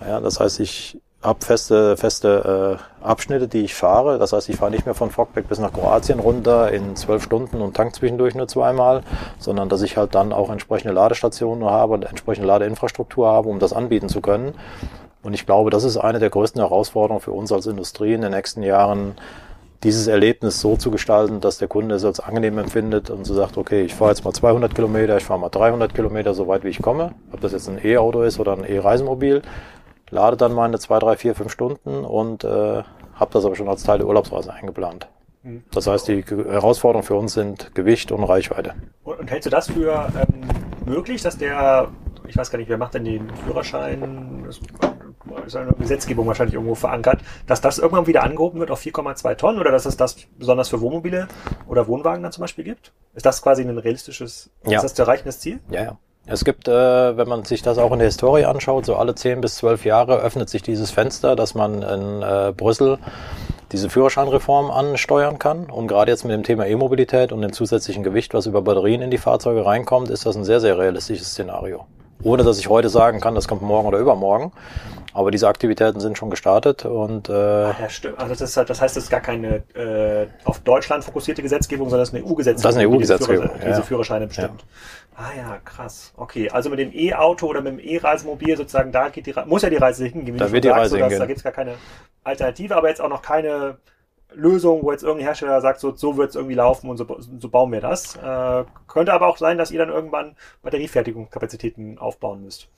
Mhm. 0.00 0.06
Ja, 0.06 0.20
das 0.20 0.38
heißt, 0.38 0.60
ich 0.60 0.98
habe 1.22 1.44
feste, 1.44 1.96
feste 1.96 2.78
äh, 3.02 3.04
Abschnitte, 3.04 3.48
die 3.48 3.64
ich 3.64 3.74
fahre. 3.74 4.18
Das 4.18 4.32
heißt, 4.32 4.48
ich 4.48 4.56
fahre 4.56 4.70
nicht 4.70 4.86
mehr 4.86 4.94
von 4.94 5.10
Fogbeck 5.10 5.48
bis 5.48 5.58
nach 5.58 5.72
Kroatien 5.72 6.20
runter 6.20 6.70
in 6.70 6.94
zwölf 6.94 7.24
Stunden 7.24 7.60
und 7.60 7.76
tank 7.76 7.94
zwischendurch 7.94 8.34
nur 8.34 8.46
zweimal, 8.46 9.02
sondern 9.38 9.68
dass 9.68 9.82
ich 9.82 9.96
halt 9.96 10.14
dann 10.14 10.32
auch 10.32 10.50
entsprechende 10.50 10.94
Ladestationen 10.94 11.68
habe 11.68 11.94
und 11.94 12.04
entsprechende 12.04 12.46
Ladeinfrastruktur 12.46 13.28
habe, 13.28 13.48
um 13.48 13.58
das 13.58 13.72
anbieten 13.72 14.08
zu 14.08 14.20
können. 14.20 14.54
Und 15.22 15.34
ich 15.34 15.44
glaube, 15.44 15.70
das 15.70 15.82
ist 15.82 15.96
eine 15.96 16.20
der 16.20 16.30
größten 16.30 16.60
Herausforderungen 16.60 17.20
für 17.20 17.32
uns 17.32 17.50
als 17.50 17.66
Industrie 17.66 18.14
in 18.14 18.20
den 18.20 18.30
nächsten 18.30 18.62
Jahren, 18.62 19.16
dieses 19.84 20.08
Erlebnis 20.08 20.60
so 20.60 20.76
zu 20.76 20.90
gestalten, 20.90 21.40
dass 21.40 21.58
der 21.58 21.68
Kunde 21.68 21.94
es 21.94 22.04
als 22.04 22.18
angenehm 22.18 22.58
empfindet 22.58 23.10
und 23.10 23.24
so 23.24 23.34
sagt, 23.34 23.56
okay, 23.56 23.82
ich 23.82 23.94
fahre 23.94 24.10
jetzt 24.10 24.24
mal 24.24 24.32
200 24.32 24.74
Kilometer, 24.74 25.16
ich 25.16 25.24
fahre 25.24 25.38
mal 25.38 25.50
300 25.50 25.94
Kilometer, 25.94 26.34
so 26.34 26.48
weit 26.48 26.64
wie 26.64 26.68
ich 26.68 26.82
komme, 26.82 27.12
ob 27.32 27.40
das 27.40 27.52
jetzt 27.52 27.68
ein 27.68 27.78
E-Auto 27.84 28.22
ist 28.22 28.40
oder 28.40 28.54
ein 28.54 28.64
E-Reisemobil, 28.64 29.42
lade 30.10 30.36
dann 30.36 30.52
meine 30.52 30.78
2, 30.78 30.98
3, 30.98 31.16
4, 31.16 31.34
5 31.34 31.52
Stunden 31.52 32.04
und 32.04 32.44
äh, 32.44 32.82
habe 33.14 33.32
das 33.32 33.44
aber 33.44 33.56
schon 33.56 33.68
als 33.68 33.82
Teil 33.82 33.98
der 33.98 34.06
Urlaubsreise 34.06 34.52
eingeplant. 34.52 35.08
Mhm. 35.42 35.64
Das 35.70 35.86
heißt, 35.86 36.08
die 36.08 36.24
Herausforderungen 36.24 37.06
für 37.06 37.14
uns 37.14 37.34
sind 37.34 37.74
Gewicht 37.74 38.12
und 38.12 38.24
Reichweite. 38.24 38.74
Und, 39.04 39.18
und 39.20 39.30
hältst 39.30 39.46
du 39.46 39.50
das 39.50 39.70
für 39.70 40.08
ähm, 40.16 40.48
möglich, 40.86 41.22
dass 41.22 41.38
der, 41.38 41.88
ich 42.26 42.36
weiß 42.36 42.50
gar 42.50 42.58
nicht, 42.58 42.68
wer 42.68 42.78
macht 42.78 42.94
denn 42.94 43.04
den 43.04 43.30
Führerschein? 43.44 44.44
Das, 44.46 44.60
ist 45.46 45.56
eine 45.56 45.72
Gesetzgebung 45.72 46.26
wahrscheinlich 46.26 46.54
irgendwo 46.54 46.74
verankert, 46.74 47.20
dass 47.46 47.60
das 47.60 47.78
irgendwann 47.78 48.06
wieder 48.06 48.22
angehoben 48.22 48.60
wird 48.60 48.70
auf 48.70 48.80
4,2 48.80 49.36
Tonnen 49.36 49.58
oder 49.58 49.70
dass 49.70 49.86
es 49.86 49.96
das 49.96 50.16
besonders 50.38 50.68
für 50.68 50.80
Wohnmobile 50.80 51.28
oder 51.66 51.86
Wohnwagen 51.86 52.22
dann 52.22 52.32
zum 52.32 52.42
Beispiel 52.42 52.64
gibt? 52.64 52.92
Ist 53.14 53.26
das 53.26 53.42
quasi 53.42 53.62
ein 53.62 53.76
realistisches, 53.76 54.50
ja. 54.64 54.76
ist 54.76 54.84
das 54.84 54.94
zu 54.94 55.02
erreichendes 55.02 55.40
Ziel? 55.40 55.60
Ja, 55.70 55.82
ja. 55.82 55.98
Es 56.30 56.44
gibt, 56.44 56.68
äh, 56.68 57.16
wenn 57.16 57.26
man 57.26 57.44
sich 57.44 57.62
das 57.62 57.78
auch 57.78 57.90
in 57.90 58.00
der 58.00 58.08
Historie 58.08 58.44
anschaut, 58.44 58.84
so 58.84 58.96
alle 58.96 59.14
10 59.14 59.40
bis 59.40 59.56
12 59.56 59.86
Jahre 59.86 60.18
öffnet 60.18 60.50
sich 60.50 60.60
dieses 60.60 60.90
Fenster, 60.90 61.36
dass 61.36 61.54
man 61.54 61.82
in 61.82 62.22
äh, 62.22 62.52
Brüssel 62.54 62.98
diese 63.72 63.88
Führerscheinreform 63.88 64.70
ansteuern 64.70 65.38
kann. 65.38 65.70
Und 65.70 65.88
gerade 65.88 66.10
jetzt 66.10 66.24
mit 66.24 66.34
dem 66.34 66.42
Thema 66.42 66.66
E-Mobilität 66.66 67.32
und 67.32 67.40
dem 67.40 67.54
zusätzlichen 67.54 68.02
Gewicht, 68.02 68.34
was 68.34 68.44
über 68.44 68.60
Batterien 68.60 69.00
in 69.00 69.10
die 69.10 69.16
Fahrzeuge 69.16 69.64
reinkommt, 69.64 70.10
ist 70.10 70.26
das 70.26 70.36
ein 70.36 70.44
sehr, 70.44 70.60
sehr 70.60 70.76
realistisches 70.76 71.30
Szenario. 71.30 71.86
Ohne 72.22 72.44
dass 72.44 72.58
ich 72.58 72.68
heute 72.68 72.90
sagen 72.90 73.20
kann, 73.20 73.34
das 73.34 73.48
kommt 73.48 73.62
morgen 73.62 73.88
oder 73.88 73.98
übermorgen. 73.98 74.52
Aber 75.14 75.30
diese 75.30 75.48
Aktivitäten 75.48 76.00
sind 76.00 76.18
schon 76.18 76.30
gestartet 76.30 76.84
und 76.84 77.28
äh, 77.28 77.32
ja, 77.32 77.88
stimmt. 77.88 78.18
Also 78.18 78.34
das, 78.34 78.40
ist, 78.42 78.56
halt, 78.56 78.68
das 78.68 78.80
heißt, 78.80 78.96
das 78.96 79.04
ist 79.04 79.10
gar 79.10 79.20
keine 79.20 79.62
äh, 79.74 80.26
auf 80.44 80.60
Deutschland 80.60 81.02
fokussierte 81.02 81.42
Gesetzgebung, 81.42 81.88
sondern 81.88 82.02
das 82.02 82.10
ist 82.10 82.14
eine 82.14 82.24
EU-Gesetzgebung. 82.24 82.62
Das 82.62 82.74
ist 82.74 82.78
eine 82.78 82.88
EU-Gesetzgebung. 82.88 83.50
Die 83.60 83.66
diese 83.66 83.82
Führerscheine 83.82 84.26
bestimmt. 84.26 84.62
Ja. 84.62 85.24
Ah 85.24 85.36
ja, 85.36 85.58
krass. 85.64 86.12
Okay, 86.16 86.50
also 86.50 86.70
mit 86.70 86.78
dem 86.78 86.92
E-Auto 86.92 87.46
oder 87.46 87.60
mit 87.60 87.72
dem 87.72 87.78
E-Reisemobil 87.80 88.56
sozusagen, 88.56 88.92
da 88.92 89.08
geht 89.08 89.26
die 89.26 89.34
muss 89.46 89.62
ja 89.62 89.70
die 89.70 89.76
Reise 89.76 90.06
hingehen. 90.06 90.36
Da 90.36 90.52
wird 90.52 90.64
die 90.64 90.68
Reise 90.68 90.98
hingehen. 90.98 91.18
Da 91.18 91.26
gibt 91.26 91.38
es 91.38 91.44
gar 91.44 91.52
keine 91.52 91.74
Alternative, 92.22 92.76
aber 92.76 92.88
jetzt 92.88 93.00
auch 93.00 93.08
noch 93.08 93.22
keine 93.22 93.78
Lösung, 94.34 94.82
wo 94.82 94.92
jetzt 94.92 95.02
irgendein 95.02 95.26
Hersteller 95.26 95.60
sagt, 95.60 95.80
so, 95.80 95.94
so 95.96 96.16
wird 96.16 96.30
es 96.30 96.36
irgendwie 96.36 96.54
laufen 96.54 96.90
und 96.90 96.98
so, 96.98 97.06
so 97.18 97.48
bauen 97.48 97.72
wir 97.72 97.80
das. 97.80 98.16
Äh, 98.16 98.64
könnte 98.86 99.12
aber 99.12 99.26
auch 99.26 99.38
sein, 99.38 99.58
dass 99.58 99.70
ihr 99.70 99.78
dann 99.78 99.88
irgendwann 99.88 100.36
Batteriefertigungskapazitäten 100.62 101.98
aufbauen 101.98 102.42
müsst. 102.42 102.68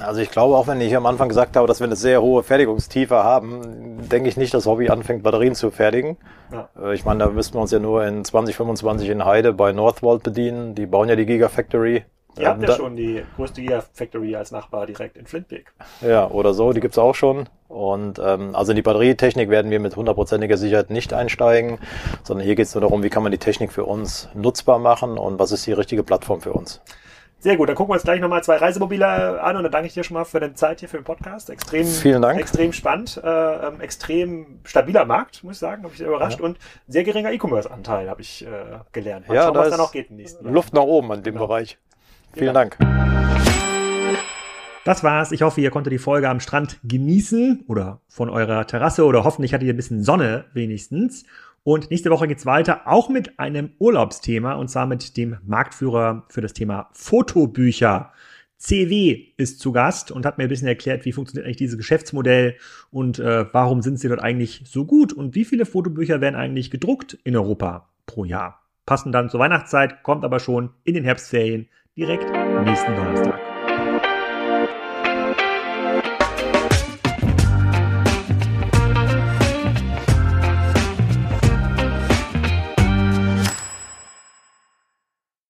Also 0.00 0.20
ich 0.20 0.30
glaube, 0.30 0.56
auch 0.56 0.66
wenn 0.66 0.80
ich 0.80 0.94
am 0.94 1.06
Anfang 1.06 1.28
gesagt 1.28 1.56
habe, 1.56 1.66
dass 1.66 1.80
wir 1.80 1.86
eine 1.86 1.96
sehr 1.96 2.20
hohe 2.22 2.42
Fertigungstiefe 2.42 3.16
haben, 3.16 4.08
denke 4.08 4.28
ich 4.28 4.36
nicht, 4.36 4.52
dass 4.52 4.66
Hobby 4.66 4.88
anfängt, 4.88 5.22
Batterien 5.22 5.54
zu 5.54 5.70
fertigen. 5.70 6.16
Ja. 6.52 6.68
Äh, 6.80 6.94
ich 6.94 7.04
meine, 7.04 7.24
da 7.24 7.30
müssten 7.30 7.54
wir 7.54 7.62
uns 7.62 7.70
ja 7.70 7.78
nur 7.78 8.04
in 8.04 8.24
2025 8.24 9.08
in 9.08 9.24
Heide 9.24 9.52
bei 9.52 9.72
Northvolt 9.72 10.22
bedienen. 10.22 10.74
Die 10.74 10.86
bauen 10.86 11.08
ja 11.08 11.16
die 11.16 11.26
Gigafactory. 11.26 12.04
Ihr 12.38 12.48
habt 12.48 12.62
ja 12.62 12.76
schon 12.76 12.96
die 12.96 13.22
größte 13.36 13.62
Gigafactory 13.62 14.36
als 14.36 14.50
Nachbar 14.50 14.84
direkt 14.84 15.16
in 15.16 15.26
Flintbeck. 15.26 15.72
Ja, 16.02 16.28
oder 16.28 16.52
so, 16.52 16.72
die 16.74 16.80
gibt's 16.80 16.98
auch 16.98 17.14
schon. 17.14 17.48
Und 17.68 18.18
ähm, 18.18 18.54
also 18.54 18.72
in 18.72 18.76
die 18.76 18.82
Batterietechnik 18.82 19.48
werden 19.48 19.70
wir 19.70 19.80
mit 19.80 19.96
hundertprozentiger 19.96 20.58
Sicherheit 20.58 20.90
nicht 20.90 21.14
einsteigen, 21.14 21.78
sondern 22.24 22.44
hier 22.44 22.54
geht's 22.54 22.74
nur 22.74 22.82
darum, 22.82 23.02
wie 23.02 23.08
kann 23.08 23.22
man 23.22 23.32
die 23.32 23.38
Technik 23.38 23.72
für 23.72 23.84
uns 23.84 24.28
nutzbar 24.34 24.78
machen 24.78 25.16
und 25.16 25.38
was 25.38 25.50
ist 25.50 25.66
die 25.66 25.72
richtige 25.72 26.02
Plattform 26.02 26.42
für 26.42 26.52
uns. 26.52 26.82
Sehr 27.38 27.56
gut, 27.56 27.68
dann 27.68 27.76
gucken 27.76 27.90
wir 27.90 27.94
uns 27.94 28.02
gleich 28.02 28.20
nochmal 28.20 28.42
zwei 28.42 28.56
Reisemobile 28.56 29.40
an 29.42 29.56
und 29.56 29.62
dann 29.62 29.72
danke 29.72 29.88
ich 29.88 29.94
dir 29.94 30.02
schon 30.02 30.14
mal 30.14 30.24
für 30.24 30.40
deine 30.40 30.54
Zeit 30.54 30.80
hier 30.80 30.88
für 30.88 30.96
den 30.96 31.04
Podcast. 31.04 31.50
Extrem, 31.50 31.86
Vielen 31.86 32.22
Dank. 32.22 32.40
extrem 32.40 32.72
spannend, 32.72 33.20
äh, 33.22 33.28
ähm, 33.28 33.80
extrem 33.80 34.60
stabiler 34.64 35.04
Markt, 35.04 35.44
muss 35.44 35.56
ich 35.56 35.60
sagen, 35.60 35.82
habe 35.82 35.92
ich 35.92 35.98
sehr 35.98 36.08
überrascht 36.08 36.40
ja. 36.40 36.46
und 36.46 36.58
sehr 36.88 37.04
geringer 37.04 37.30
E-Commerce-Anteil 37.30 38.08
habe 38.08 38.22
ich 38.22 38.44
äh, 38.46 38.48
gelernt. 38.92 39.28
Mal 39.28 39.34
ja, 39.34 39.44
schauen, 39.44 39.54
da 39.54 39.60
was 39.60 39.70
da 39.70 39.76
noch 39.76 39.92
geht 39.92 40.10
im 40.10 40.16
nächsten 40.16 40.44
Jahr. 40.44 40.54
Luft 40.54 40.72
nach 40.72 40.82
oben 40.82 41.12
an 41.12 41.22
dem 41.22 41.34
genau. 41.34 41.46
Bereich. 41.46 41.78
Vielen 42.32 42.54
Dank. 42.54 42.78
Das 44.84 45.02
war's. 45.02 45.32
Ich 45.32 45.42
hoffe, 45.42 45.60
ihr 45.60 45.70
konntet 45.70 45.92
die 45.92 45.98
Folge 45.98 46.28
am 46.28 46.40
Strand 46.40 46.78
genießen 46.84 47.64
oder 47.66 48.00
von 48.08 48.30
eurer 48.30 48.66
Terrasse 48.66 49.04
oder 49.04 49.24
hoffentlich 49.24 49.52
hattet 49.52 49.66
ihr 49.66 49.74
ein 49.74 49.76
bisschen 49.76 50.02
Sonne 50.02 50.44
wenigstens. 50.52 51.24
Und 51.66 51.90
nächste 51.90 52.10
Woche 52.10 52.28
geht's 52.28 52.46
weiter, 52.46 52.82
auch 52.86 53.08
mit 53.08 53.40
einem 53.40 53.72
Urlaubsthema 53.80 54.52
und 54.52 54.68
zwar 54.68 54.86
mit 54.86 55.16
dem 55.16 55.38
Marktführer 55.44 56.24
für 56.28 56.40
das 56.40 56.52
Thema 56.52 56.90
Fotobücher. 56.92 58.12
CW 58.56 59.32
ist 59.36 59.58
zu 59.58 59.72
Gast 59.72 60.12
und 60.12 60.24
hat 60.24 60.38
mir 60.38 60.44
ein 60.44 60.48
bisschen 60.48 60.68
erklärt, 60.68 61.04
wie 61.04 61.10
funktioniert 61.10 61.44
eigentlich 61.44 61.56
dieses 61.56 61.76
Geschäftsmodell 61.76 62.54
und 62.92 63.18
äh, 63.18 63.52
warum 63.52 63.82
sind 63.82 63.98
sie 63.98 64.06
dort 64.06 64.22
eigentlich 64.22 64.62
so 64.64 64.84
gut 64.84 65.12
und 65.12 65.34
wie 65.34 65.44
viele 65.44 65.66
Fotobücher 65.66 66.20
werden 66.20 66.36
eigentlich 66.36 66.70
gedruckt 66.70 67.18
in 67.24 67.34
Europa 67.34 67.88
pro 68.06 68.24
Jahr. 68.24 68.62
Passen 68.86 69.10
dann 69.10 69.28
zur 69.28 69.40
Weihnachtszeit, 69.40 70.04
kommt 70.04 70.24
aber 70.24 70.38
schon 70.38 70.70
in 70.84 70.94
den 70.94 71.02
Herbstferien 71.02 71.66
direkt 71.96 72.30
nächsten 72.64 72.94
Donnerstag. 72.94 73.55